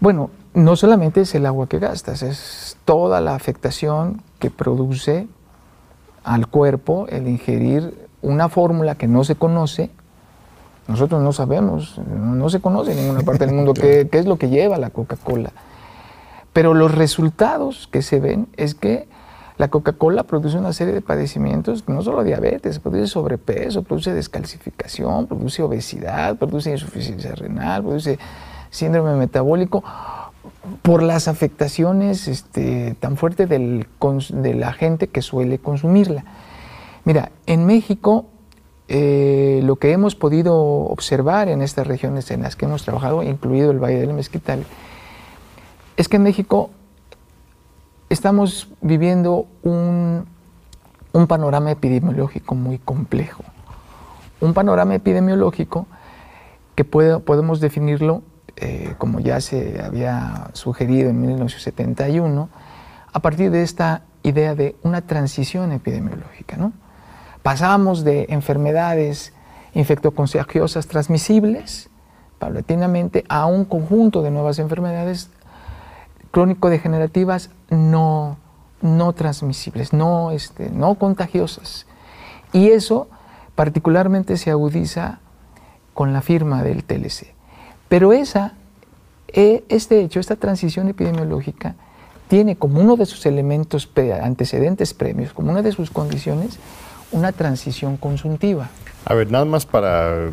Bueno, 0.00 0.30
no 0.54 0.74
solamente 0.74 1.20
es 1.20 1.34
el 1.34 1.46
agua 1.46 1.68
que 1.68 1.78
gastas, 1.78 2.22
es 2.22 2.76
toda 2.84 3.20
la 3.20 3.34
afectación 3.34 4.22
que 4.38 4.50
produce 4.50 5.28
al 6.24 6.48
cuerpo 6.48 7.06
el 7.08 7.28
ingerir 7.28 8.08
una 8.20 8.48
fórmula 8.48 8.96
que 8.96 9.06
no 9.06 9.24
se 9.24 9.36
conoce, 9.36 9.90
nosotros 10.88 11.22
no 11.22 11.32
sabemos, 11.32 11.98
no, 11.98 12.48
se 12.50 12.60
conoce 12.60 12.92
en 12.92 12.98
ninguna 12.98 13.20
parte 13.22 13.46
del 13.46 13.54
mundo 13.54 13.74
qué, 13.74 14.08
es 14.10 14.26
lo 14.26 14.36
que 14.36 14.48
lleva 14.48 14.78
la 14.78 14.90
Coca-Cola. 14.90 15.52
Pero 16.52 16.74
los 16.74 16.94
resultados 16.94 17.88
que 17.90 18.02
se 18.02 18.20
ven 18.20 18.48
es 18.56 18.74
que 18.74 19.08
la 19.62 19.68
Coca-Cola 19.68 20.24
produce 20.24 20.58
una 20.58 20.72
serie 20.72 20.92
de 20.92 21.02
padecimientos, 21.02 21.88
no 21.88 22.02
solo 22.02 22.24
diabetes, 22.24 22.80
produce 22.80 23.06
sobrepeso, 23.06 23.84
produce 23.84 24.12
descalcificación, 24.12 25.28
produce 25.28 25.62
obesidad, 25.62 26.34
produce 26.36 26.72
insuficiencia 26.72 27.32
renal, 27.36 27.82
produce 27.82 28.18
síndrome 28.70 29.14
metabólico, 29.14 29.84
por 30.82 31.04
las 31.04 31.28
afectaciones 31.28 32.26
este, 32.26 32.96
tan 32.98 33.16
fuertes 33.16 33.48
de 33.48 34.54
la 34.56 34.72
gente 34.72 35.06
que 35.06 35.22
suele 35.22 35.60
consumirla. 35.60 36.24
Mira, 37.04 37.30
en 37.46 37.64
México 37.64 38.26
eh, 38.88 39.60
lo 39.62 39.76
que 39.76 39.92
hemos 39.92 40.16
podido 40.16 40.56
observar 40.56 41.46
en 41.48 41.62
estas 41.62 41.86
regiones 41.86 42.32
en 42.32 42.42
las 42.42 42.56
que 42.56 42.64
hemos 42.64 42.82
trabajado, 42.82 43.22
incluido 43.22 43.70
el 43.70 43.78
Valle 43.78 44.00
del 44.00 44.12
Mezquital, 44.12 44.64
es 45.96 46.08
que 46.08 46.16
en 46.16 46.24
México 46.24 46.70
estamos 48.12 48.68
viviendo 48.82 49.46
un, 49.62 50.26
panorama 51.26 51.70
epidemiológico 51.70 52.54
muy 52.54 52.78
complejo. 52.78 53.42
Un 54.40 54.52
panorama 54.52 54.94
epidemiológico 54.94 55.86
que 56.74 56.84
podemos 56.84 57.60
definirlo, 57.60 58.22
eh, 58.56 58.94
como 58.98 59.20
ya 59.20 59.40
se 59.40 59.82
había 59.82 60.50
sugerido 60.52 61.08
en 61.08 61.20
1971, 61.20 62.48
a 63.12 63.20
partir 63.20 63.50
de 63.50 63.62
esta 63.62 64.02
idea 64.22 64.54
de 64.54 64.76
una 64.82 65.02
transición 65.02 65.72
epidemiológica. 65.72 66.56
¿no? 66.56 66.72
Pasamos 67.42 68.04
de 68.04 68.26
enfermedades 68.28 69.32
infectocontagiosas 69.74 70.86
transmisibles 70.86 71.88
paulatinamente 72.38 73.24
a 73.28 73.46
un 73.46 73.64
conjunto 73.64 74.22
de 74.22 74.30
nuevas 74.30 74.58
enfermedades 74.58 75.30
crónico-degenerativas 76.32 77.50
no, 77.70 78.38
no 78.80 79.12
transmisibles, 79.12 79.92
no, 79.92 80.32
este, 80.32 80.70
no 80.70 80.96
contagiosas. 80.96 81.86
Y 82.52 82.70
eso 82.70 83.08
particularmente 83.54 84.36
se 84.36 84.50
agudiza 84.50 85.20
con 85.94 86.12
la 86.12 86.22
firma 86.22 86.64
del 86.64 86.82
TLC. 86.82 87.34
Pero 87.88 88.12
esa, 88.12 88.54
e, 89.28 89.64
este 89.68 90.00
hecho, 90.00 90.18
esta 90.18 90.36
transición 90.36 90.88
epidemiológica, 90.88 91.76
tiene 92.28 92.56
como 92.56 92.80
uno 92.80 92.96
de 92.96 93.04
sus 93.04 93.26
elementos 93.26 93.88
antecedentes 94.22 94.94
premios, 94.94 95.34
como 95.34 95.50
una 95.50 95.60
de 95.60 95.70
sus 95.70 95.90
condiciones, 95.90 96.58
una 97.12 97.32
transición 97.32 97.98
consuntiva. 97.98 98.70
A 99.04 99.12
ver, 99.12 99.30
nada 99.30 99.44
más 99.44 99.66
para 99.66 100.28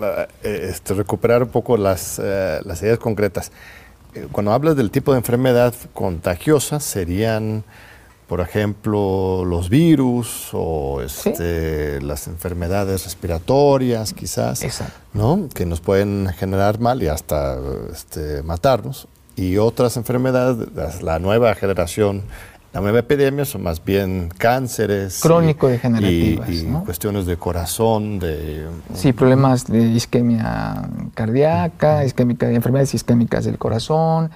eh, 0.00 0.26
este, 0.42 0.94
recuperar 0.94 1.42
un 1.42 1.50
poco 1.50 1.76
las, 1.76 2.18
eh, 2.22 2.60
las 2.64 2.82
ideas 2.82 2.98
concretas. 2.98 3.52
Cuando 4.32 4.52
hablas 4.52 4.76
del 4.76 4.90
tipo 4.90 5.12
de 5.12 5.18
enfermedad 5.18 5.74
contagiosa, 5.92 6.80
serían, 6.80 7.64
por 8.28 8.40
ejemplo, 8.40 9.44
los 9.44 9.68
virus 9.68 10.50
o 10.52 11.00
este, 11.02 12.00
las 12.00 12.26
enfermedades 12.26 13.04
respiratorias, 13.04 14.12
quizás, 14.12 14.62
¿no? 15.12 15.48
que 15.52 15.66
nos 15.66 15.80
pueden 15.80 16.28
generar 16.36 16.78
mal 16.78 17.02
y 17.02 17.08
hasta 17.08 17.58
este, 17.92 18.42
matarnos. 18.42 19.08
Y 19.36 19.56
otras 19.56 19.96
enfermedades, 19.96 21.02
la 21.02 21.18
nueva 21.18 21.54
generación, 21.56 22.22
la 22.74 22.80
nueva 22.80 22.98
epidemia 22.98 23.44
son 23.44 23.62
más 23.62 23.84
bien 23.84 24.30
cánceres. 24.36 25.20
Crónico-degenerativas. 25.20 26.50
Y, 26.50 26.64
cuestiones 26.84 27.24
de 27.24 27.36
corazón, 27.36 28.18
de... 28.18 28.66
Sí, 28.94 29.12
problemas 29.12 29.68
de 29.68 29.80
isquemia 29.80 30.90
cardíaca, 31.14 32.04
isquémica, 32.04 32.50
enfermedades 32.50 32.92
isquémicas 32.94 33.44
del 33.44 33.58
corazón, 33.58 34.32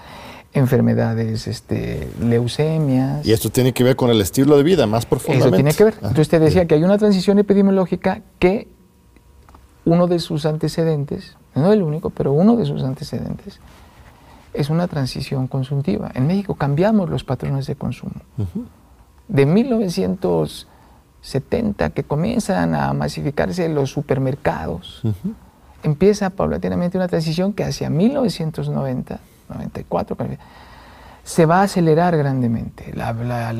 enfermedades, 0.52 1.48
este, 1.48 2.08
leucemias. 2.22 3.26
Y 3.26 3.32
esto 3.32 3.50
tiene 3.50 3.74
que 3.74 3.82
ver 3.82 3.96
con 3.96 4.08
el 4.08 4.20
estilo 4.20 4.56
de 4.56 4.62
vida 4.62 4.86
más 4.86 5.04
profundamente. 5.04 5.48
Eso 5.48 5.56
tiene 5.56 5.74
que 5.74 5.82
ver. 5.82 5.94
Entonces 5.94 6.20
usted 6.20 6.40
decía 6.40 6.64
que 6.68 6.76
hay 6.76 6.84
una 6.84 6.96
transición 6.96 7.40
epidemiológica 7.40 8.22
que 8.38 8.68
uno 9.84 10.06
de 10.06 10.20
sus 10.20 10.46
antecedentes, 10.46 11.36
no 11.56 11.72
el 11.72 11.82
único, 11.82 12.10
pero 12.10 12.30
uno 12.30 12.54
de 12.54 12.66
sus 12.66 12.84
antecedentes, 12.84 13.58
es 14.58 14.68
una 14.70 14.88
transición 14.88 15.46
consumtiva. 15.46 16.10
En 16.14 16.26
México 16.26 16.56
cambiamos 16.56 17.08
los 17.08 17.22
patrones 17.22 17.68
de 17.68 17.76
consumo. 17.76 18.16
De 19.28 19.46
1970, 19.46 21.90
que 21.90 22.02
comienzan 22.02 22.74
a 22.74 22.92
masificarse 22.92 23.68
los 23.68 23.92
supermercados, 23.92 25.02
empieza 25.84 26.30
paulatinamente 26.30 26.98
una 26.98 27.06
transición 27.06 27.52
que 27.52 27.62
hacia 27.62 27.88
1990, 27.88 29.20
94, 29.48 30.16
se 31.28 31.44
va 31.44 31.60
a 31.60 31.64
acelerar 31.64 32.16
grandemente. 32.16 32.90
La, 32.94 33.10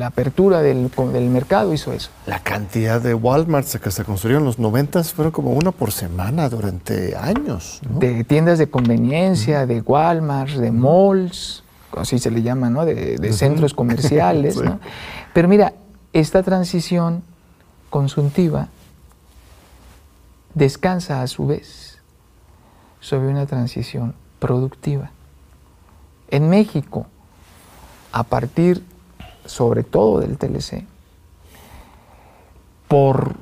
apertura 0.07 0.63
del, 0.63 0.89
mercado 1.29 1.71
hizo 1.71 1.93
eso. 1.93 2.09
La 2.25 2.39
cantidad 2.39 2.99
de 2.99 3.13
Walmarts 3.13 3.77
que 3.77 3.91
se 3.91 4.03
construyeron 4.03 4.41
en 4.41 4.47
los 4.47 4.57
90 4.57 5.03
fueron 5.03 5.31
como 5.31 5.51
uno 5.51 5.71
por 5.71 5.91
semana 5.91 6.49
durante 6.49 7.15
años. 7.15 7.79
De 7.87 8.23
tiendas 8.23 8.57
de 8.57 8.71
conveniencia, 8.71 9.67
de 9.67 9.81
Walmart, 9.81 10.49
de 10.49 10.71
malls, 10.71 11.63
así 11.95 12.17
se 12.17 12.31
le 12.31 12.41
llama, 12.41 12.71
¿no? 12.71 12.85
de, 12.85 13.33
centros 13.33 13.75
comerciales. 13.75 14.59
Pero 15.35 15.47
mira, 15.47 15.73
esta 16.11 16.41
transición 16.41 17.21
consultiva 17.91 18.69
descansa 20.55 21.21
a 21.21 21.27
su 21.27 21.45
vez 21.45 21.99
sobre 22.99 23.27
una 23.27 23.45
transición 23.45 24.15
productiva. 24.39 25.11
En 26.31 26.49
México, 26.49 27.05
a 28.11 28.23
partir 28.23 28.83
sobre 29.45 29.83
todo 29.83 30.19
del 30.19 30.37
TLC, 30.37 30.85
por 32.87 33.35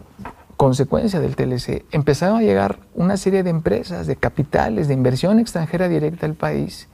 consecuencia 0.57 1.19
del 1.19 1.35
TLC, 1.35 1.85
empezaron 1.91 2.39
a 2.39 2.41
llegar 2.41 2.79
una 2.95 3.17
serie 3.17 3.43
de 3.43 3.49
empresas, 3.49 4.07
de 4.07 4.15
capitales, 4.15 4.87
de 4.87 4.93
inversión 4.93 5.39
extranjera 5.39 5.87
directa 5.87 6.25
al 6.25 6.33
país, 6.33 6.87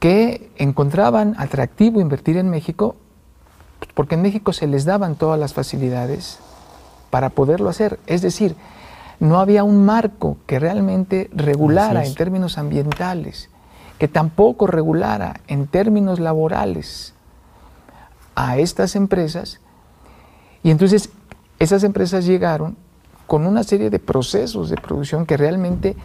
que 0.00 0.50
encontraban 0.56 1.34
atractivo 1.38 2.00
invertir 2.00 2.36
en 2.36 2.50
México, 2.50 2.96
porque 3.94 4.16
en 4.16 4.22
México 4.22 4.52
se 4.52 4.66
les 4.66 4.84
daban 4.84 5.14
todas 5.14 5.38
las 5.38 5.54
facilidades 5.54 6.38
para 7.10 7.30
poderlo 7.30 7.68
hacer. 7.68 8.00
Es 8.06 8.22
decir, 8.22 8.56
no 9.20 9.38
había 9.38 9.64
un 9.64 9.84
marco 9.84 10.38
que 10.46 10.58
realmente 10.58 11.30
regulara 11.32 12.04
en 12.04 12.14
términos 12.14 12.58
ambientales, 12.58 13.50
que 14.00 14.08
tampoco 14.08 14.66
regulara 14.66 15.42
en 15.46 15.66
términos 15.66 16.20
laborales 16.20 17.12
a 18.34 18.56
estas 18.56 18.96
empresas. 18.96 19.60
Y 20.62 20.70
entonces 20.70 21.10
esas 21.58 21.84
empresas 21.84 22.24
llegaron 22.24 22.78
con 23.26 23.46
una 23.46 23.62
serie 23.62 23.90
de 23.90 23.98
procesos 23.98 24.70
de 24.70 24.76
producción 24.76 25.26
que 25.26 25.36
realmente 25.36 25.96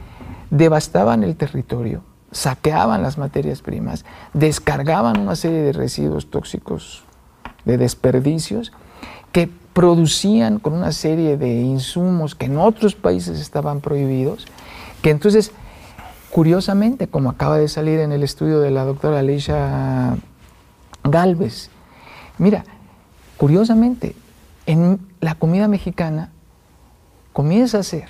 devastaban 0.50 1.24
el 1.24 1.38
territorio, 1.38 2.02
saqueaban 2.34 3.02
las 3.02 3.18
materias 3.18 3.62
primas, 3.62 4.04
descargaban 4.34 5.22
una 5.22 5.38
serie 5.38 5.62
de 5.62 5.72
residuos 5.72 6.30
tóxicos, 6.30 7.06
de 7.64 7.78
desperdicios, 7.78 8.74
que 9.32 9.50
producían 9.72 10.60
con 10.60 10.74
una 10.74 10.92
serie 10.92 11.38
de 11.38 11.62
insumos 11.62 12.36
que 12.36 12.48
en 12.48 12.58
otros 12.58 12.94
países 12.94 13.40
estaban 13.40 13.80
prohibidos, 13.80 14.48
que 15.02 15.12
entonces 15.12 15.54
Curiosamente, 16.36 17.08
como 17.08 17.30
acaba 17.30 17.58
de 17.58 17.70
salir 17.70 18.02
en 18.02 18.12
el 18.12 18.22
estudio 18.22 18.60
de 18.60 18.70
la 18.70 18.84
doctora 18.84 19.20
Alicia 19.20 20.18
Galvez, 21.02 21.70
mira, 22.40 22.66
curiosamente, 23.38 24.18
en 24.66 25.00
la 25.22 25.36
comida 25.36 25.70
mexicana 25.70 26.32
comienza 27.32 27.80
a 27.80 27.84
ser 27.84 28.10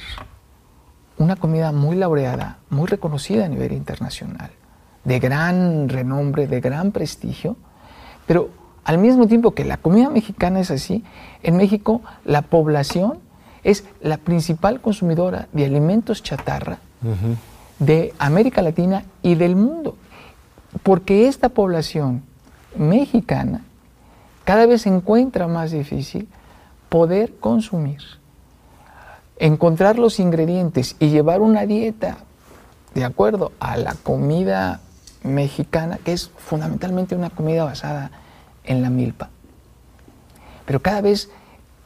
una 1.19 1.35
comida 1.35 1.71
muy 1.71 1.95
laureada, 1.97 2.57
muy 2.71 2.87
reconocida 2.87 3.45
a 3.45 3.47
nivel 3.47 3.73
internacional, 3.73 4.49
de 5.03 5.19
gran 5.19 5.87
renombre, 5.87 6.47
de 6.47 6.61
gran 6.61 6.91
prestigio, 6.91 7.57
pero 8.25 8.49
al 8.85 8.97
mismo 8.97 9.27
tiempo 9.27 9.53
que 9.53 9.65
la 9.65 9.77
comida 9.77 10.09
mexicana 10.09 10.61
es 10.61 10.71
así, 10.71 11.03
en 11.43 11.57
México 11.57 12.01
la 12.23 12.41
población 12.41 13.19
es 13.63 13.83
la 14.01 14.17
principal 14.17 14.81
consumidora 14.81 15.47
de 15.53 15.65
alimentos 15.65 16.23
chatarra 16.23 16.79
de 17.79 18.13
América 18.19 18.61
Latina 18.61 19.05
y 19.21 19.35
del 19.35 19.55
mundo. 19.55 19.95
Porque 20.83 21.27
esta 21.27 21.49
población 21.49 22.23
mexicana 22.77 23.61
cada 24.45 24.67
vez 24.67 24.83
se 24.83 24.89
encuentra 24.89 25.47
más 25.47 25.71
difícil 25.71 26.27
poder 26.87 27.35
consumir, 27.39 28.01
encontrar 29.37 29.97
los 29.97 30.19
ingredientes 30.19 30.95
y 30.99 31.09
llevar 31.09 31.41
una 31.41 31.65
dieta 31.65 32.17
de 32.93 33.03
acuerdo 33.03 33.51
a 33.59 33.75
la 33.75 33.95
comida 33.95 34.81
mexicana, 35.23 35.97
que 36.03 36.13
es 36.13 36.29
fundamentalmente 36.37 37.15
una 37.15 37.31
comida 37.31 37.65
basada 37.65 38.11
en 38.63 38.83
la 38.83 38.91
milpa. 38.91 39.29
Pero 40.65 40.79
cada 40.79 41.01
vez 41.01 41.29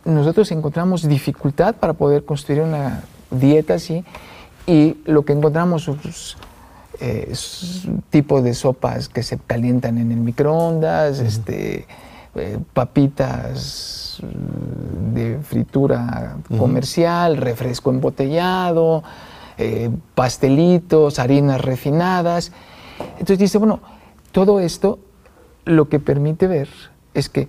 nosotros 0.04 0.52
encontramos 0.52 1.08
dificultad 1.08 1.76
para 1.76 1.94
poder 1.94 2.26
construir 2.26 2.62
una 2.62 3.04
dieta 3.32 3.76
así 3.76 4.04
y 4.70 5.02
lo 5.06 5.26
que 5.26 5.34
encontramos 5.34 5.88
es, 5.88 6.38
eh, 7.00 7.34
tipo 8.12 8.44
de 8.44 8.54
sopas 8.54 9.10
que 9.10 9.24
se 9.24 9.40
calientan 9.40 9.98
en 9.98 10.12
el 10.12 10.20
microondas, 10.20 11.18
este, 11.18 11.88
eh, 12.36 12.60
papitas 12.74 14.22
de 15.12 15.40
fritura 15.42 16.38
comercial, 16.56 17.38
refresco 17.38 17.90
embotellado, 17.90 19.04
eh, 19.58 19.90
pastelitos, 20.14 21.18
harinas 21.18 21.62
refinadas. 21.62 22.52
Entonces 23.14 23.40
dice, 23.40 23.58
bueno, 23.58 23.80
todo 24.32 24.60
esto 24.60 25.00
lo 25.66 25.90
que 25.90 26.00
permite 26.00 26.46
ver 26.46 26.70
es 27.16 27.28
que 27.28 27.48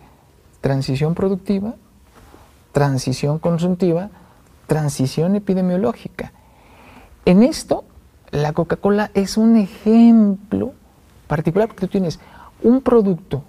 transición 0.63 1.15
productiva, 1.15 1.75
transición 2.73 3.39
consultiva, 3.39 4.09
transición 4.67 5.37
epidemiológica. 5.37 6.33
En 7.25 7.43
esto, 7.43 7.85
la 8.31 8.53
Coca-Cola 8.53 9.11
es 9.15 9.37
un 9.37 9.57
ejemplo 9.57 10.73
particular 11.27 11.69
porque 11.69 11.87
tú 11.87 11.93
tienes 11.93 12.19
un 12.63 12.81
producto 12.81 13.45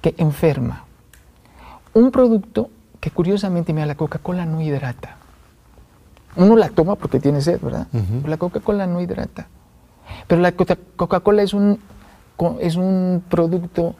que 0.00 0.14
enferma, 0.18 0.84
un 1.94 2.10
producto 2.10 2.70
que 3.00 3.10
curiosamente, 3.10 3.72
mira, 3.72 3.86
la 3.86 3.96
Coca-Cola 3.96 4.44
no 4.46 4.60
hidrata. 4.60 5.16
Uno 6.36 6.56
la 6.56 6.68
toma 6.68 6.94
porque 6.96 7.20
tiene 7.20 7.40
sed, 7.40 7.60
¿verdad? 7.60 7.86
La 8.24 8.36
Coca-Cola 8.36 8.86
no 8.86 9.00
hidrata. 9.00 9.48
Pero 10.26 10.40
la 10.40 10.52
Coca-Cola 10.52 11.42
es 11.42 11.52
un, 11.52 11.80
es 12.60 12.76
un 12.76 13.22
producto 13.28 13.94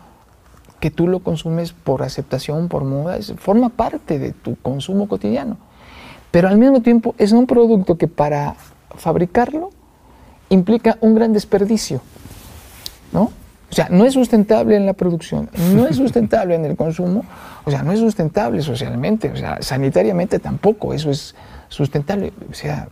que 0.81 0.91
tú 0.91 1.09
lo 1.09 1.20
consumes 1.20 1.72
por 1.72 2.03
aceptación, 2.03 2.68
por 2.68 2.85
moda, 2.85 3.18
forma 3.39 3.68
parte 3.68 4.18
de 4.18 4.33
tu 4.33 4.57
consumo 4.57 5.09
cotidiano. 5.09 5.57
Pero 6.31 6.49
al 6.49 6.59
mismo 6.59 6.83
tiempo 6.83 7.14
es 7.18 7.33
un 7.33 7.47
producto 7.47 7.97
que 7.97 8.09
para 8.09 8.55
fabricarlo 8.97 9.70
implica 10.51 10.99
un 11.01 11.14
gran 11.14 11.33
desperdicio, 11.33 12.01
¿no? 13.12 13.33
O 13.70 13.74
sea, 13.74 13.89
no 13.91 14.07
es 14.07 14.14
sustentable 14.14 14.76
en 14.76 14.87
la 14.87 14.95
producción, 14.95 15.51
no 15.74 15.87
es 15.87 15.97
sustentable 15.97 16.55
en 16.55 16.64
el 16.64 16.74
consumo, 16.74 17.24
o 17.64 17.70
sea, 17.70 17.83
no 17.83 17.93
es 17.93 18.01
sustentable 18.01 18.62
socialmente, 18.62 19.31
o 19.31 19.37
sea, 19.37 19.59
sanitariamente 19.61 20.39
tampoco, 20.39 20.95
eso 20.95 21.11
es 21.11 21.35
sustentable. 21.68 22.33
O 22.51 22.55
sea, 22.55 22.89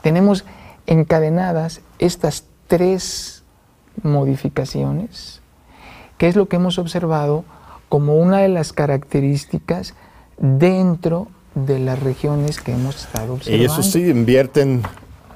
tenemos 0.00 0.44
encadenadas 0.86 1.80
estas 1.98 2.44
tres 2.68 3.42
modificaciones, 4.04 5.42
que 6.16 6.28
es 6.28 6.36
lo 6.36 6.46
que 6.46 6.56
hemos 6.56 6.78
observado 6.78 7.44
como 7.88 8.14
una 8.16 8.38
de 8.38 8.48
las 8.48 8.72
características 8.72 9.94
dentro 10.36 11.26
de 11.66 11.78
las 11.78 11.98
regiones 12.00 12.60
que 12.60 12.72
hemos 12.72 12.96
estado 12.96 13.34
observando. 13.34 13.62
Y 13.62 13.66
eso 13.66 13.82
sí, 13.82 14.08
invierten 14.08 14.82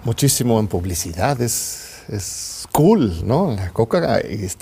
muchísimo 0.05 0.59
en 0.61 0.67
publicidad, 0.67 1.41
es, 1.41 2.03
es 2.09 2.67
cool, 2.73 3.27
¿no? 3.27 3.53
La 3.55 3.71
coca 3.71 4.19
es, 4.19 4.57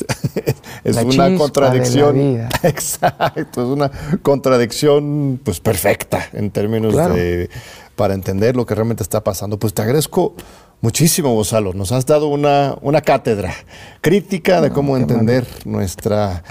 una 1.04 1.36
contradicción. 1.36 2.48
Exacto, 2.62 3.62
es 3.62 3.68
una 3.68 3.90
contradicción 4.22 5.40
pues 5.42 5.60
perfecta 5.60 6.28
en 6.32 6.50
términos 6.50 6.94
de 6.94 7.48
para 7.96 8.14
entender 8.14 8.56
lo 8.56 8.64
que 8.64 8.74
realmente 8.74 9.02
está 9.02 9.22
pasando. 9.22 9.58
Pues 9.58 9.74
te 9.74 9.82
agradezco 9.82 10.34
muchísimo, 10.80 11.34
Gonzalo. 11.34 11.72
Nos 11.72 11.92
has 11.92 12.06
dado 12.06 12.28
una, 12.28 12.76
una 12.82 13.00
cátedra 13.00 13.54
crítica 14.00 14.60
de 14.60 14.70
cómo 14.70 14.96
entender 14.96 15.46
nuestra 15.64 16.42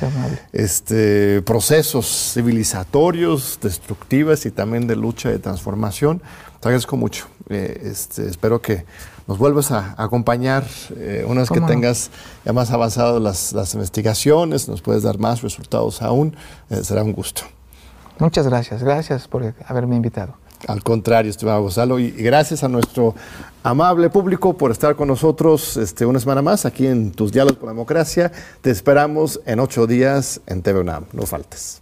este, 0.51 1.41
procesos 1.41 2.33
civilizatorios, 2.33 3.59
destructivas 3.61 4.45
y 4.45 4.51
también 4.51 4.87
de 4.87 4.95
lucha 4.95 5.29
de 5.29 5.39
transformación. 5.39 6.21
Te 6.59 6.67
agradezco 6.67 6.97
mucho. 6.97 7.27
Eh, 7.49 7.81
este, 7.85 8.27
espero 8.27 8.61
que 8.61 8.85
nos 9.27 9.37
vuelvas 9.37 9.71
a 9.71 9.95
acompañar 9.97 10.65
eh, 10.97 11.23
una 11.27 11.41
vez 11.41 11.49
que 11.49 11.61
tengas 11.61 12.09
ya 12.45 12.51
más 12.51 12.71
avanzado 12.71 13.19
las, 13.19 13.53
las, 13.53 13.73
investigaciones, 13.75 14.67
nos 14.67 14.81
puedes 14.81 15.03
dar 15.03 15.19
más 15.19 15.41
resultados 15.41 16.01
aún. 16.01 16.35
Eh, 16.69 16.83
será 16.83 17.03
un 17.03 17.13
gusto. 17.13 17.43
Muchas 18.19 18.47
gracias. 18.47 18.83
Gracias 18.83 19.27
por 19.27 19.53
haberme 19.65 19.95
invitado. 19.95 20.33
Al 20.67 20.83
contrario, 20.83 21.31
estimado 21.31 21.61
Gonzalo, 21.61 21.99
y 21.99 22.11
gracias 22.11 22.63
a 22.63 22.67
nuestro 22.67 23.15
amable 23.63 24.09
público 24.09 24.57
por 24.57 24.71
estar 24.71 24.95
con 24.95 25.07
nosotros 25.07 25.77
este, 25.77 26.05
una 26.05 26.19
semana 26.19 26.41
más 26.41 26.65
aquí 26.65 26.85
en 26.87 27.11
Tus 27.11 27.31
Diálogos 27.31 27.57
por 27.57 27.67
la 27.67 27.73
Democracia. 27.73 28.31
Te 28.61 28.69
esperamos 28.69 29.39
en 29.45 29.59
ocho 29.59 29.87
días 29.87 30.41
en 30.47 30.61
TV 30.61 30.81
UNAM. 30.81 31.05
No 31.13 31.23
faltes. 31.23 31.81